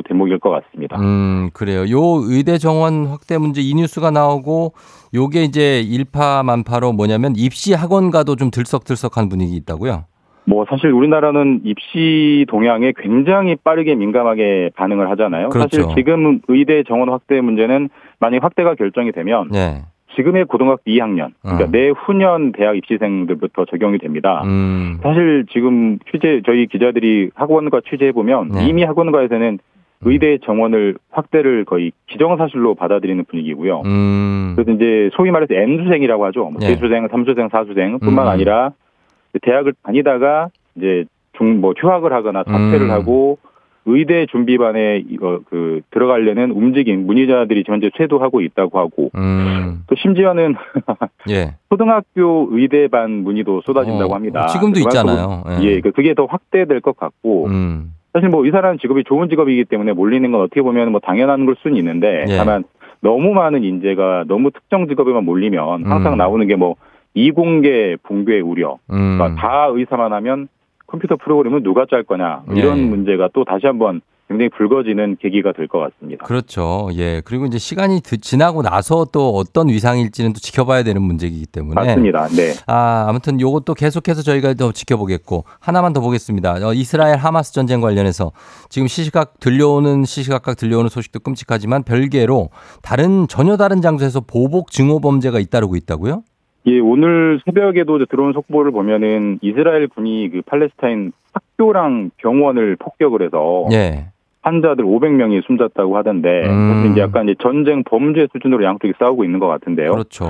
대목일 0.07 0.39
것 0.39 0.49
같습니다. 0.49 0.99
음, 0.99 1.49
그래요. 1.53 1.81
요 1.89 2.21
의대 2.23 2.57
정원 2.57 3.05
확대 3.07 3.37
문제 3.37 3.61
이 3.61 3.73
뉴스가 3.73 4.11
나오고 4.11 4.73
요게 5.13 5.43
이제 5.43 5.81
일파만파로 5.81 6.93
뭐냐면 6.93 7.33
입시 7.35 7.73
학원가도 7.73 8.35
좀 8.35 8.51
들썩들썩한 8.51 9.29
분위기 9.29 9.55
있다고요. 9.55 10.05
뭐 10.45 10.65
사실 10.67 10.91
우리나라는 10.91 11.61
입시 11.63 12.45
동향에 12.49 12.93
굉장히 12.97 13.55
빠르게 13.55 13.93
민감하게 13.93 14.71
반응을 14.75 15.09
하잖아요. 15.11 15.49
그렇죠. 15.49 15.77
사실 15.77 15.95
지금 15.95 16.41
의대 16.47 16.83
정원 16.87 17.09
확대 17.09 17.39
문제는 17.39 17.89
만약 18.19 18.43
확대가 18.43 18.73
결정이 18.73 19.11
되면 19.11 19.49
네. 19.51 19.83
지금의 20.15 20.45
고등학교 20.45 20.81
2학년, 20.87 21.31
그러니까 21.41 21.65
어. 21.65 21.69
내후년 21.71 22.51
대학 22.51 22.75
입시생들부터 22.77 23.65
적용이 23.65 23.99
됩니다. 23.99 24.41
음. 24.45 24.97
사실 25.01 25.45
지금 25.51 25.99
취재 26.11 26.41
저희 26.45 26.65
기자들이 26.67 27.29
학원과 27.35 27.81
취재해 27.89 28.11
보면 28.11 28.49
네. 28.49 28.67
이미 28.67 28.83
학원가에서는 28.83 29.59
의대 30.01 30.37
정원을 30.45 30.95
확대를 31.11 31.65
거의 31.65 31.91
기정사실로 32.07 32.75
받아들이는 32.75 33.25
분위기고요. 33.25 33.81
음. 33.85 34.53
그래서 34.55 34.71
이제 34.71 35.09
소위 35.13 35.29
말해서 35.29 35.53
N수생이라고 35.53 36.25
하죠. 36.27 36.45
뭐 36.45 36.59
네. 36.59 36.67
재수생, 36.67 37.07
삼수생, 37.09 37.49
사수생뿐만 37.49 38.25
음. 38.25 38.31
아니라 38.31 38.71
대학을 39.41 39.73
다니다가 39.83 40.49
이제 40.75 41.05
중 41.37 41.59
뭐 41.61 41.73
휴학을 41.77 42.11
하거나 42.13 42.43
자퇴를 42.43 42.87
음. 42.87 42.91
하고 42.91 43.37
의대 43.85 44.25
준비반에 44.27 45.03
이거 45.09 45.39
그 45.49 45.81
들어가려는 45.91 46.51
움직임 46.51 47.05
문의자들이 47.05 47.63
현재 47.65 47.89
쇄도하고 47.97 48.41
있다고 48.41 48.77
하고 48.79 49.09
음. 49.15 49.83
또 49.87 49.95
심지어는 49.95 50.55
예. 51.29 51.55
초등학교 51.71 52.49
의대반 52.51 53.11
문의도 53.23 53.61
쏟아진다고 53.65 54.11
어, 54.11 54.15
합니다. 54.15 54.47
지금도 54.47 54.79
있잖아요. 54.81 55.43
예. 55.61 55.63
예, 55.65 55.79
그- 55.81 55.91
그게 55.91 56.13
더 56.13 56.25
확대될 56.25 56.81
것 56.81 56.97
같고 56.97 57.45
음. 57.47 57.93
사실 58.13 58.29
뭐 58.29 58.43
의사라는 58.45 58.79
직업이 58.79 59.03
좋은 59.05 59.29
직업이기 59.29 59.65
때문에 59.65 59.93
몰리는 59.93 60.29
건 60.31 60.41
어떻게 60.41 60.61
보면 60.61 60.91
뭐 60.91 60.99
당연한 60.99 61.45
걸 61.45 61.55
수는 61.61 61.77
있는데 61.77 62.25
예. 62.27 62.37
다만 62.37 62.63
너무 63.01 63.33
많은 63.33 63.63
인재가 63.63 64.25
너무 64.27 64.51
특정 64.51 64.87
직업에만 64.87 65.23
몰리면 65.23 65.85
항상 65.85 66.13
음. 66.13 66.17
나오는 66.17 66.45
게 66.47 66.55
뭐 66.55 66.75
이공계 67.15 67.97
붕괴 68.03 68.39
우려 68.39 68.77
음. 68.91 69.17
그러니까 69.17 69.41
다 69.41 69.67
의사만 69.71 70.13
하면 70.13 70.47
컴퓨터 70.89 71.15
프로그램은 71.17 71.63
누가 71.63 71.85
짤 71.89 72.03
거냐 72.03 72.43
이런 72.55 72.77
예. 72.79 72.83
문제가 72.83 73.29
또 73.33 73.43
다시 73.45 73.67
한번 73.67 74.01
굉장히 74.27 74.49
불거지는 74.49 75.17
계기가 75.19 75.53
될 75.53 75.67
것 75.67 75.79
같습니다. 75.79 76.23
그렇죠. 76.23 76.89
예. 76.93 77.19
그리고 77.25 77.47
이제 77.47 77.57
시간이 77.57 78.01
드- 78.01 78.17
지나고 78.19 78.61
나서 78.61 79.05
또 79.11 79.31
어떤 79.35 79.69
위상일지는 79.69 80.33
또 80.33 80.39
지켜봐야 80.39 80.83
되는 80.83 81.01
문제이기 81.01 81.47
때문에. 81.47 81.73
맞습니다. 81.73 82.27
네. 82.27 82.53
아, 82.67 83.07
아무튼 83.09 83.41
요것도 83.41 83.73
계속해서 83.73 84.21
저희가 84.21 84.53
더 84.53 84.71
지켜보겠고 84.71 85.45
하나만 85.59 85.93
더 85.93 86.01
보겠습니다. 86.01 86.57
어, 86.67 86.73
이스라엘 86.75 87.17
하마스 87.17 87.53
전쟁 87.53 87.81
관련해서 87.81 88.31
지금 88.69 88.87
시시각 88.87 89.39
들려오는 89.39 90.05
시시각각 90.05 90.57
들려오는 90.57 90.89
소식도 90.89 91.21
끔찍하지만 91.21 91.81
별개로 91.81 92.49
다른 92.83 93.27
전혀 93.27 93.57
다른 93.57 93.81
장소에서 93.81 94.21
보복 94.21 94.69
증오 94.69 94.99
범죄가 94.99 95.39
잇따르고 95.39 95.75
있다고요? 95.75 96.21
예, 96.65 96.79
오늘 96.79 97.39
새벽에도 97.45 98.05
들어온 98.05 98.33
속보를 98.33 98.71
보면은 98.71 99.39
이스라엘 99.41 99.87
군이 99.87 100.29
그 100.29 100.41
팔레스타인 100.45 101.11
학교랑 101.33 102.11
병원을 102.17 102.75
폭격을 102.77 103.21
해서 103.21 103.67
예. 103.71 104.07
환자들 104.41 104.85
500명이 104.85 105.45
숨졌다고 105.45 105.97
하던데 105.97 106.47
음. 106.47 106.89
이제 106.91 107.01
약간 107.01 107.27
이제 107.27 107.35
전쟁 107.41 107.83
범죄 107.83 108.27
수준으로 108.31 108.63
양쪽이 108.63 108.93
싸우고 108.99 109.23
있는 109.23 109.39
것 109.39 109.47
같은데요. 109.47 109.91
그렇죠. 109.91 110.25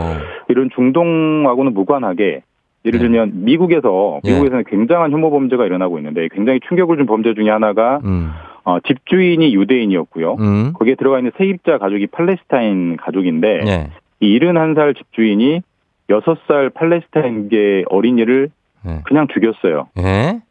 이런 0.47 0.69
중동하고는 0.73 1.73
무관하게 1.73 2.41
예를 2.85 2.99
네. 2.99 3.05
들면 3.05 3.31
미국에서 3.45 4.19
예. 4.25 4.31
미국에서는 4.31 4.63
굉장한 4.65 5.11
혐오 5.11 5.31
범죄가 5.31 5.65
일어나고 5.65 5.97
있는데 5.99 6.27
굉장히 6.31 6.59
충격을 6.67 6.97
준 6.97 7.05
범죄 7.05 7.33
중에 7.33 7.49
하나가 7.49 7.99
음. 8.03 8.31
어, 8.63 8.79
집주인이 8.79 9.53
유대인이었고요. 9.53 10.35
음. 10.39 10.73
거기에 10.73 10.95
들어가 10.95 11.19
있는 11.19 11.31
세입자 11.37 11.77
가족이 11.77 12.07
팔레스타인 12.07 12.97
가족인데 12.97 13.61
예. 13.65 13.89
이 14.21 14.39
71살 14.39 14.97
집주인이 14.97 15.61
6살 16.09 16.73
팔레스타인계 16.73 17.85
어린이를 17.89 18.49
예. 18.87 19.01
그냥 19.05 19.27
죽였어요. 19.33 19.87
예? 19.97 20.41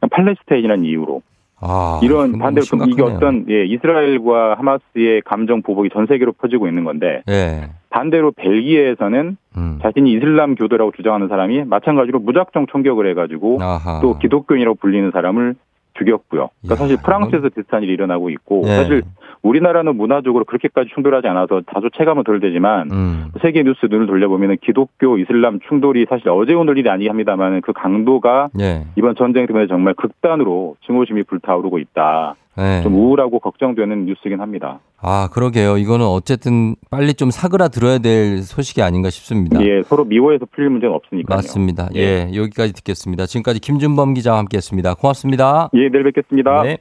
그냥 0.00 0.10
팔레스타인이라는 0.10 0.84
이유로. 0.84 1.22
아, 1.60 1.98
이런 2.04 2.38
반대로 2.38 2.62
이게 2.62 2.84
심각하네요. 2.84 3.16
어떤 3.16 3.46
예, 3.50 3.64
이스라엘과 3.64 4.54
하마스의 4.58 5.22
감정 5.22 5.62
보복이 5.62 5.88
전 5.92 6.06
세계로 6.06 6.32
퍼지고 6.32 6.68
있는 6.68 6.84
건데 6.84 7.22
예. 7.28 7.70
반대로 7.90 8.30
벨기에에서는 8.32 9.36
음. 9.56 9.78
자신이 9.82 10.12
이슬람 10.12 10.54
교도라고 10.54 10.92
주장하는 10.92 11.26
사람이 11.28 11.64
마찬가지로 11.64 12.20
무작정 12.20 12.66
총격을 12.66 13.10
해가지고 13.10 13.58
아하. 13.60 14.00
또 14.00 14.18
기독교인이라고 14.18 14.76
불리는 14.76 15.10
사람을 15.10 15.56
죽였고요. 15.98 16.50
그러니까 16.62 16.76
사실 16.76 16.96
프랑스에서 17.02 17.48
비슷한 17.48 17.82
일이 17.82 17.92
일어나고 17.92 18.30
있고 18.30 18.62
네. 18.64 18.76
사실 18.76 19.02
우리나라는 19.42 19.96
문화적으로 19.96 20.44
그렇게까지 20.44 20.90
충돌하지 20.94 21.28
않아서 21.28 21.62
다소 21.66 21.88
체감은 21.90 22.24
덜 22.24 22.40
되지만 22.40 22.90
음. 22.90 23.30
세계 23.40 23.62
뉴스 23.62 23.86
눈을 23.86 24.06
돌려보면 24.06 24.56
기독교 24.62 25.18
이슬람 25.18 25.60
충돌이 25.68 26.06
사실 26.08 26.28
어제 26.30 26.54
오늘 26.54 26.78
일이 26.78 26.88
아니긴 26.90 27.10
합니다만 27.10 27.60
그 27.60 27.72
강도가 27.72 28.48
예. 28.60 28.84
이번 28.96 29.14
전쟁 29.14 29.46
때문에 29.46 29.66
정말 29.66 29.94
극단으로 29.94 30.76
증오심이 30.86 31.22
불타오르고 31.24 31.78
있다. 31.78 32.34
네. 32.58 32.82
좀 32.82 32.94
우울하고 32.96 33.38
걱정되는 33.38 34.06
뉴스긴 34.06 34.40
합니다. 34.40 34.80
아, 35.00 35.28
그러게요. 35.32 35.78
이거는 35.78 36.04
어쨌든 36.04 36.74
빨리 36.90 37.14
좀 37.14 37.30
사그라 37.30 37.68
들어야 37.68 37.98
될 37.98 38.42
소식이 38.42 38.82
아닌가 38.82 39.10
싶습니다. 39.10 39.62
예, 39.62 39.82
서로 39.84 40.04
미워해서 40.04 40.44
풀릴 40.52 40.70
문제는 40.70 40.92
없으니까요. 40.92 41.36
맞습니다. 41.36 41.88
예. 41.94 42.30
여기까지 42.34 42.72
듣겠습니다. 42.72 43.26
지금까지 43.26 43.60
김준범 43.60 44.14
기자와 44.14 44.38
함께 44.38 44.56
했습니다. 44.56 44.94
고맙습니다. 44.94 45.70
예, 45.74 45.88
내일 45.88 46.02
뵙겠습니다. 46.02 46.62
네. 46.62 46.78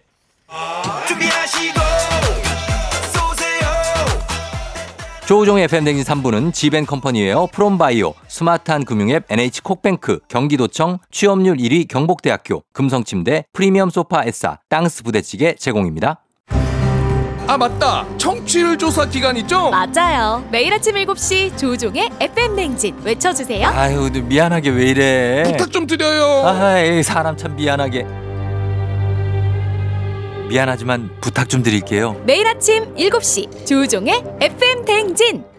조우종의 5.27 5.65
FM댕진 5.65 6.05
3부는 6.05 6.53
지벤컴퍼니웨어 6.53 7.49
프롬바이오, 7.51 8.13
스마트한 8.29 8.85
금융앱 8.85 9.25
NH콕뱅크, 9.29 10.19
경기도청, 10.29 10.99
취업률 11.11 11.57
1위 11.57 11.85
경복대학교, 11.89 12.63
금성침대, 12.71 13.43
프리미엄 13.51 13.89
소파 13.89 14.23
에싸, 14.23 14.59
땅스 14.69 15.03
부대찌개 15.03 15.55
제공입니다. 15.55 16.21
아 17.45 17.57
맞다 17.57 18.05
청취율 18.17 18.77
조사 18.77 19.05
기간 19.05 19.35
있죠? 19.37 19.69
맞아요. 19.69 20.45
매일 20.49 20.71
아침 20.71 20.95
7시 20.95 21.57
조우종의 21.57 22.09
FM 22.21 22.55
냉진 22.55 22.95
외쳐주세요. 23.03 23.67
아유, 23.67 24.09
미안하게 24.09 24.69
왜 24.69 24.85
이래. 24.85 25.43
부탁 25.43 25.73
좀 25.73 25.85
드려요 25.85 26.47
아이, 26.47 27.03
사람 27.03 27.35
참 27.35 27.53
미안하게. 27.57 28.26
미안하지만 30.49 31.09
부탁 31.21 31.49
좀 31.49 31.61
드릴게요. 31.63 32.21
매일 32.25 32.47
아침 32.47 32.93
7시 32.95 33.65
조우종의 33.65 34.23
FM 34.41 34.85
냉진. 34.85 35.56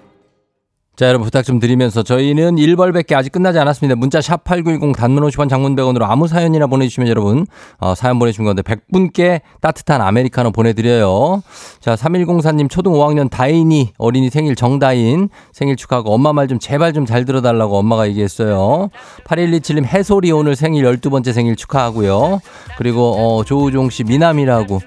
자, 0.99 1.07
여러분 1.07 1.26
부탁 1.26 1.44
좀 1.44 1.61
드리면서 1.61 2.03
저희는 2.03 2.57
1벌밖에 2.57 3.14
아직 3.14 3.30
끝나지 3.30 3.57
않았습니다. 3.61 3.94
문자 3.94 4.20
샵 4.20 4.42
8910 4.42 4.96
단문 4.96 5.22
50원 5.28 5.49
장문 5.49 5.76
100원으로 5.76 6.03
아무 6.03 6.26
사연이나 6.26 6.66
보내주시면 6.66 7.09
여러분 7.09 7.46
어, 7.78 7.94
사연 7.94 8.18
보내주신 8.18 8.44
건데 8.44 8.62
100분께 8.62 9.42
따뜻한 9.61 10.01
아메리카노 10.03 10.51
보내드려요. 10.51 11.44
자, 11.80 11.94
3104님 11.94 12.68
초등 12.68 12.90
5학년 12.94 13.30
다인이 13.30 13.92
어린이 13.96 14.28
생일 14.28 14.57
정다인 14.57 15.28
생일 15.53 15.76
축하하고 15.76 16.12
엄마 16.12 16.32
말 16.32 16.49
좀 16.49 16.59
제발 16.59 16.92
좀 16.92 17.07
잘 17.07 17.24
들어달라고 17.24 17.78
엄마가 17.78 18.09
얘기했어요. 18.09 18.88
8127님 19.24 19.84
해솔이 19.86 20.32
오늘 20.32 20.57
생일 20.57 20.84
12번째 20.84 21.32
생일 21.32 21.55
축하하고요. 21.55 22.40
그리고 22.76 23.14
어, 23.16 23.44
조우종 23.44 23.88
씨 23.90 24.03
미남이라고 24.03 24.80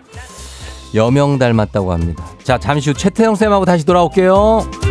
여명 0.94 1.40
닮았다고 1.40 1.94
합니다. 1.94 2.26
자, 2.44 2.58
잠시 2.58 2.90
후 2.90 2.98
최태영 2.98 3.36
쌤하고 3.36 3.64
다시 3.64 3.86
돌아올게요. 3.86 4.91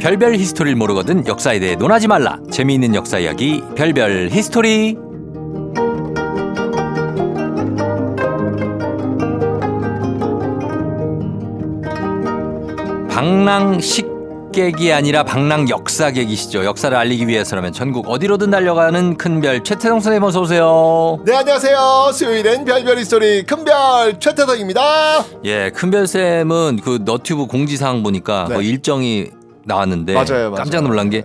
별별 0.00 0.34
히스토리를 0.34 0.76
모르거든 0.76 1.26
역사에 1.26 1.60
대해 1.60 1.76
논하지 1.76 2.08
말라. 2.08 2.38
재미있는 2.50 2.94
역사 2.94 3.18
이야기 3.18 3.62
별별 3.76 4.30
히스토리. 4.32 4.96
방랑 13.10 14.08
식객이 14.52 14.92
아니라 14.92 15.22
방랑 15.22 15.68
역사객이시죠. 15.68 16.64
역사를 16.64 16.96
알리기 16.96 17.28
위해서라면 17.28 17.72
전국 17.72 18.08
어디로든 18.08 18.50
달려가는 18.50 19.16
큰별 19.16 19.62
최태성 19.62 20.00
선생님 20.00 20.22
어서 20.24 20.40
오세요. 20.40 21.20
네 21.24 21.34
안녕하세요. 21.36 22.10
수요일엔 22.14 22.64
별별 22.64 22.98
히스토리 22.98 23.42
큰별 23.44 24.18
최태성입니다. 24.18 25.24
예, 25.44 25.70
큰별 25.70 26.06
쌤은 26.06 26.80
그 26.82 27.00
너튜브 27.04 27.46
공지사항 27.46 28.02
보니까 28.02 28.46
네. 28.48 28.56
그 28.56 28.62
일정이 28.62 29.30
나왔는데 29.74 30.14
맞아요, 30.14 30.50
맞아요. 30.50 30.54
깜짝 30.54 30.82
놀란 30.82 31.10
게 31.10 31.22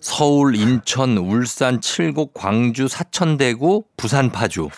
서울, 0.00 0.54
인천, 0.56 1.16
울산, 1.18 1.80
칠곡, 1.80 2.32
광주, 2.34 2.86
사천 2.88 3.36
대구, 3.36 3.84
부산, 3.96 4.30
파주. 4.30 4.68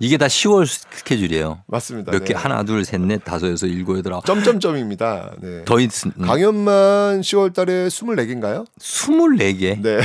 이게 0.00 0.16
다 0.16 0.26
10월 0.26 0.64
스케줄이에요. 0.66 1.62
맞습니다. 1.66 2.12
몇 2.12 2.24
개 2.24 2.32
네. 2.34 2.38
하나, 2.40 2.62
둘, 2.62 2.84
셋, 2.84 3.00
넷, 3.00 3.22
다섯, 3.24 3.50
여섯, 3.50 3.66
일곱, 3.66 3.98
여덟, 3.98 4.12
아홉. 4.14 4.24
점점점입니다. 4.26 5.32
네. 5.40 5.64
더 5.64 5.80
있, 5.80 5.90
음, 6.06 6.12
강연만 6.24 7.20
10월 7.20 7.52
달에 7.54 7.88
24개인가요? 7.88 8.64
24개. 8.80 9.80
네. 9.82 9.98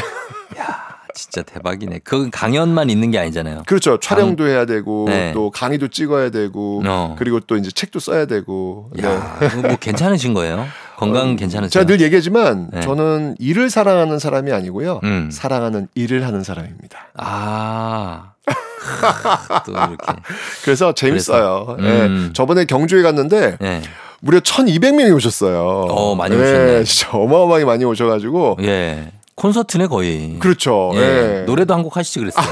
진짜 1.16 1.44
대박이네. 1.44 2.00
그 2.04 2.30
강연만 2.32 2.90
있는 2.90 3.12
게 3.12 3.20
아니잖아요. 3.20 3.64
그렇죠. 3.68 4.00
촬영도 4.00 4.48
해야 4.48 4.66
되고 4.66 5.06
네. 5.08 5.32
또 5.34 5.52
강의도 5.52 5.88
찍어야 5.88 6.32
되고 6.32 6.82
어. 6.88 7.16
그리고 7.20 7.40
또 7.40 7.56
이제 7.56 7.70
책도 7.70 8.00
써야 8.00 8.26
되고. 8.26 8.90
네. 8.96 9.04
야, 9.06 9.38
그거 9.40 9.68
뭐 9.68 9.76
괜찮으신 9.78 10.34
거예요? 10.34 10.66
건강 10.98 11.36
괜찮으세요? 11.36 11.70
제가 11.70 11.86
늘 11.86 12.02
얘기하지만 12.02 12.70
네. 12.72 12.82
저는 12.82 13.36
일을 13.40 13.70
사랑하는 13.70 14.20
사람이 14.20 14.52
아니고요. 14.52 15.00
음. 15.04 15.30
사랑하는 15.32 15.88
일을 15.96 16.26
하는 16.26 16.44
사람입니다. 16.44 17.08
아. 17.18 18.32
또 19.66 19.72
이렇게. 19.72 20.22
그래서 20.64 20.94
재밌어요. 20.94 21.76
그래서, 21.78 22.06
음. 22.06 22.28
예. 22.30 22.34
저번에 22.34 22.66
경주에 22.66 23.02
갔는데 23.02 23.58
네. 23.60 23.82
무려 24.22 24.40
1,200명이 24.40 25.14
오셨어요. 25.16 25.60
어, 25.90 26.16
많이 26.16 26.36
예, 26.36 26.40
오셨네. 26.42 26.84
진짜 26.86 27.10
어마어마하게 27.18 27.66
많이 27.66 27.86
오셔가지고. 27.86 28.58
예. 28.62 29.12
콘서트네 29.36 29.88
거의. 29.88 30.38
그렇죠. 30.40 30.92
예. 30.96 31.00
예. 31.00 31.44
노래도 31.46 31.74
한 31.74 31.84
곡 31.84 31.98
하시지 31.98 32.20
그랬어요. 32.20 32.46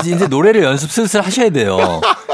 이제 0.00 0.10
이제 0.14 0.26
노래를 0.26 0.62
연습 0.64 0.90
슬슬 0.90 1.20
하셔야 1.22 1.50
돼요. 1.50 1.78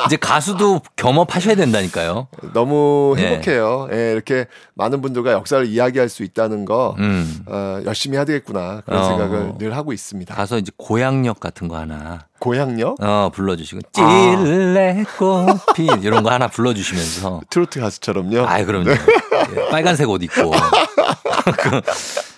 이제 0.07 0.17
가수도 0.17 0.81
겸업하셔야 0.97 1.55
된다니까요. 1.55 2.29
너무 2.53 3.15
예. 3.19 3.23
행복해요. 3.27 3.89
예, 3.93 4.13
이렇게 4.13 4.47
많은 4.75 5.03
분들과 5.03 5.33
역사를 5.33 5.65
이야기할 5.67 6.09
수 6.09 6.23
있다는 6.25 6.65
거 6.65 6.97
음. 6.99 7.45
어, 7.47 7.81
열심히 7.85 8.17
해야 8.17 8.25
되겠구나 8.25 8.83
그런 8.87 9.01
어. 9.01 9.05
생각을 9.09 9.53
늘 9.59 9.77
하고 9.77 9.93
있습니다. 9.93 10.35
가서 10.35 10.59
이제 10.59 10.73
고향역 10.77 11.39
같은 11.41 11.69
거 11.69 11.77
하나. 11.77 12.27
고향역? 12.41 12.97
어 13.01 13.31
불러주시고 13.35 13.81
아. 13.99 14.37
찔레꽃피 14.37 15.89
이런 16.03 16.23
거 16.23 16.31
하나 16.31 16.49
불러주시면서. 16.49 17.43
트로트 17.51 17.81
가수처럼요. 17.81 18.47
아 18.47 18.65
그럼요. 18.65 18.91
예, 18.91 19.69
빨간색 19.71 20.09
옷 20.09 20.23
입고. 20.23 20.53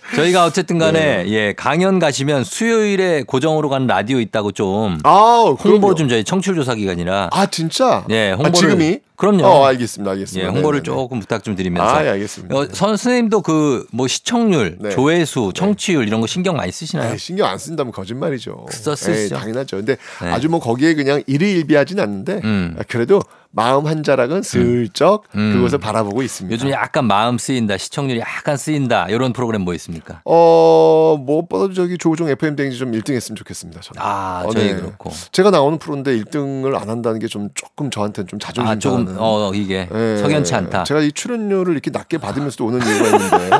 그, 0.08 0.16
저희가 0.16 0.44
어쨌든 0.44 0.78
간에 0.78 1.24
네. 1.24 1.28
예 1.28 1.52
강연 1.54 1.98
가시면 1.98 2.44
수요일에 2.44 3.22
고정으로 3.24 3.68
가는 3.68 3.86
라디오 3.86 4.20
있다고 4.20 4.52
좀 4.52 4.98
아, 5.04 5.44
홍보. 5.62 5.94
좀 5.94 6.08
저희 6.08 6.24
청취율 6.24 6.56
조사 6.56 6.74
기간이라 6.74 7.28
아 7.32 7.46
진짜? 7.46 8.04
예 8.10 8.30
홍보를 8.32 8.48
아, 8.50 8.52
지금이? 8.52 8.98
그럼요. 9.16 9.44
어, 9.44 9.64
알겠습니다, 9.66 10.12
알겠습니다. 10.12 10.46
예, 10.48 10.52
홍보를 10.52 10.80
네네네. 10.80 10.96
조금 10.96 11.18
부탁 11.18 11.42
좀 11.42 11.56
드리면서. 11.56 11.88
아, 11.92 12.04
예, 12.04 12.08
알겠습니다. 12.10 12.54
어, 12.56 12.64
선, 12.66 12.96
선생님도 12.96 13.40
그 13.42 13.84
뭐 13.90 14.06
시청률, 14.06 14.76
네. 14.80 14.90
조회수, 14.90 15.50
청취율 15.56 16.06
이런 16.06 16.20
거 16.20 16.28
신경 16.28 16.56
많이 16.56 16.70
쓰시나요? 16.70 17.12
에이, 17.12 17.18
신경 17.18 17.48
안 17.48 17.58
쓴다면 17.58 17.92
거짓말이죠. 17.92 18.66
써- 18.70 18.94
쓰시죠. 18.94 19.34
에이, 19.34 19.40
당연하죠. 19.40 19.78
근데 19.78 19.96
네. 20.22 20.28
아주 20.30 20.48
뭐 20.48 20.60
거기에 20.60 20.94
그냥 20.94 21.20
일희일비하진 21.26 21.98
않는데 21.98 22.40
음. 22.44 22.76
아, 22.78 22.84
그래도 22.86 23.20
마음 23.50 23.86
한 23.86 24.02
자락은 24.02 24.42
슬쩍 24.42 25.24
음. 25.34 25.54
그것을 25.54 25.78
바라보고 25.78 26.22
있습니다. 26.22 26.52
요즘 26.54 26.70
약간 26.70 27.06
마음 27.06 27.38
쓰인다, 27.38 27.78
시청률이 27.78 28.20
약간 28.20 28.56
쓰인다 28.58 29.06
이런 29.08 29.32
프로그램 29.32 29.62
뭐 29.62 29.72
있습니까? 29.74 30.20
어, 30.26 31.16
무엇보다 31.18 31.72
저기 31.74 31.96
조종 31.96 32.28
FM 32.28 32.56
댕지 32.56 32.76
좀 32.78 32.92
1등 32.92 33.14
했으면 33.14 33.36
좋겠습니다. 33.36 33.80
저는. 33.80 34.02
아, 34.02 34.42
어, 34.46 34.50
저희 34.52 34.66
네. 34.66 34.74
그렇고. 34.76 35.10
제가 35.32 35.50
나오는 35.50 35.78
프로인데 35.78 36.16
1등을 36.22 36.74
안 36.80 36.88
한다는 36.90 37.18
게 37.20 37.28
좀 37.28 37.48
조금 37.54 37.90
저한테는 37.90 38.26
좀 38.28 38.38
자존심 38.38 38.70
아, 38.70 38.78
조금 38.78 38.98
상하는. 39.06 39.20
어 39.20 39.52
이게 39.54 39.86
예. 39.94 40.16
석연치 40.16 40.54
않다. 40.54 40.84
제가 40.84 41.00
이 41.00 41.12
출연료를 41.12 41.74
이렇게 41.74 41.90
낮게 41.90 42.16
받으면서도 42.18 42.64
오는 42.64 42.78
이유가 42.86 43.04
있는데 43.06 43.50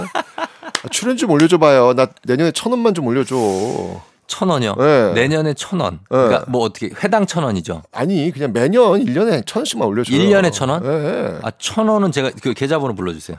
아, 0.85 0.89
출연 0.91 1.17
좀 1.19 1.31
올려줘 1.31 1.59
봐요. 1.59 1.93
나 1.95 2.07
내년에 2.25 2.53
천 2.53 2.73
원만 2.73 2.95
좀 2.95 3.07
올려줘. 3.07 3.37
천 4.29 4.51
원이요. 4.51 4.75
네. 4.77 5.13
내년에 5.15 5.55
천 5.55 5.81
원. 5.81 5.99
그러니까 6.09 6.45
뭐 6.47 6.63
어떻게 6.63 6.91
회당 7.03 7.27
천 7.27 7.43
원이죠. 7.43 7.83
아니 7.91 8.31
그냥 8.31 8.53
매년 8.53 9.05
1년에 9.05 9.45
천 9.47 9.61
원씩만 9.61 9.89
올려줘요. 9.89 10.17
1년에 10.17 10.53
천 10.53 10.69
원? 10.69 10.85
예. 10.85 11.39
아, 11.43 11.51
천 11.59 11.89
원은 11.89 12.13
제가 12.13 12.31
그 12.41 12.53
계좌번호 12.53 12.95
불러주세요. 12.95 13.39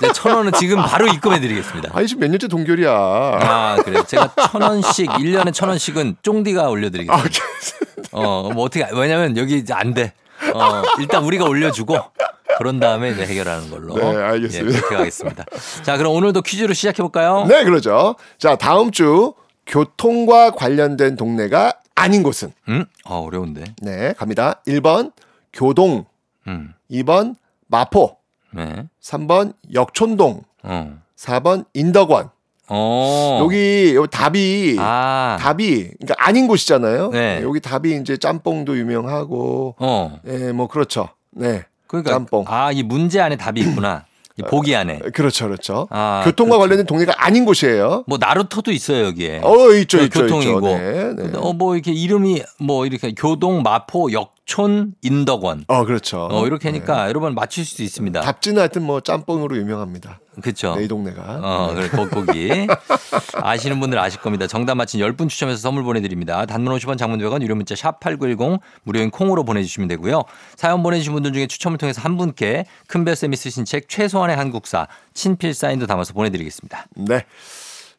네, 0.00 0.08
천 0.12 0.34
원은 0.34 0.52
지금 0.58 0.78
바로 0.78 1.06
입금해드리겠습니다. 1.06 1.90
아니 1.92 2.08
지금 2.08 2.22
몇 2.22 2.30
년째 2.30 2.48
동결이야. 2.48 2.90
아, 2.90 3.76
그래요. 3.84 4.02
제가 4.04 4.32
천 4.50 4.62
원씩, 4.62 5.10
1년에 5.10 5.52
천 5.52 5.68
원씩은 5.68 6.16
쫑디가 6.22 6.68
올려드리겠습니다. 6.68 7.40
어, 8.12 8.50
뭐 8.54 8.64
어떻게, 8.64 8.86
왜냐면 8.94 9.36
여기 9.36 9.58
이제 9.58 9.74
안 9.74 9.92
돼. 9.92 10.14
어, 10.54 10.82
일단 11.00 11.22
우리가 11.24 11.44
올려주고 11.44 11.96
그런 12.56 12.80
다음에 12.80 13.10
이제 13.10 13.26
해결하는 13.26 13.70
걸로. 13.70 13.94
네, 13.94 14.16
알겠습니다. 14.16 14.74
예, 14.74 14.80
그렇게 14.80 14.96
가겠습니다. 14.96 15.44
자, 15.82 15.96
그럼 15.98 16.14
오늘도 16.14 16.42
퀴즈로 16.42 16.72
시작해 16.74 17.02
볼까요? 17.02 17.44
네, 17.46 17.64
그러죠. 17.64 18.16
자, 18.38 18.56
다음 18.56 18.90
주 18.90 19.34
교통과 19.68 20.50
관련된 20.50 21.16
동네가 21.16 21.74
아닌 21.94 22.22
곳은? 22.22 22.52
음? 22.68 22.84
아, 23.04 23.14
어려운데. 23.14 23.64
네, 23.82 24.14
갑니다. 24.14 24.60
1번 24.66 25.12
교동, 25.52 26.06
음. 26.46 26.72
2번 26.90 27.36
마포, 27.68 28.16
네. 28.54 28.86
3번 29.00 29.52
역촌동, 29.72 30.42
어. 30.62 30.98
4번 31.16 31.66
인덕원. 31.74 32.30
어. 32.70 33.38
여기 33.42 33.94
여기 33.94 34.08
답이 34.10 34.76
아. 34.78 35.38
답이 35.40 35.90
그러니까 35.98 36.14
아닌 36.18 36.46
곳이잖아요. 36.46 37.10
네. 37.10 37.40
여기 37.42 37.60
답이 37.60 37.96
이제 37.96 38.18
짬뽕도 38.18 38.76
유명하고 38.76 39.76
어. 39.78 40.20
예, 40.26 40.52
뭐 40.52 40.68
그렇죠. 40.68 41.08
네. 41.30 41.64
그러니까 41.86 42.12
짬뽕. 42.12 42.44
아, 42.46 42.70
이 42.70 42.82
문제 42.82 43.20
안에 43.20 43.36
답이 43.36 43.60
있구나. 43.62 44.04
이 44.38 44.42
보기 44.42 44.74
안에. 44.76 44.98
그렇죠, 45.12 45.46
그렇죠. 45.46 45.88
아, 45.90 46.22
교통과 46.24 46.58
관련된 46.58 46.86
동네가 46.86 47.14
아닌 47.16 47.44
곳이에요. 47.44 48.04
뭐 48.06 48.18
나루토도 48.18 48.70
있어요 48.70 49.06
여기에. 49.06 49.40
어, 49.42 49.72
있죠, 49.74 49.98
그 49.98 50.04
있죠, 50.04 50.20
교통이고. 50.22 50.58
있죠. 50.58 50.78
네, 50.78 51.14
네. 51.14 51.30
어, 51.34 51.52
뭐 51.52 51.74
이렇게 51.74 51.92
이름이 51.92 52.42
뭐 52.60 52.86
이렇게 52.86 53.12
교동, 53.12 53.62
마포, 53.62 54.12
역촌, 54.12 54.94
인덕원. 55.02 55.64
어, 55.66 55.84
그렇죠. 55.84 56.28
어, 56.30 56.46
이렇게 56.46 56.68
하니까 56.68 57.08
여러분 57.08 57.34
맞출 57.34 57.64
수도 57.64 57.82
있습니다. 57.82 58.20
답지는 58.20 58.60
하여튼 58.60 58.82
뭐 58.82 59.00
짬뽕으로 59.00 59.56
유명합니다. 59.56 60.20
그렇죠. 60.40 60.74
네, 60.76 60.84
이 60.84 60.88
동네가. 60.88 61.40
어, 61.42 61.74
그래, 61.74 61.88
거, 61.88 62.08
거기. 62.08 62.66
아시는 63.34 63.80
분들 63.80 63.98
아실 63.98 64.20
겁니다. 64.20 64.46
정답 64.46 64.76
맞힌 64.76 65.00
10분 65.00 65.28
추첨해서 65.28 65.60
선물 65.60 65.84
보내드립니다. 65.84 66.46
단문 66.46 66.76
50원 66.76 66.98
장문 66.98 67.18
100원 67.18 67.42
유료 67.42 67.54
문자 67.54 67.74
샵 67.74 68.00
8910 68.00 68.60
무료인 68.84 69.10
콩으로 69.10 69.44
보내주시면 69.44 69.88
되고요. 69.88 70.22
사연 70.56 70.82
보내주신 70.82 71.12
분들 71.12 71.32
중에 71.32 71.46
추첨을 71.46 71.78
통해서 71.78 72.00
한 72.00 72.16
분께 72.16 72.66
큰별쌤이 72.86 73.36
쓰신 73.36 73.64
책 73.64 73.88
최소한의 73.88 74.36
한국사 74.36 74.88
친필 75.14 75.54
사인도 75.54 75.86
담아서 75.86 76.12
보내드리겠습니다. 76.12 76.86
네. 76.96 77.24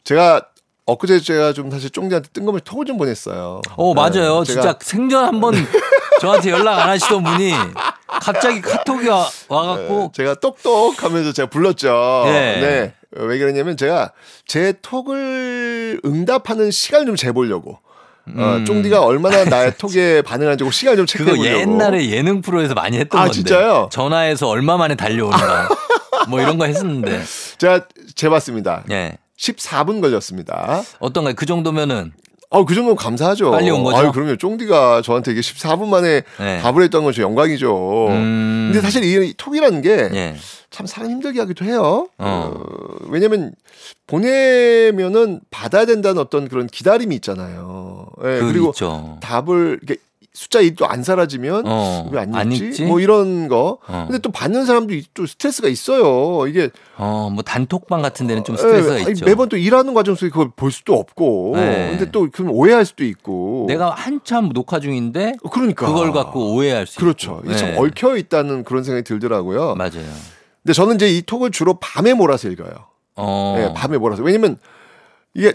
제가 0.04 0.42
엊그제 0.86 1.20
제가 1.20 1.54
좀 1.54 1.70
사실 1.70 1.90
쫑디한테 1.92 2.30
뜬금없이 2.34 2.64
톡을 2.64 2.86
좀 2.86 2.98
보냈어요. 2.98 3.62
어, 3.76 3.94
맞아요. 3.94 4.44
네, 4.44 4.54
진짜 4.54 4.76
생전 4.82 5.24
한번 5.24 5.54
저한테 6.20 6.50
연락 6.50 6.80
안 6.80 6.90
하시던 6.90 7.24
분이 7.24 7.54
갑자기 8.22 8.62
카톡이 8.62 9.08
와, 9.08 9.28
와갖고 9.48 10.12
제가 10.16 10.36
똑똑하면서 10.36 11.34
제가 11.34 11.50
불렀죠. 11.50 12.24
네. 12.26 12.60
네. 12.62 12.94
왜 13.12 13.38
그러냐면 13.38 13.78
제가 13.78 14.12
제 14.46 14.74
톡을 14.82 16.02
응답하는 16.06 16.72
시간을 16.72 17.06
좀 17.06 17.16
재보려고. 17.16 17.80
어, 18.36 18.58
음. 18.58 18.66
쫑디가 18.66 19.02
얼마나 19.02 19.44
나의 19.44 19.74
톡에 19.80 20.22
반응하는지 20.22 20.70
시간을 20.72 20.98
좀 20.98 21.06
그거 21.06 21.32
체크해보려고. 21.32 21.60
옛날에 21.60 22.10
예능 22.12 22.42
프로에서 22.42 22.76
많이 22.76 22.98
했던 22.98 23.20
아, 23.20 23.24
건데. 23.24 23.36
진짜요? 23.36 23.90
전화해서 23.92 24.48
얼마 24.48 24.78
만에 24.78 24.96
달려오는가. 24.96 25.70
뭐 26.30 26.40
이런 26.40 26.58
거 26.60 26.66
했었는데. 26.66 27.24
제가 27.58 27.88
재봤습니다. 28.16 28.84
예. 28.92 29.18
14분 29.40 30.02
걸렸습니다. 30.02 30.84
어떤가요? 31.00 31.34
그 31.36 31.46
정도면은 31.46 32.12
어, 32.52 32.66
그 32.66 32.74
정도면 32.74 32.96
감사하죠. 32.96 33.52
빨리 33.52 33.70
온 33.70 33.84
거죠? 33.84 33.98
아유, 33.98 34.12
그럼요. 34.12 34.36
쫑디가 34.38 35.04
저한테 35.04 35.32
이게 35.32 35.42
14분 35.42 35.88
만에 35.88 36.24
네. 36.40 36.60
답을 36.62 36.82
했던 36.82 37.04
건저 37.04 37.22
영광이죠. 37.22 38.08
음. 38.08 38.72
근데 38.72 38.82
사실 38.82 39.04
이 39.04 39.34
톡이라는 39.38 39.82
게 39.82 39.90
예. 40.14 40.36
참 40.72 40.88
사람 40.88 41.12
힘들게 41.12 41.40
하기도 41.40 41.66
해요. 41.66 42.08
어. 42.18 42.52
어, 42.56 43.06
왜냐면 43.10 43.54
보내면은 44.08 45.42
받아야 45.52 45.86
된다는 45.86 46.20
어떤 46.20 46.48
그런 46.48 46.66
기다림이 46.66 47.14
있잖아요. 47.16 48.08
예, 48.24 48.40
그 48.40 48.48
그리고 48.52 48.70
있죠. 48.70 49.18
답을 49.22 49.80
이렇게 49.84 50.02
숫자 50.40 50.62
1도 50.62 50.90
안 50.90 51.04
사라지면 51.04 51.64
어. 51.66 52.08
왜안안 52.14 52.50
읽지? 52.54 52.66
읽지? 52.68 52.86
뭐 52.86 53.02
이런 53.02 53.50
거. 53.50 53.80
어. 53.86 54.06
근데 54.08 54.20
또 54.20 54.32
받는 54.32 54.66
사람도 54.66 54.94
이- 54.94 55.04
또 55.14 55.26
스트레스가 55.26 55.68
있어요. 55.68 56.48
이게 56.48 56.70
어, 56.96 57.30
뭐 57.30 57.44
단톡방 57.44 58.02
같은 58.02 58.26
데는 58.26 58.46
좀 58.46 58.56
스트레스가 58.56 59.00
예, 59.00 59.02
아니, 59.02 59.12
있죠. 59.12 59.26
매번 59.26 59.50
또 59.50 59.58
일하는 59.58 59.94
과정 59.94 60.16
속에 60.16 60.30
그걸 60.30 60.50
볼 60.56 60.72
수도 60.72 60.94
없고. 60.94 61.56
네. 61.58 61.90
근데 61.90 62.10
또 62.12 62.30
그럼 62.32 62.52
오해할 62.52 62.86
수도 62.86 63.04
있고. 63.04 63.66
내가 63.68 63.90
한참 63.90 64.54
녹화 64.54 64.80
중인데 64.80 65.34
그러니까 65.52 65.88
그걸 65.88 66.14
갖고 66.14 66.54
오해할 66.56 66.88
수 66.88 67.02
그렇죠. 67.02 67.42
있고. 67.44 67.56
참 67.58 67.72
네. 67.72 67.78
얽혀 67.78 68.16
있다는 68.16 68.64
그런 68.64 68.86
생각이 68.86 69.04
들더라고요. 69.04 69.76
맞아요. 69.76 69.92
근데 70.64 70.72
저는 70.74 70.96
이제 70.96 71.10
이 71.10 71.22
톡을 71.22 71.52
주로 71.52 71.74
밤에 71.82 72.14
몰아서 72.14 72.48
읽어요. 72.48 72.72
어. 73.18 73.56
예, 73.60 73.74
밤에 73.76 73.98
몰아서. 73.98 74.24
왜냐면 74.24 74.56
이게 75.34 75.52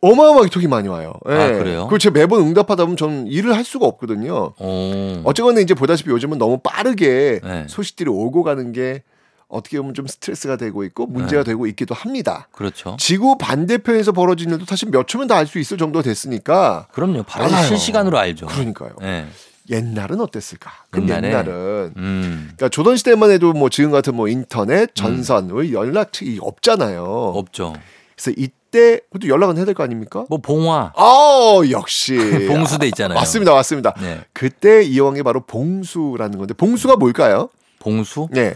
어마어마하게 0.00 0.48
톡이 0.50 0.68
많이 0.68 0.88
와요. 0.88 1.12
예. 1.28 1.32
아, 1.34 1.48
그래요? 1.58 1.84
그걸 1.84 1.98
제가 1.98 2.12
매번 2.14 2.40
응답하다 2.42 2.84
보면 2.84 2.96
저는 2.96 3.26
일을 3.26 3.54
할 3.56 3.64
수가 3.64 3.86
없거든요. 3.86 4.52
어. 4.58 5.22
어쨌거나 5.24 5.60
이제 5.60 5.74
보다시피 5.74 6.10
요즘은 6.10 6.38
너무 6.38 6.58
빠르게 6.58 7.40
네. 7.42 7.66
소식들이 7.68 8.08
오고 8.08 8.42
가는 8.42 8.72
게 8.72 9.02
어떻게 9.48 9.78
보면 9.78 9.92
좀 9.94 10.06
스트레스가 10.06 10.56
되고 10.56 10.82
있고 10.84 11.06
문제가 11.06 11.42
네. 11.42 11.50
되고 11.50 11.66
있기도 11.66 11.94
합니다. 11.94 12.48
그렇죠. 12.52 12.96
지구 12.98 13.36
반대편에서 13.36 14.12
벌어진 14.12 14.50
일도 14.50 14.64
사실 14.64 14.88
몇 14.90 15.06
초면 15.06 15.26
다 15.28 15.36
알 15.36 15.46
수 15.46 15.58
있을 15.58 15.76
정도가 15.76 16.02
됐으니까. 16.02 16.86
그럼요. 16.92 17.24
바로 17.24 17.46
알아요. 17.46 17.66
실시간으로 17.66 18.16
알죠. 18.18 18.46
그러니까요. 18.46 18.92
예. 19.02 19.26
옛날은 19.70 20.20
어땠을까? 20.20 20.70
그럼 20.90 21.08
옛날에? 21.08 21.28
옛날은 21.28 21.92
음. 21.96 22.50
그러니까 22.56 22.68
조선 22.70 22.96
시대만 22.96 23.30
해도 23.30 23.52
뭐 23.52 23.68
지금 23.68 23.90
같은 23.90 24.14
뭐 24.14 24.26
인터넷, 24.28 24.94
전선, 24.94 25.50
왜 25.52 25.70
연락책이 25.72 26.38
없잖아요. 26.40 27.04
없죠. 27.04 27.74
그래서 28.22 28.34
이때 28.38 29.00
그것도 29.12 29.28
연락은 29.28 29.56
해야 29.56 29.64
될 29.64 29.74
거 29.74 29.82
아닙니까? 29.82 30.24
뭐 30.28 30.38
봉화, 30.38 30.92
아 30.96 31.60
역시 31.70 32.16
봉수대 32.48 32.86
있잖아요. 32.88 33.18
맞습니다, 33.18 33.52
맞습니다. 33.54 33.94
네. 34.00 34.20
그때 34.32 34.82
이용한 34.82 35.14
게 35.14 35.22
바로 35.22 35.40
봉수라는 35.40 36.38
건데 36.38 36.54
봉수가 36.54 36.96
뭘까요? 36.96 37.48
봉수? 37.80 38.28
네, 38.30 38.54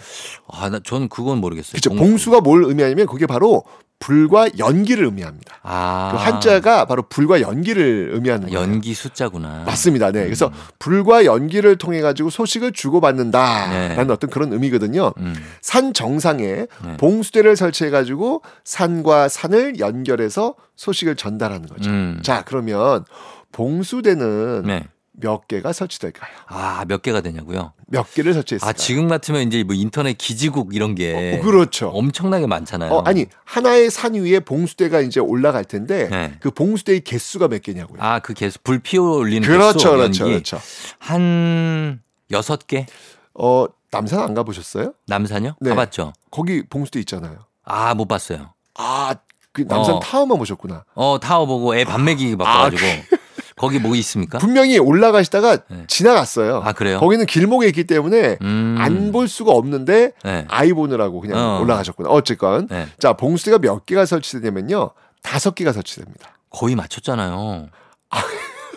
아, 0.49 0.69
나 0.71 0.79
저는 0.83 1.09
그건 1.09 1.39
모르겠어요. 1.39 1.73
그렇죠. 1.73 1.91
봉- 1.91 1.99
봉수가 1.99 2.43
뭘 2.43 2.64
의미하냐면 2.64 3.07
그게 3.07 3.27
바로 3.27 3.64
불과 3.99 4.47
연기를 4.59 5.05
의미합니다. 5.05 5.57
아. 5.62 6.11
그 6.12 6.18
한자가 6.18 6.84
바로 6.84 7.03
불과 7.09 7.40
연기를 7.40 8.11
의미하는 8.12 8.49
거예요. 8.49 8.61
연기 8.61 8.94
숫자구나. 8.94 9.64
맞습니다. 9.64 10.12
네. 10.12 10.24
그래서 10.24 10.53
불과 10.78 11.24
연기를 11.24 11.76
통해 11.76 12.01
가지고 12.01 12.30
소식을 12.30 12.72
주고받는다라는 12.72 14.07
네. 14.07 14.12
어떤 14.12 14.30
그런 14.30 14.53
의미거든요. 14.53 15.12
음. 15.18 15.34
산 15.61 15.94
정상에 15.94 16.44
네. 16.84 16.97
봉수대를 16.99 17.57
설치해 17.57 17.90
가지고 17.90 18.42
산과 18.64 19.28
산을 19.28 19.80
연결해서 19.80 20.55
소식을 20.76 21.16
전달하는 21.16 21.66
거죠. 21.66 21.90
음. 21.90 22.18
자, 22.22 22.44
그러면 22.47 23.05
봉수대는 23.53 24.64
네. 24.66 24.84
몇 25.19 25.49
개가 25.49 25.73
설치될까요? 25.73 26.31
아, 26.47 26.85
몇 26.87 27.01
개가 27.01 27.23
되냐고요? 27.23 27.73
몇 27.87 28.12
개를 28.12 28.35
설치했을까요? 28.35 28.69
아, 28.69 28.73
지금 28.75 29.09
같으면 29.09 29.43
이제 29.47 29.62
뭐 29.64 29.75
인터넷 29.75 30.12
기지국 30.19 30.75
이런 30.75 30.95
게 30.95 31.39
어, 31.39 31.43
그렇죠. 31.43 31.89
엄청나게 31.89 32.47
많잖아요. 32.47 32.93
어, 32.93 33.03
아니 33.03 33.27
하나의 33.45 33.91
산 33.91 34.14
위에 34.14 34.41
봉수대가 34.41 35.01
이제 35.01 35.19
올라갈 35.21 35.64
텐데 35.64 36.09
네. 36.11 36.35
그 36.41 36.51
봉수대의 36.51 37.01
개수가 37.01 37.49
몇 37.49 37.62
개냐고요? 37.62 37.99
아, 38.03 38.19
그 38.19 38.35
개수 38.35 38.59
불 38.62 38.79
피워 38.79 39.17
올리는 39.17 39.47
그렇죠, 39.49 39.73
개수 39.79 39.91
그렇죠. 39.97 40.25
그렇죠. 40.27 40.61
한 40.99 42.01
여섯 42.31 42.67
개? 42.67 42.87
어 43.35 43.67
남산 43.91 44.21
안 44.21 44.35
가보셨어요? 44.35 44.93
남산요? 45.07 45.55
네. 45.61 45.71
가봤죠. 45.71 46.12
거기 46.31 46.62
봉수대 46.69 46.99
있잖아요. 47.01 47.39
아, 47.64 47.95
못 47.95 48.07
봤어요. 48.07 48.53
아, 48.75 49.14
그 49.53 49.62
남산 49.62 49.95
어. 49.95 50.01
타워만 50.01 50.37
보셨구나. 50.39 50.85
어, 50.95 51.19
타워 51.21 51.47
보고 51.47 51.75
애 51.75 51.85
밥 51.85 52.01
먹이기 52.01 52.37
바빠가지고. 52.37 53.16
거기 53.59 53.79
뭐 53.79 53.97
있습니까? 53.97 54.37
아, 54.37 54.41
분명히 54.41 54.79
올라가시다가 54.79 55.57
네. 55.69 55.85
지나갔어요. 55.89 56.63
아, 56.65 56.73
그래요? 56.73 57.01
거기는 57.01 57.25
길목에 57.25 57.67
있기 57.69 57.85
때문에 57.85 58.37
음. 58.43 58.77
안볼 58.79 59.29
수가 59.29 59.53
없는데 59.53 60.13
네. 60.23 60.45
아이 60.49 60.73
보느라고 60.75 61.21
그냥 61.21 61.39
어. 61.39 61.61
올라가셨구나. 61.63 62.11
어쨌건 62.11 62.69
네. 62.69 62.87
자 62.99 63.15
봉수대가 63.15 63.59
몇 63.59 63.87
개가 63.87 64.05
설치되냐면요 64.05 64.91
다섯 65.23 65.55
개가 65.55 65.73
설치됩니다. 65.73 66.29
거의 66.51 66.75
맞췄잖아요. 66.77 67.69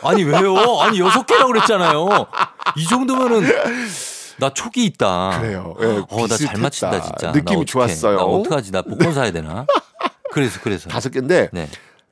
아니, 0.01 0.23
왜요? 0.23 0.79
아니, 0.79 0.99
여섯 1.01 1.25
개라고 1.25 1.47
그랬잖아요. 1.51 2.07
이 2.77 2.85
정도면은 2.87 3.43
나 4.37 4.49
촉이 4.53 4.85
있다. 4.85 5.39
그래요. 5.41 5.75
예, 5.81 5.85
어, 6.09 6.27
나 6.27 6.37
잘. 6.37 6.57
맞춘다, 6.57 7.01
진짜. 7.01 7.31
느낌이. 7.31 7.65
좋았어요. 7.65 8.15
나 8.15 8.23
어떡하지? 8.23 8.71
나 8.71 8.81
복권 8.81 9.13
사야 9.13 9.31
되나? 9.33 9.65
그래서, 10.31 10.59
그래서. 10.63 10.89
다섯 10.89 11.09
개인데 11.09 11.49
네. 11.51 11.67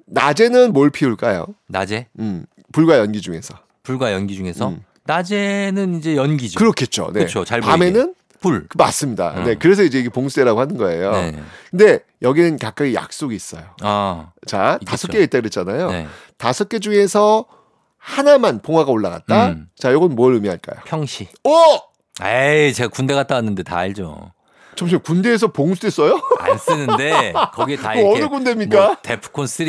낮에는 0.07 0.73
뭘 0.73 0.89
피울까요? 0.89 1.47
낮에? 1.67 2.07
음, 2.19 2.45
불과 2.71 2.97
연기 2.97 3.21
중에서. 3.21 3.55
불과 3.83 4.13
연기 4.13 4.35
중에서? 4.35 4.69
음. 4.69 4.83
낮에는 5.05 5.95
이제 5.95 6.15
연기죠. 6.15 6.57
그렇겠죠. 6.59 7.07
네. 7.13 7.19
그렇죠. 7.19 7.45
잘. 7.45 7.61
밤에는 7.61 8.13
불. 8.41 8.67
그 8.67 8.77
맞습니다. 8.77 9.29
어. 9.29 9.43
네, 9.43 9.55
그래서 9.55 9.83
이제 9.83 9.99
이게 9.99 10.09
봉수대라고 10.09 10.59
하는 10.59 10.77
거예요. 10.77 11.11
네. 11.11 11.39
근데 11.71 11.99
여기는 12.21 12.57
각각의 12.57 12.93
약속이 12.93 13.35
있어요. 13.35 13.63
아. 13.81 14.31
자. 14.45 14.79
다섯 14.85 15.07
개 15.07 15.21
있다 15.21 15.39
그랬잖아요. 15.39 15.91
네. 15.91 16.07
다섯 16.37 16.67
개 16.69 16.79
중에서 16.79 17.45
하나만 17.97 18.61
봉화가 18.61 18.91
올라갔다. 18.91 19.47
음. 19.49 19.67
자, 19.77 19.91
이건 19.91 20.15
뭘 20.15 20.33
의미할까요? 20.33 20.81
평시. 20.85 21.27
오! 21.43 21.51
에이, 22.23 22.73
제가 22.73 22.89
군대 22.89 23.13
갔다 23.13 23.35
왔는데 23.35 23.63
다 23.63 23.77
알죠. 23.77 24.31
잠시만 24.77 25.01
군대에서 25.03 25.47
봉수대 25.47 25.89
써요? 25.89 26.21
안 26.39 26.57
쓰는데 26.57 27.33
거기에 27.53 27.75
다 27.77 27.93
이렇게 27.95 28.21
어느 28.23 28.29
군대입니까? 28.29 28.85
뭐 28.85 28.95
데프콘 29.01 29.47
3, 29.47 29.65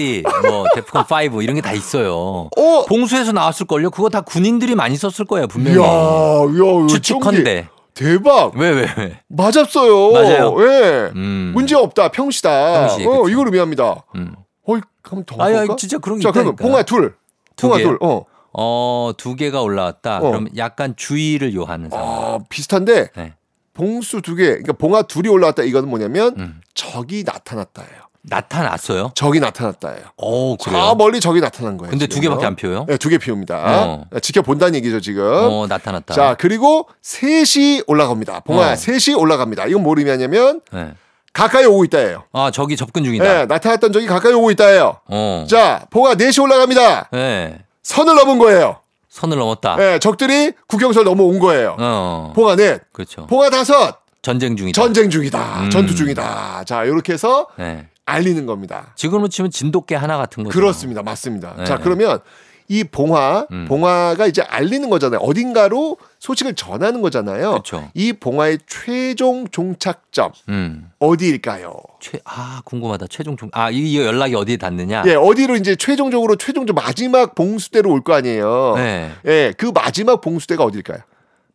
뭐 0.49 0.65
데프콘 0.75 1.05
5 1.35 1.43
이런 1.43 1.57
게 1.57 1.61
다 1.63 1.73
있어요. 1.73 2.49
어? 2.57 2.85
봉수에서 2.87 3.33
나왔을 3.33 3.67
걸요. 3.67 3.91
그거 3.91 4.09
다 4.09 4.21
군인들이 4.21 4.75
많이 4.75 4.97
썼을 4.97 5.27
거예요, 5.27 5.49
분명히. 5.49 5.79
이야, 5.79 6.87
추측컨대. 6.89 7.69
대박. 7.95 8.55
왜 8.57 8.71
왜 8.71 8.87
왜? 8.97 9.21
맞았어요. 9.29 10.13
맞아요? 10.13 10.55
예. 10.61 11.11
음. 11.17 11.51
문제 11.55 11.75
없다. 11.75 12.11
평시다. 12.11 12.87
평시, 12.87 13.05
어, 13.05 13.11
그쵸. 13.11 13.29
이걸 13.29 13.47
의미합니다. 13.47 14.05
음. 14.15 14.35
어이, 14.67 14.81
그럼 15.03 15.25
더 15.27 15.35
아야, 15.43 15.59
볼까? 15.61 15.77
진짜 15.77 15.99
그런 15.99 16.19
게 16.19 16.23
자, 16.23 16.31
그러면. 16.31 16.55
봉화 16.55 16.85
둘. 16.85 17.17
두 17.57 17.67
봉화? 17.69 17.79
둘. 17.83 17.99
어. 18.01 18.23
어, 18.53 19.11
두 19.17 19.35
개가 19.35 19.63
올라왔다. 19.63 20.19
어. 20.19 20.21
그럼 20.31 20.49
약간 20.57 20.95
주의를 20.97 21.55
요하는 21.55 21.91
상황. 21.91 22.09
아, 22.09 22.39
비슷한데 22.49 23.11
네. 23.17 23.35
봉수 23.79 24.21
두 24.23 24.35
개. 24.35 24.47
그러니까 24.47 24.73
봉화 24.73 25.03
둘이 25.03 25.29
올라왔다. 25.29 25.63
이거는 25.63 25.89
뭐냐면 25.89 26.35
음. 26.37 26.61
적이 26.75 27.23
나타났다예요. 27.25 28.09
나타났어요? 28.23 29.13
적이 29.15 29.39
나타났다예요. 29.41 30.03
오, 30.19 30.57
저 30.59 30.71
그래요? 30.71 30.95
멀리 30.97 31.21
적이 31.21 31.41
나타난 31.41 31.79
거예요. 31.79 31.91
근데 31.91 32.07
두 32.09 32.17
지금요. 32.17 32.31
개밖에 32.31 32.47
안 32.47 32.57
피워요? 32.57 32.85
네, 32.89 32.97
두 32.99 33.09
개 33.09 33.17
피웁니다. 33.19 33.57
어. 33.87 34.05
지켜본다는 34.21 34.75
얘기죠, 34.75 35.01
지금. 35.01 35.25
어, 35.25 35.67
나타났다. 35.69 36.13
자, 36.15 36.37
그리고 36.39 36.89
셋이 37.01 37.83
올라갑니다. 37.87 38.41
봉화 38.41 38.73
어. 38.73 38.77
셋이 38.77 39.15
올라갑니다. 39.17 39.67
이건 39.67 39.83
뭘 39.85 39.99
의미하냐면 40.01 40.61
네. 40.73 40.93
가까이 41.33 41.65
오고 41.65 41.85
있다예요. 41.85 42.25
아, 42.33 42.51
저기 42.53 42.77
접근 42.77 43.05
중이다. 43.05 43.25
네, 43.25 43.47
나타났던 43.47 43.93
적이 43.93 44.07
가까이 44.09 44.33
오고 44.33 44.51
있다예요. 44.51 44.97
어. 45.07 45.47
자, 45.49 45.87
봉화 45.91 46.17
넷이 46.17 46.43
올라갑니다. 46.43 47.11
네. 47.13 47.61
선을 47.85 48.15
넘은 48.17 48.39
거예요. 48.39 48.81
선을 49.09 49.39
넘었다. 49.39 49.77
네, 49.77 49.99
적들이 49.99 50.53
국경선을 50.67 51.05
넘어온 51.05 51.39
거예요. 51.39 51.77
어. 51.79 52.33
봉화 52.35 52.57
넷, 52.57 52.83
그렇죠. 52.93 53.27
봉화 53.27 53.51
다섯, 53.51 53.99
전쟁 54.23 54.57
중이다. 54.57 54.81
전쟁 54.81 55.11
중이다. 55.11 55.63
음. 55.63 55.71
전투 55.71 55.95
중이다. 55.95 56.65
자, 56.65 56.85
이렇게 56.85 57.13
해서 57.15 57.47
네. 57.57 57.89
알리는 58.05 58.47
겁니다. 58.47 58.93
지금으로 58.97 59.29
치면 59.29 59.51
진돗개 59.51 59.95
하나 59.95 60.17
같은 60.17 60.45
거죠. 60.45 60.55
그렇습니다. 60.59 61.03
맞습니다. 61.03 61.55
네. 61.59 61.65
자, 61.65 61.79
그러면 61.79 62.21
이 62.69 62.85
봉화, 62.85 63.47
음. 63.51 63.65
봉화가 63.67 64.27
이제 64.27 64.43
알리는 64.43 64.91
거잖아요. 64.91 65.21
어딘가로 65.21 65.97
소식을 66.19 66.55
전하는 66.55 67.01
거잖아요. 67.01 67.51
그렇죠. 67.53 67.91
이 67.95 68.13
봉화의 68.13 68.59
최종 68.67 69.49
종착점 69.49 70.33
음. 70.51 70.91
어디일까요? 70.99 71.73
최, 72.01 72.19
아, 72.25 72.61
궁금하다. 72.65 73.07
최종 73.09 73.37
종, 73.39 73.49
아, 73.53 73.71
이, 73.71 73.79
이 73.93 73.99
연락이 73.99 74.35
어디에 74.35 74.59
닿느냐? 74.59 75.03
예, 75.07 75.15
어디로 75.15 75.57
이제 75.57 75.77
최종적으로 75.77 76.37
최종적 76.37 76.77
마지막 76.77 77.35
봉수대로 77.35 77.91
올 77.91 78.03
거 78.03 78.15
아니에요. 78.15 78.75
네. 78.77 79.13
예, 79.27 79.53
그 79.57 79.73
마지막 79.75 80.21
봉수대가 80.21 80.63
어딜까요? 80.65 80.99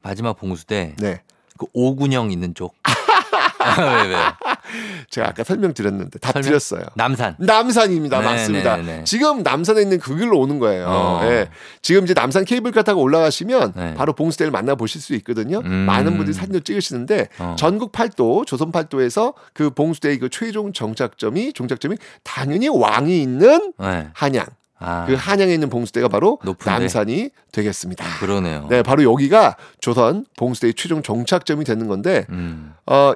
마지막 0.02 0.34
봉수대. 0.38 0.96
네. 0.98 1.22
그 1.58 1.68
오군형 1.74 2.32
있는 2.32 2.56
쪽. 2.56 2.74
왜, 3.78 4.08
왜? 4.10 4.16
제가 5.10 5.30
아까 5.30 5.44
설명드렸는데 5.44 6.20
답 6.20 6.34
설명? 6.34 6.50
드렸어요. 6.50 6.84
남산. 6.96 7.36
남산입니다. 7.40 8.20
네, 8.20 8.26
맞습니다. 8.26 8.78
네, 8.78 8.84
네. 8.84 9.04
지금 9.04 9.44
남산에 9.44 9.82
있는 9.82 10.00
그 10.00 10.16
길로 10.16 10.40
오는 10.40 10.60
거예요. 10.60 10.86
어. 10.88 11.20
예. 11.24 11.50
지금 11.82 12.04
이제 12.04 12.14
남산 12.14 12.46
케이블카 12.46 12.84
타고 12.84 13.02
올라가시면 13.02 13.74
네. 13.76 13.94
바로 13.96 14.14
봉수대를 14.14 14.52
만나 14.52 14.76
보실 14.76 15.02
수 15.02 15.14
있거든요. 15.16 15.60
음. 15.64 15.72
많은 15.72 16.16
분들이 16.18 16.34
사진을 16.34 16.62
찍으시는데 16.62 17.30
어. 17.40 17.56
전국 17.58 17.92
팔도, 17.92 18.46
조선 18.46 18.72
팔도에서 18.72 19.34
그 19.54 19.70
봉수대의 19.70 20.20
그 20.20 20.30
최종 20.30 20.74
정착점이 20.74 21.54
종착점이 21.54 21.98
당연히 22.24 22.70
왕이 22.70 23.22
있는 23.22 23.74
네. 23.80 24.08
한양. 24.14 24.46
아, 24.86 25.06
그 25.06 25.14
한양에 25.14 25.54
있는 25.54 25.70
봉수대가 25.70 26.10
바로 26.10 26.40
높은데? 26.44 26.70
남산이 26.72 27.30
되겠습니다. 27.54 28.04
그러네요. 28.20 28.68
네, 28.70 28.84
바로 28.84 29.04
여기가 29.04 29.56
조선 29.80 30.26
봉수대의 30.36 30.74
최종 30.74 31.02
정착점이 31.02 31.64
되는 31.64 31.88
건데 31.88 32.26
음, 32.30 32.74
어 32.86 33.14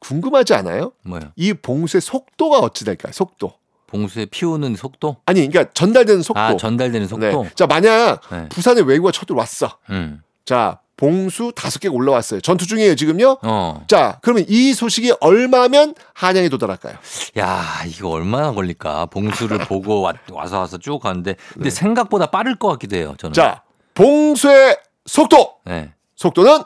궁금하지 0.00 0.54
않아요? 0.54 0.92
뭐요? 1.02 1.32
이 1.36 1.52
봉수의 1.54 2.00
속도가 2.00 2.58
어찌 2.58 2.84
될까요? 2.84 3.12
속도. 3.12 3.52
봉수에 3.86 4.26
피우는 4.26 4.76
속도? 4.76 5.16
아니, 5.26 5.46
그러니까 5.48 5.72
전달되는 5.74 6.22
속도. 6.22 6.40
아, 6.40 6.56
전달되는 6.56 7.08
속도? 7.08 7.42
네. 7.42 7.50
자, 7.54 7.66
만약 7.66 8.20
네. 8.30 8.48
부산에 8.48 8.82
외구가 8.82 9.10
쳐들어왔어. 9.12 9.78
음. 9.90 10.22
자, 10.44 10.80
봉수 10.96 11.52
다섯 11.56 11.78
개가 11.80 11.94
올라왔어요. 11.94 12.40
전투 12.40 12.66
중이에요, 12.66 12.94
지금요? 12.94 13.38
어. 13.42 13.84
자, 13.88 14.18
그러면 14.22 14.44
이 14.48 14.74
소식이 14.74 15.14
얼마면 15.20 15.94
한양에 16.14 16.48
도달할까요? 16.50 16.94
야, 17.38 17.64
이거 17.86 18.10
얼마나 18.10 18.52
걸릴까? 18.52 19.06
봉수를 19.06 19.58
보고 19.66 20.02
와, 20.02 20.12
와서 20.30 20.58
와서 20.60 20.78
쭉 20.78 21.00
가는데. 21.00 21.36
근데 21.54 21.68
네. 21.68 21.70
생각보다 21.70 22.26
빠를 22.26 22.54
것 22.56 22.68
같기도 22.68 22.96
해요, 22.96 23.14
저는. 23.18 23.32
자, 23.32 23.62
봉수의 23.94 24.78
속도. 25.06 25.54
네. 25.64 25.92
속도는 26.16 26.62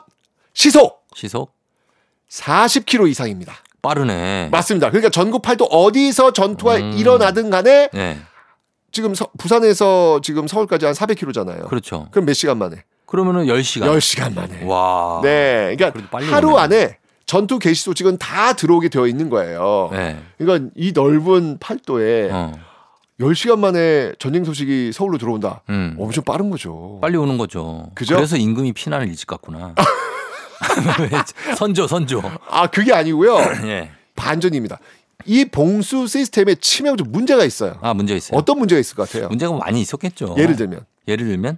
시속 0.53 1.05
시속? 1.15 1.54
40km 2.29 3.09
이상입니다. 3.09 3.53
빠르네. 3.81 4.49
맞습니다. 4.51 4.89
그러니까 4.89 5.09
전국 5.09 5.41
팔도 5.41 5.65
어디서 5.65 6.33
전투가 6.33 6.77
음. 6.77 6.93
일어나든 6.97 7.49
간에 7.49 7.89
네. 7.93 8.17
지금 8.91 9.13
서- 9.13 9.29
부산에서 9.37 10.21
지금 10.23 10.47
서울까지 10.47 10.85
한 10.85 10.93
400km잖아요. 10.95 11.67
그렇죠. 11.67 12.07
그럼 12.11 12.25
몇 12.25 12.33
시간 12.33 12.57
만에? 12.57 12.83
그러면은 13.05 13.45
10시간. 13.45 13.85
10시간 13.97 14.33
만에. 14.33 14.63
와. 14.65 15.19
네. 15.21 15.75
그러니까 15.77 16.01
하루 16.31 16.53
오네. 16.53 16.61
안에 16.61 16.97
전투 17.27 17.59
개시 17.59 17.83
소식은 17.83 18.17
다 18.17 18.53
들어오게 18.53 18.89
되어 18.89 19.05
있는 19.07 19.29
거예요. 19.29 19.89
네. 19.91 20.17
그러니까 20.37 20.69
이 20.75 20.91
넓은 20.93 21.57
팔도에 21.59 22.29
어. 22.31 22.53
10시간 23.19 23.59
만에 23.59 24.13
전쟁 24.19 24.43
소식이 24.43 24.91
서울로 24.93 25.17
들어온다. 25.17 25.61
음. 25.69 25.95
엄청 25.99 26.23
빠른 26.23 26.49
거죠. 26.49 26.97
빨리 27.01 27.17
오는 27.17 27.37
거죠. 27.37 27.89
그죠? 27.95 28.15
그래서 28.15 28.35
임금이 28.37 28.73
피난을 28.73 29.07
일찍 29.07 29.27
갔구나. 29.27 29.75
왜? 30.99 31.09
선조, 31.55 31.87
선조. 31.87 32.21
아, 32.49 32.67
그게 32.67 32.93
아니고요. 32.93 33.37
예. 33.65 33.91
반전입니다. 34.15 34.79
이 35.25 35.45
봉수 35.45 36.07
시스템에 36.07 36.55
치명 36.55 36.97
적 36.97 37.07
문제가 37.09 37.43
있어요. 37.45 37.77
아, 37.81 37.93
문제 37.93 38.15
있어요. 38.15 38.37
어떤 38.37 38.59
문제가 38.59 38.79
있을 38.79 38.95
것 38.95 39.07
같아요? 39.09 39.27
문제가 39.29 39.53
많이 39.53 39.81
있었겠죠. 39.81 40.35
예를 40.37 40.55
들면 40.55 40.81
예를 41.07 41.25
들면 41.27 41.57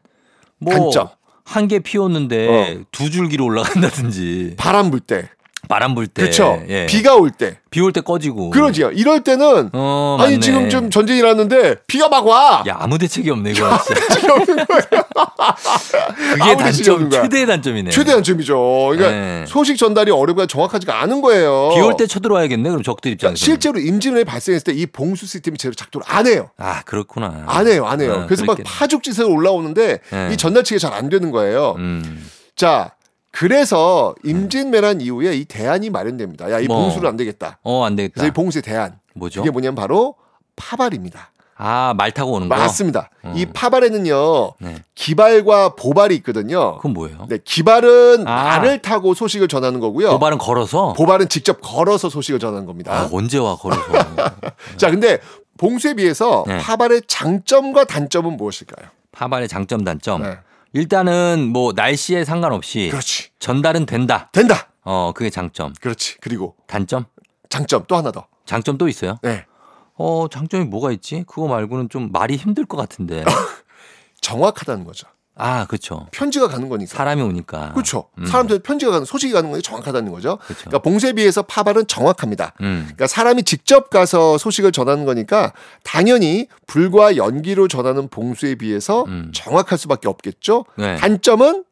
뭐 0.59 0.73
단점. 0.73 1.09
한 1.43 1.67
개 1.67 1.79
피웠는데 1.79 2.83
두 2.91 3.09
줄기로 3.09 3.45
올라간다든지 3.45 4.55
바람 4.57 4.91
불 4.91 4.99
때. 4.99 5.29
바람 5.67 5.95
불 5.95 6.07
때. 6.07 6.21
그렇죠. 6.23 6.61
예. 6.69 6.85
비가 6.85 7.15
올 7.15 7.31
때. 7.31 7.57
비 7.69 7.81
올 7.81 7.91
때 7.93 8.01
꺼지고. 8.01 8.49
그러지요. 8.51 8.91
이럴 8.91 9.21
때는 9.23 9.69
어, 9.73 10.17
아니 10.19 10.33
맞네. 10.33 10.39
지금 10.39 10.69
좀 10.69 10.89
전쟁이 10.89 11.21
났는데 11.21 11.75
비가 11.85 12.07
막 12.09 12.25
와. 12.25 12.63
야, 12.67 12.77
아무 12.79 12.97
대책이 12.97 13.29
없네, 13.29 13.51
이거 13.51 13.77
진짜. 13.85 14.05
지금 14.15 14.31
없는 14.31 14.65
거예요. 14.65 15.03
그게 16.33 16.57
대책이 16.57 16.89
단점. 16.89 17.09
최대의 17.09 17.45
단점이네. 17.45 17.91
최대 17.91 18.11
단점이죠. 18.13 18.57
그러니까 18.91 19.11
네. 19.11 19.45
소식 19.47 19.77
전달이 19.77 20.11
어렵고 20.11 20.47
정확하지가 20.47 21.01
않은 21.03 21.21
거예요. 21.21 21.69
비 21.73 21.79
올 21.81 21.95
때 21.97 22.07
쳐들어와야겠네, 22.07 22.69
그럼 22.69 22.83
적들 22.83 23.11
입장에서. 23.11 23.37
실제로 23.43 23.79
임진왜란이 23.79 24.25
발생했을 24.25 24.63
때 24.63 24.77
이 24.77 24.85
봉수 24.85 25.25
시스템이 25.25 25.57
제대로 25.57 25.73
작동을 25.75 26.05
안 26.07 26.27
해요. 26.27 26.51
아, 26.57 26.81
그렇구나. 26.83 27.43
안 27.47 27.67
해요, 27.67 27.85
안 27.87 27.99
해요. 27.99 28.13
어, 28.13 28.25
그래서 28.27 28.45
막 28.45 28.55
그랬겠네. 28.55 28.77
파죽지세가 28.77 29.27
올라오는데 29.27 29.99
네. 30.09 30.29
이 30.31 30.37
전달치기가 30.37 30.79
잘 30.89 30.97
안 30.97 31.09
되는 31.09 31.31
거예요. 31.31 31.75
음. 31.77 32.27
자, 32.55 32.91
그래서 33.39 34.15
임진왜란 34.23 35.01
이후에 35.01 35.35
이 35.35 35.45
대안이 35.45 35.91
마련됩니다. 35.91 36.51
야, 36.51 36.59
이 36.59 36.67
뭐. 36.67 36.81
봉수는 36.81 37.07
안 37.07 37.17
되겠다. 37.17 37.59
어, 37.63 37.83
안 37.85 37.95
되겠다. 37.95 38.13
그래서 38.15 38.27
이 38.27 38.31
봉수의 38.31 38.63
대안. 38.63 38.99
뭐죠? 39.13 39.41
이게 39.41 39.51
뭐냐면 39.51 39.75
바로 39.75 40.15
파발입니다. 40.55 41.31
아, 41.55 41.93
말 41.97 42.11
타고 42.11 42.33
오는 42.33 42.49
거? 42.49 42.55
맞습니다. 42.55 43.09
어. 43.23 43.33
이 43.35 43.45
파발에는요, 43.45 44.53
네. 44.59 44.83
기발과 44.95 45.75
보발이 45.75 46.15
있거든요. 46.17 46.77
그건 46.77 46.93
뭐예요? 46.93 47.25
네, 47.29 47.37
기발은 47.43 48.27
아. 48.27 48.43
말을 48.43 48.81
타고 48.81 49.13
소식을 49.13 49.47
전하는 49.47 49.79
거고요. 49.79 50.09
도발은 50.09 50.37
걸어서? 50.39 50.93
보발은 50.93 51.29
직접 51.29 51.59
걸어서 51.61 52.09
소식을 52.09 52.39
전하는 52.39 52.65
겁니다. 52.65 52.91
아, 52.91 53.09
언제 53.11 53.37
와, 53.37 53.55
걸어서. 53.55 53.81
자, 54.77 54.89
근데 54.89 55.19
봉수에 55.57 55.95
비해서 55.95 56.43
네. 56.47 56.57
파발의 56.59 57.03
장점과 57.07 57.85
단점은 57.85 58.37
무엇일까요? 58.37 58.89
파발의 59.11 59.47
장점, 59.47 59.83
단점. 59.83 60.21
네. 60.21 60.37
일단은 60.73 61.49
뭐 61.51 61.73
날씨에 61.73 62.25
상관없이 62.25 62.89
그렇지. 62.89 63.29
전달은 63.39 63.85
된다. 63.85 64.29
된다. 64.31 64.69
어, 64.83 65.11
그게 65.15 65.29
장점. 65.29 65.73
그렇지. 65.81 66.17
그리고 66.19 66.55
단점? 66.67 67.05
장점 67.49 67.85
또 67.87 67.95
하나 67.95 68.11
더. 68.11 68.27
장점 68.45 68.77
또 68.77 68.87
있어요? 68.87 69.17
네. 69.21 69.45
어, 69.95 70.27
장점이 70.29 70.65
뭐가 70.65 70.91
있지? 70.91 71.23
그거 71.27 71.47
말고는 71.47 71.89
좀 71.89 72.11
말이 72.11 72.35
힘들 72.35 72.65
것 72.65 72.77
같은데. 72.77 73.23
정확하다는 74.21 74.83
거죠. 74.83 75.07
아, 75.37 75.65
그렇죠. 75.65 76.07
편지가 76.11 76.47
가는 76.47 76.67
거니까. 76.69 76.95
사람이 76.95 77.21
오니까. 77.21 77.71
그렇죠. 77.73 78.05
음. 78.17 78.25
사람들 78.25 78.59
편지가 78.59 78.91
가는 78.91 79.05
소식이 79.05 79.33
가는 79.33 79.51
건 79.51 79.61
정확하다는 79.61 80.11
거죠. 80.11 80.37
그렇죠. 80.45 80.61
그러니까 80.65 80.79
봉쇄에 80.79 81.13
비해서 81.13 81.41
파발은 81.43 81.87
정확합니다. 81.87 82.53
음. 82.61 82.81
그러니까 82.85 83.07
사람이 83.07 83.43
직접 83.43 83.89
가서 83.89 84.37
소식을 84.37 84.71
전하는 84.71 85.05
거니까 85.05 85.53
당연히 85.83 86.47
불과 86.65 87.15
연기로 87.15 87.67
전하는 87.67 88.07
봉수에 88.07 88.55
비해서 88.55 89.03
음. 89.07 89.31
정확할 89.33 89.77
수밖에 89.77 90.07
없겠죠. 90.07 90.65
네. 90.77 90.95
단점은 90.97 91.63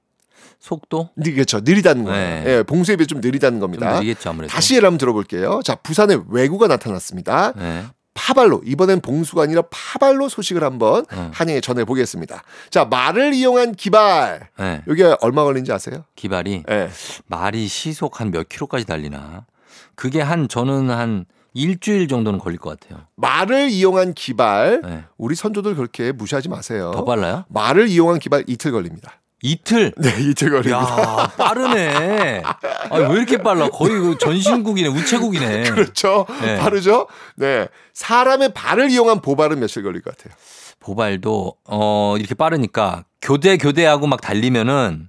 속도? 0.60 1.10
느- 1.16 1.32
그렇죠. 1.34 1.60
느리다는 1.64 2.06
거예요. 2.06 2.44
네. 2.44 2.58
예, 2.58 2.64
봉수에 2.64 2.96
비해 2.96 3.06
좀 3.06 3.22
느리다는 3.22 3.60
좀 3.60 3.62
겁니다. 3.62 3.96
느리겠죠, 4.00 4.30
아무래도. 4.32 4.52
다시 4.52 4.76
예를 4.76 4.88
한번 4.88 4.98
들어볼게요. 4.98 5.60
자, 5.64 5.76
부산에 5.76 6.18
왜구가 6.30 6.68
나타났습니다. 6.68 7.54
네. 7.56 7.84
파발로 8.16 8.62
이번엔 8.66 9.02
봉수가 9.02 9.44
아니라 9.44 9.62
파발로 9.70 10.30
소식을 10.30 10.64
한번 10.64 11.06
어. 11.14 11.32
한해 11.34 11.62
전해 11.62 11.86
보겠습니다. 11.86 12.42
자 12.72 12.86
말을 12.86 13.34
이용한 13.36 13.76
기발 13.76 14.50
네. 14.58 14.82
이게 14.90 15.16
얼마 15.22 15.44
걸린지 15.44 15.72
아세요? 15.72 16.06
기발이 16.16 16.64
네. 16.68 16.90
말이 17.28 17.68
시속 17.68 18.20
한 18.20 18.32
몇 18.32 18.50
킬로까지 18.50 18.86
달리나? 18.86 19.46
그게 19.94 20.20
한 20.22 20.48
저는 20.48 20.90
한 20.90 21.26
일주일 21.54 22.08
정도는 22.08 22.40
걸릴 22.40 22.58
것 22.58 22.78
같아요. 22.80 23.06
말을 23.16 23.70
이용한 23.70 24.14
기발 24.14 24.82
네. 24.84 25.04
우리 25.18 25.36
선조들 25.36 25.76
그렇게 25.76 26.12
무시하지 26.12 26.50
마세요. 26.50 26.92
더 26.96 27.06
빨라요? 27.06 27.46
말을 27.50 27.88
이용한 27.90 28.20
기발 28.20 28.44
이틀 28.48 28.72
걸립니다. 28.72 29.22
이틀? 29.50 29.94
네, 29.98 30.10
이틀 30.20 30.50
걸립니다. 30.50 30.80
야, 30.80 31.32
빠르네. 31.38 32.42
아, 32.44 32.98
왜 32.98 33.16
이렇게 33.16 33.38
빨라? 33.38 33.70
거의 33.70 33.92
그 33.92 34.18
전신국이네, 34.18 34.90
우체국이네. 34.90 35.70
그렇죠. 35.70 36.26
네. 36.42 36.58
바르죠? 36.58 37.08
네. 37.36 37.68
사람의 37.94 38.54
발을 38.54 38.90
이용한 38.90 39.22
보발은 39.22 39.60
며칠 39.60 39.84
걸릴 39.84 40.02
것 40.02 40.18
같아요? 40.18 40.36
보발도 40.80 41.56
어 41.66 42.16
이렇게 42.18 42.34
빠르니까 42.36 43.06
교대 43.22 43.58
교대하고 43.58 44.08
막 44.08 44.20
달리면은 44.22 45.08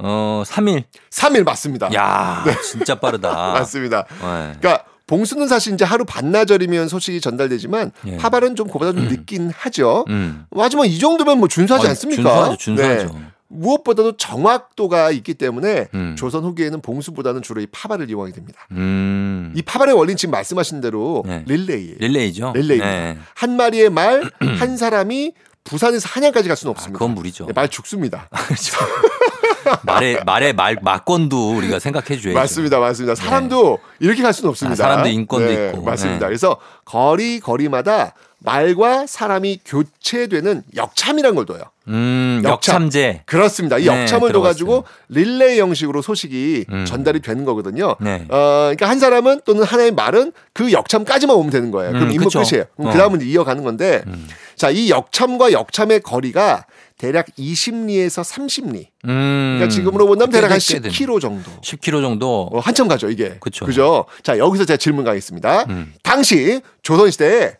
어 0.00 0.42
3일. 0.44 0.84
3일 1.10 1.44
맞습니다. 1.44 1.92
야, 1.94 2.44
진짜 2.64 2.96
빠르다. 2.96 3.52
맞습니다. 3.54 4.04
네. 4.20 4.52
그러니까 4.60 4.84
봉수는 5.08 5.48
사실 5.48 5.74
이제 5.74 5.84
하루 5.84 6.04
반나절이면 6.04 6.88
소식이 6.88 7.20
전달되지만 7.20 7.90
예. 8.06 8.16
파발은 8.18 8.54
좀 8.54 8.68
그보다 8.68 8.92
좀 8.92 9.08
늦긴 9.08 9.50
하죠. 9.50 10.04
음. 10.08 10.44
하지만 10.54 10.86
이 10.86 10.98
정도면 10.98 11.38
뭐 11.38 11.48
준수하지 11.48 11.86
어, 11.86 11.90
않습니까? 11.90 12.22
준수하죠, 12.22 12.56
준수하죠. 12.56 13.14
네. 13.18 13.24
무엇보다도 13.48 14.18
정확도가 14.18 15.10
있기 15.10 15.32
때문에 15.32 15.88
음. 15.94 16.14
조선 16.18 16.44
후기에는 16.44 16.82
봉수보다는 16.82 17.40
주로 17.40 17.62
이 17.62 17.66
파발을 17.66 18.10
이용하게 18.10 18.32
됩니다. 18.32 18.66
음. 18.72 19.52
이 19.56 19.62
파발의 19.62 19.94
원리는 19.96 20.16
지금 20.18 20.32
말씀하신 20.32 20.82
대로 20.82 21.24
네. 21.26 21.44
릴레이예요. 21.46 21.96
릴레이죠. 21.98 22.52
릴레이입니다. 22.54 22.86
네. 22.86 23.18
한 23.34 23.56
마리의 23.56 23.88
말 23.88 24.30
한 24.60 24.76
사람이 24.76 25.32
부산에서 25.68 26.08
한양까지 26.08 26.48
갈 26.48 26.56
수는 26.56 26.70
없습니다. 26.70 26.96
아, 26.96 26.98
그건 26.98 27.14
무리죠. 27.14 27.46
네, 27.46 27.52
말 27.52 27.68
죽습니다. 27.68 28.28
말에 29.82 30.22
말에 30.24 30.52
말 30.52 30.78
막건도 30.80 31.56
우리가 31.56 31.78
생각해 31.78 32.20
줘야죠. 32.20 32.32
맞습니다, 32.32 32.78
맞습니다. 32.78 33.14
사람도 33.14 33.78
이렇게 34.00 34.22
갈 34.22 34.32
수는 34.32 34.50
없습니다. 34.50 34.82
아, 34.82 34.88
사람도 34.88 35.08
인권도 35.08 35.52
있고. 35.52 35.82
맞습니다. 35.82 36.20
네. 36.20 36.26
그래서 36.26 36.56
거리 36.84 37.40
거리마다 37.40 38.14
말과 38.38 39.06
사람이 39.06 39.60
교체되는 39.64 40.62
역참이라는 40.76 41.34
걸 41.36 41.44
둬요. 41.46 41.62
음, 41.88 42.42
역참. 42.44 42.82
역참제. 42.82 43.22
그렇습니다. 43.26 43.78
이 43.78 43.84
네, 43.84 44.02
역참을. 44.02 44.32
둬가지고 44.32 44.84
릴레이 45.08 45.58
형식으로 45.60 46.02
소식이 46.02 46.66
음. 46.70 46.84
전달이 46.84 47.20
되는 47.20 47.44
거거든요. 47.44 47.96
네. 48.00 48.26
어, 48.28 48.72
그러니까 48.76 48.88
한 48.88 48.98
사람은 48.98 49.40
또는 49.44 49.62
하나의 49.64 49.92
말은 49.92 50.32
그 50.52 50.72
역참까지만 50.72 51.34
오면 51.36 51.50
되는 51.50 51.70
거예요. 51.70 51.92
그럼 51.92 52.08
음, 52.08 52.12
임무 52.12 52.24
그쵸. 52.24 52.42
끝이에요. 52.42 52.64
그럼 52.76 52.86
어. 52.86 52.90
음. 52.90 52.92
그 52.92 52.98
다음은 52.98 53.20
이어가는 53.22 53.62
건데, 53.64 54.02
자, 54.56 54.70
이 54.70 54.90
역참과 54.90 55.52
역참의 55.52 56.00
거리가 56.00 56.66
대략 56.98 57.26
20리에서 57.38 58.24
30리. 58.24 58.86
음. 59.04 59.56
그러니까 59.58 59.68
지금으로 59.68 60.06
본다면 60.06 60.32
대략 60.32 60.50
한꽤 60.50 60.80
되네. 60.80 60.88
10km 60.88 61.20
정도. 61.20 61.50
10km 61.62 62.02
정도. 62.02 62.50
어, 62.52 62.58
한참 62.58 62.88
가죠, 62.88 63.08
이게. 63.08 63.36
그죠? 63.38 64.04
자, 64.22 64.36
여기서 64.36 64.64
제가 64.64 64.76
질문 64.76 65.04
가겠습니다. 65.04 65.64
음. 65.68 65.94
당시 66.02 66.60
조선시대에 66.82 67.52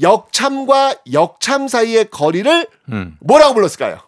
역참과 0.00 0.96
역참 1.12 1.68
사이의 1.68 2.10
거리를 2.10 2.66
음. 2.92 3.16
뭐라고 3.20 3.54
불렀을까요? 3.54 4.00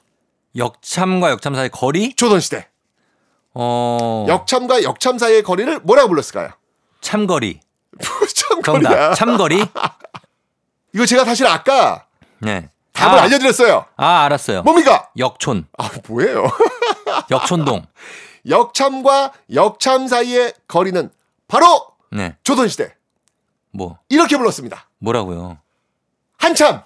역참과 0.57 1.31
역참 1.31 1.55
사이 1.55 1.69
거리? 1.69 2.15
조선시대. 2.15 2.69
어. 3.55 4.27
역참과 4.29 4.83
역참 4.83 5.19
사이의 5.19 5.43
거리를 5.43 5.81
뭐라고 5.81 6.09
불렀을까요? 6.09 6.51
참거리. 7.01 7.61
참거리야. 8.35 8.89
정답. 8.91 9.15
참거리? 9.15 9.65
이거 10.95 11.07
제가 11.07 11.25
사실 11.25 11.47
아까 11.47 12.07
네. 12.39 12.71
답을 12.93 13.19
아. 13.19 13.23
알려드렸어요. 13.23 13.87
아, 13.97 14.25
알았어요. 14.25 14.63
뭡니까? 14.63 15.09
역촌. 15.19 15.67
아, 15.79 15.91
뭐예요? 16.09 16.47
역촌동. 17.31 17.87
역참과 18.49 19.33
역참 19.55 20.07
사이의 20.07 20.55
거리는 20.67 21.11
바로 21.49 21.67
네. 22.11 22.37
조선시대. 22.43 22.95
뭐 23.73 23.99
이렇게 24.09 24.37
불렀습니다. 24.37 24.89
뭐라고요? 24.99 25.59
한참. 26.41 26.81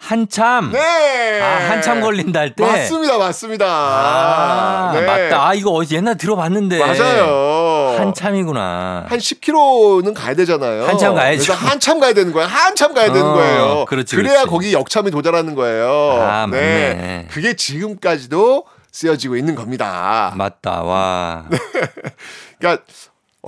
한참. 0.00 0.70
네. 0.72 1.40
아, 1.40 1.70
한참 1.70 2.00
걸린다 2.00 2.40
할 2.40 2.54
때. 2.54 2.64
맞습니다, 2.64 3.18
맞습니다. 3.18 3.66
아, 3.66 4.92
네. 4.94 5.00
맞다. 5.04 5.48
아, 5.48 5.54
이거 5.54 5.70
어디 5.70 5.96
옛날 5.96 6.16
들어봤는데. 6.16 6.78
맞아요. 6.78 7.96
한참이구나. 7.98 9.06
한 9.08 9.18
10km는 9.18 10.14
가야 10.14 10.34
되잖아요. 10.34 10.86
한참 10.86 11.14
가야죠. 11.14 11.44
그래서 11.44 11.52
한참 11.52 12.00
가야 12.00 12.12
되는 12.12 12.32
거예요. 12.32 12.48
한참 12.48 12.94
가야 12.94 13.06
되는 13.12 13.26
어, 13.26 13.34
거예요. 13.34 13.84
그렇지, 13.88 14.16
래야 14.16 14.24
그렇지. 14.44 14.46
거기 14.46 14.72
역참이 14.72 15.10
도달하는 15.10 15.54
거예요. 15.54 16.22
아, 16.22 16.46
맞네. 16.46 17.26
그게 17.30 17.54
지금까지도 17.54 18.64
쓰여지고 18.92 19.36
있는 19.36 19.54
겁니다. 19.54 20.32
맞다. 20.36 20.82
와. 20.82 21.44
그러니까 22.58 22.84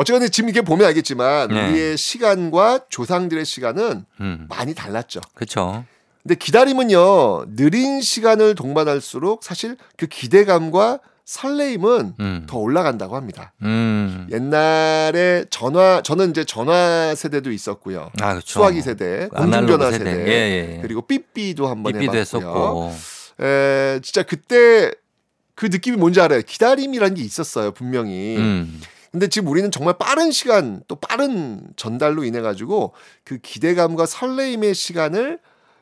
어쨌거나 0.01 0.29
지금 0.29 0.49
이렇게 0.49 0.63
보면 0.65 0.87
알겠지만 0.87 1.49
네. 1.49 1.69
우리의 1.69 1.99
시간과 1.99 2.87
조상들의 2.89 3.45
시간은 3.45 4.07
음. 4.21 4.47
많이 4.49 4.75
달랐죠. 4.75 5.21
그렇죠. 5.35 5.85
근데 6.23 6.37
기다림은요 6.37 7.55
느린 7.55 8.01
시간을 8.01 8.55
동반할수록 8.55 9.45
사실 9.45 9.77
그 9.99 10.07
기대감과 10.07 11.01
설레임은 11.27 12.15
음. 12.19 12.47
더 12.49 12.57
올라간다고 12.57 13.15
합니다. 13.15 13.53
음. 13.63 14.27
옛날에 14.33 15.45
전화 15.51 16.01
저는 16.03 16.31
이제 16.31 16.45
전화 16.45 17.15
세대도 17.15 17.53
있었고요. 17.53 18.11
아, 18.23 18.33
그렇죠. 18.33 18.47
수화기 18.47 18.81
세대, 18.81 19.29
그 19.31 19.37
공중전화 19.37 19.91
세대, 19.93 20.05
세대. 20.05 20.27
예, 20.27 20.33
예. 20.33 20.79
그리고 20.81 21.03
삐삐도 21.03 21.69
한번 21.69 21.93
삐삐도 21.93 22.17
해봤고요. 22.17 22.21
했었고. 22.21 22.93
에, 23.43 24.01
진짜 24.03 24.23
그때 24.23 24.93
그 25.55 25.67
느낌이 25.67 25.99
뭔지 25.99 26.23
알아요. 26.23 26.41
기다림이라는 26.41 27.15
게 27.15 27.23
있었어요, 27.23 27.73
분명히. 27.73 28.37
음. 28.39 28.81
근데 29.13 29.27
지금 29.29 29.49
우리는 29.49 29.71
정말 29.71 29.95
빠른 29.99 30.31
시간 30.31 30.83
또 30.87 30.95
빠른 30.97 31.61
전달로 31.77 32.23
인해 32.25 32.41
가지고 32.41 32.93
그 33.25 33.39
기대감과 33.39 34.07
설레임의 34.07 34.75
시간을 34.75 35.39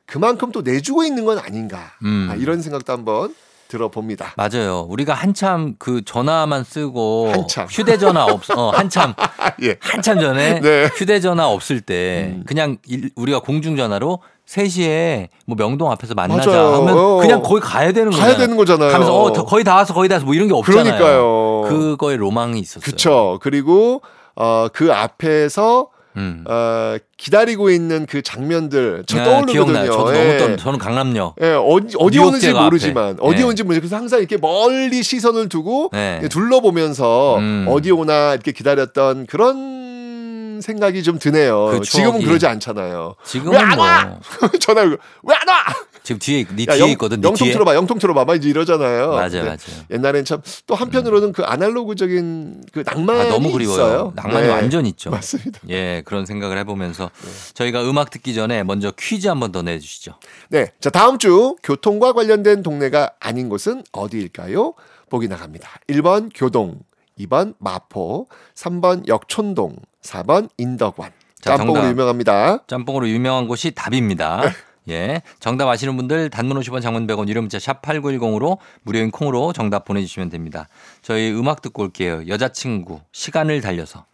그만큼 0.07 0.51
또 0.53 0.63
내주고 0.63 1.05
있는 1.05 1.25
건 1.27 1.39
아닌가 1.39 1.93
음. 2.05 2.29
아, 2.31 2.35
이런 2.35 2.63
생각도 2.63 2.93
한번 2.93 3.35
들어봅니다. 3.69 4.33
맞아요. 4.39 4.87
우리가 4.89 5.13
한참 5.13 5.75
그 5.79 6.03
전화만 6.03 6.65
쓰고 6.65 7.31
한참. 7.31 7.67
휴대전화 7.69 8.25
없 8.25 8.49
어, 8.57 8.71
한참 8.71 9.13
예. 9.63 9.77
한참 9.81 10.19
전에 10.21 10.61
네. 10.61 10.87
휴대전화 10.97 11.47
없을 11.49 11.83
때 11.83 12.41
그냥 12.47 12.79
일- 12.87 13.11
우리가 13.15 13.41
공중전화로 13.41 14.21
3시에 14.49 15.29
뭐 15.45 15.55
명동 15.55 15.91
앞에서 15.91 16.15
만나자 16.15 16.51
맞아요. 16.51 16.75
하면 16.77 16.97
어. 16.99 17.17
그냥 17.19 17.43
거기 17.43 17.61
가야 17.61 17.93
되는 17.93 18.11
가야 18.11 18.21
거잖아요. 18.23 18.39
되는 18.39 18.57
거잖아요. 18.57 18.91
가면서 18.91 19.15
어 19.21 19.33
더- 19.35 19.45
거의 19.45 19.63
다 19.65 19.75
왔어 19.75 19.93
거의 19.93 20.09
다 20.09 20.15
왔어 20.15 20.25
뭐 20.25 20.33
이런 20.35 20.49
게 20.49 20.55
없잖아요. 20.55 20.85
그러니까요. 20.85 21.58
그거에 21.69 22.17
로망이 22.17 22.59
있었어요. 22.61 22.83
그렇죠. 22.85 23.39
그리고 23.43 24.03
어, 24.37 24.69
그 24.73 24.93
앞에서 24.93 25.89
음. 26.17 26.43
어, 26.49 26.97
기다리고 27.17 27.71
있는 27.71 28.07
그 28.07 28.23
장면들 28.23 29.05
저 29.07 29.21
아, 29.21 29.25
떠오르거든요. 29.25 29.53
기억나요. 29.53 29.93
저도 29.93 30.17
예. 30.17 30.37
너무 30.39 30.57
떠 30.57 30.63
저는 30.63 30.79
강남역. 30.81 31.37
예, 31.43 31.53
어디, 31.53 31.97
어디 31.99 32.17
뉴욕 32.19 32.29
오는지 32.29 32.53
모르지만 32.53 33.05
앞에. 33.11 33.17
어디 33.21 33.37
네. 33.39 33.43
오는지 33.45 33.63
모르지만 33.63 33.81
그래서 33.83 33.97
항상 33.97 34.19
이렇게 34.19 34.37
멀리 34.37 35.03
시선을 35.03 35.49
두고 35.49 35.91
네. 35.93 36.21
둘러보면서 36.31 37.39
음. 37.39 37.67
어디 37.69 37.93
오나 37.93 38.33
이렇게 38.35 38.51
기다렸던 38.53 39.27
그런 39.27 40.61
생각이 40.61 41.05
좀 41.05 41.21
드네요. 41.21 41.67
그 41.67 41.81
지금은 41.83 42.11
추억이. 42.13 42.25
그러지 42.25 42.47
않잖아요. 42.49 43.15
지금은 43.25 43.53
왜안뭐 43.53 43.79
와? 43.85 44.19
전화 44.59 44.83
왜안 44.83 44.99
와? 45.47 45.55
지금 46.03 46.19
뒤에 46.19 46.45
네 46.55 46.63
야, 46.69 46.73
뒤에 46.75 46.81
영- 46.81 46.89
있거든. 46.91 47.21
네 47.21 47.27
영통 47.29 47.47
뒤에. 47.47 47.53
틀어봐, 47.53 47.75
영통 47.75 47.99
틀어봐, 47.99 48.25
막 48.25 48.35
이제 48.37 48.49
이러잖아요. 48.49 49.11
맞아요, 49.13 49.29
근데 49.31 49.43
맞아요. 49.45 49.59
옛날엔 49.91 50.25
참 50.25 50.43
또 50.67 50.75
한편으로는 50.75 51.33
그 51.33 51.43
아날로그적인 51.45 52.63
그 52.73 52.83
낭만이 52.85 53.21
아, 53.21 53.29
너무 53.29 53.51
그리워요. 53.53 53.75
있어요. 53.75 54.13
낭만이 54.17 54.47
네. 54.47 54.53
완전 54.53 54.87
있죠. 54.87 55.11
맞습니다. 55.11 55.61
예, 55.69 56.03
그런 56.05 56.27
생각을 56.27 56.59
해보면서 56.59 57.11
저희가 57.55 57.83
음악 57.89 58.11
듣기 58.11 58.35
전에 58.35 58.63
먼저 58.65 58.91
퀴즈 58.93 59.29
한번 59.29 59.53
더 59.53 59.63
내주시죠. 59.63 60.15
네, 60.49 60.73
자 60.81 60.91
다음 60.91 61.19
주 61.19 61.57
교통과 61.63 62.13
관련된 62.13 62.63
동네가 62.63 63.13
아닌 63.21 63.49
곳은 63.49 63.83
어디일까요? 63.93 64.75
보기 65.11 65.29
나갑니다. 65.29 65.69
1번 65.89 66.31
교동, 66.35 66.81
2번 67.19 67.55
마포, 67.59 68.29
3번 68.55 69.09
역촌동, 69.09 69.77
4번 70.03 70.49
인덕원. 70.59 71.11
자, 71.41 71.57
짬뽕으로 71.57 71.75
정답. 71.83 71.91
유명합니다. 71.93 72.59
짬뽕으로 72.67 73.09
유명한 73.09 73.47
곳이 73.49 73.71
답입니다. 73.71 74.43
예. 74.89 75.23
정답 75.41 75.69
아시는 75.69 75.97
분들 75.97 76.31
단문 76.31 76.59
50원 76.61 76.83
장문 76.83 77.07
100원 77.07 77.29
유료 77.29 77.41
문자 77.41 77.59
샵 77.59 77.83
8910으로 77.83 78.59
무료인 78.83 79.11
콩으로 79.11 79.53
정답 79.53 79.85
보내주시면 79.85 80.31
됩니다. 80.31 80.69
저희 81.03 81.31
음악 81.33 81.63
듣고 81.63 81.83
올게요. 81.83 82.27
여자친구 82.27 83.01
시간을 83.13 83.61
달려서. 83.61 84.05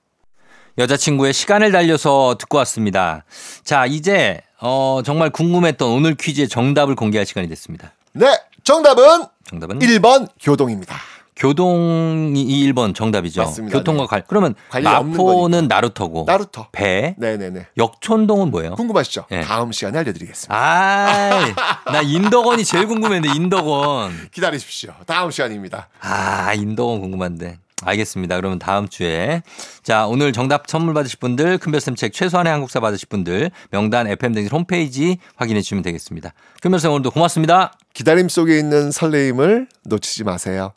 여자친구의 0.77 1.33
시간을 1.33 1.71
달려서 1.71 2.37
듣고 2.39 2.59
왔습니다. 2.59 3.25
자, 3.63 3.87
이제 3.87 4.41
어, 4.61 5.03
정말 5.05 5.31
궁금했던 5.31 5.89
오늘 5.89 6.17
퀴즈의 6.17 6.49
정답을 6.49 6.97
공개할 6.97 7.27
시간이 7.27 7.49
됐습니다. 7.49 7.93
네, 8.13 8.27
정답은 8.65 9.25
정답은 9.45 9.79
1번 9.79 10.29
교동입니다. 10.41 10.97
교동이 11.37 12.45
1번 12.73 12.95
정답이죠. 12.95 13.43
맞습니다. 13.43 13.79
교통과 13.79 14.07
관 14.07 14.23
그러면 14.27 14.55
마포는 14.83 15.69
나루터고 15.69 16.25
나루터. 16.27 16.69
배 16.73 17.15
네네네. 17.19 17.67
역촌동은 17.77 18.51
뭐예요? 18.51 18.75
궁금하시죠? 18.75 19.27
예. 19.33 19.41
다음 19.41 19.73
시간에 19.73 19.99
알려드리겠습니다. 19.99 20.55
아, 20.55 21.55
나 21.93 22.01
인덕원이 22.03 22.65
제일 22.65 22.87
궁금했는데 22.87 23.37
인덕원. 23.37 24.29
기다리십시오. 24.31 24.93
다음 25.07 25.31
시간입니다. 25.31 25.89
아, 26.01 26.55
인덕원 26.55 27.01
궁금한데. 27.01 27.59
알겠습니다. 27.83 28.37
그러면 28.37 28.59
다음 28.59 28.89
주에 28.89 29.43
자 29.83 30.07
오늘 30.07 30.33
정답 30.33 30.69
선물 30.69 30.95
받으실 30.95 31.19
분들 31.19 31.59
큰별쌤 31.59 31.97
책 31.97 32.13
최소한의 32.15 32.51
한국사 32.51 32.81
받으실 32.81 33.09
분들 33.09 33.51
명단 33.71 34.07
FM 34.07 34.33
댕진 34.33 34.47
홈페이지 34.51 35.19
확인해 35.37 35.61
주시면 35.61 35.83
되겠습니다. 35.83 36.33
큰별쌤 36.63 36.93
오늘도 36.93 37.11
고맙습니다. 37.11 37.73
기다림 37.93 38.29
속에 38.29 38.59
있는 38.59 38.91
설레임을 38.91 39.69
놓치지 39.85 40.25
마세요. 40.25 40.73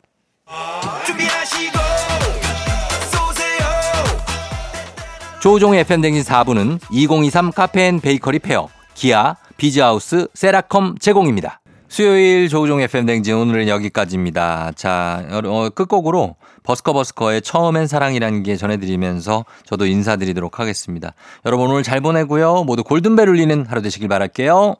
조우종의 5.40 5.80
FM 5.80 6.00
댕진 6.02 6.22
4부는 6.24 6.80
2023 6.90 7.52
카페인 7.52 8.00
베이커리 8.00 8.40
페어, 8.40 8.68
기아, 8.94 9.36
비즈하우스, 9.56 10.26
세라컴 10.34 10.96
제공입니다. 10.98 11.60
수요일 11.88 12.48
조종 12.48 12.80
FM 12.80 13.06
댕진 13.06 13.34
오늘은 13.34 13.68
여기까지입니다. 13.68 14.72
자, 14.74 15.24
어, 15.30 15.68
끝곡으로 15.70 16.36
버스커 16.64 16.92
버스커의 16.92 17.42
처음엔 17.42 17.86
사랑이라는 17.86 18.42
게 18.42 18.56
전해드리면서 18.56 19.44
저도 19.64 19.86
인사드리도록 19.86 20.60
하겠습니다. 20.60 21.14
여러분 21.46 21.70
오늘 21.70 21.82
잘 21.82 22.00
보내고요. 22.00 22.64
모두 22.64 22.84
골든벨 22.84 23.28
울리는 23.28 23.64
하루 23.66 23.80
되시길 23.80 24.08
바랄게요. 24.08 24.76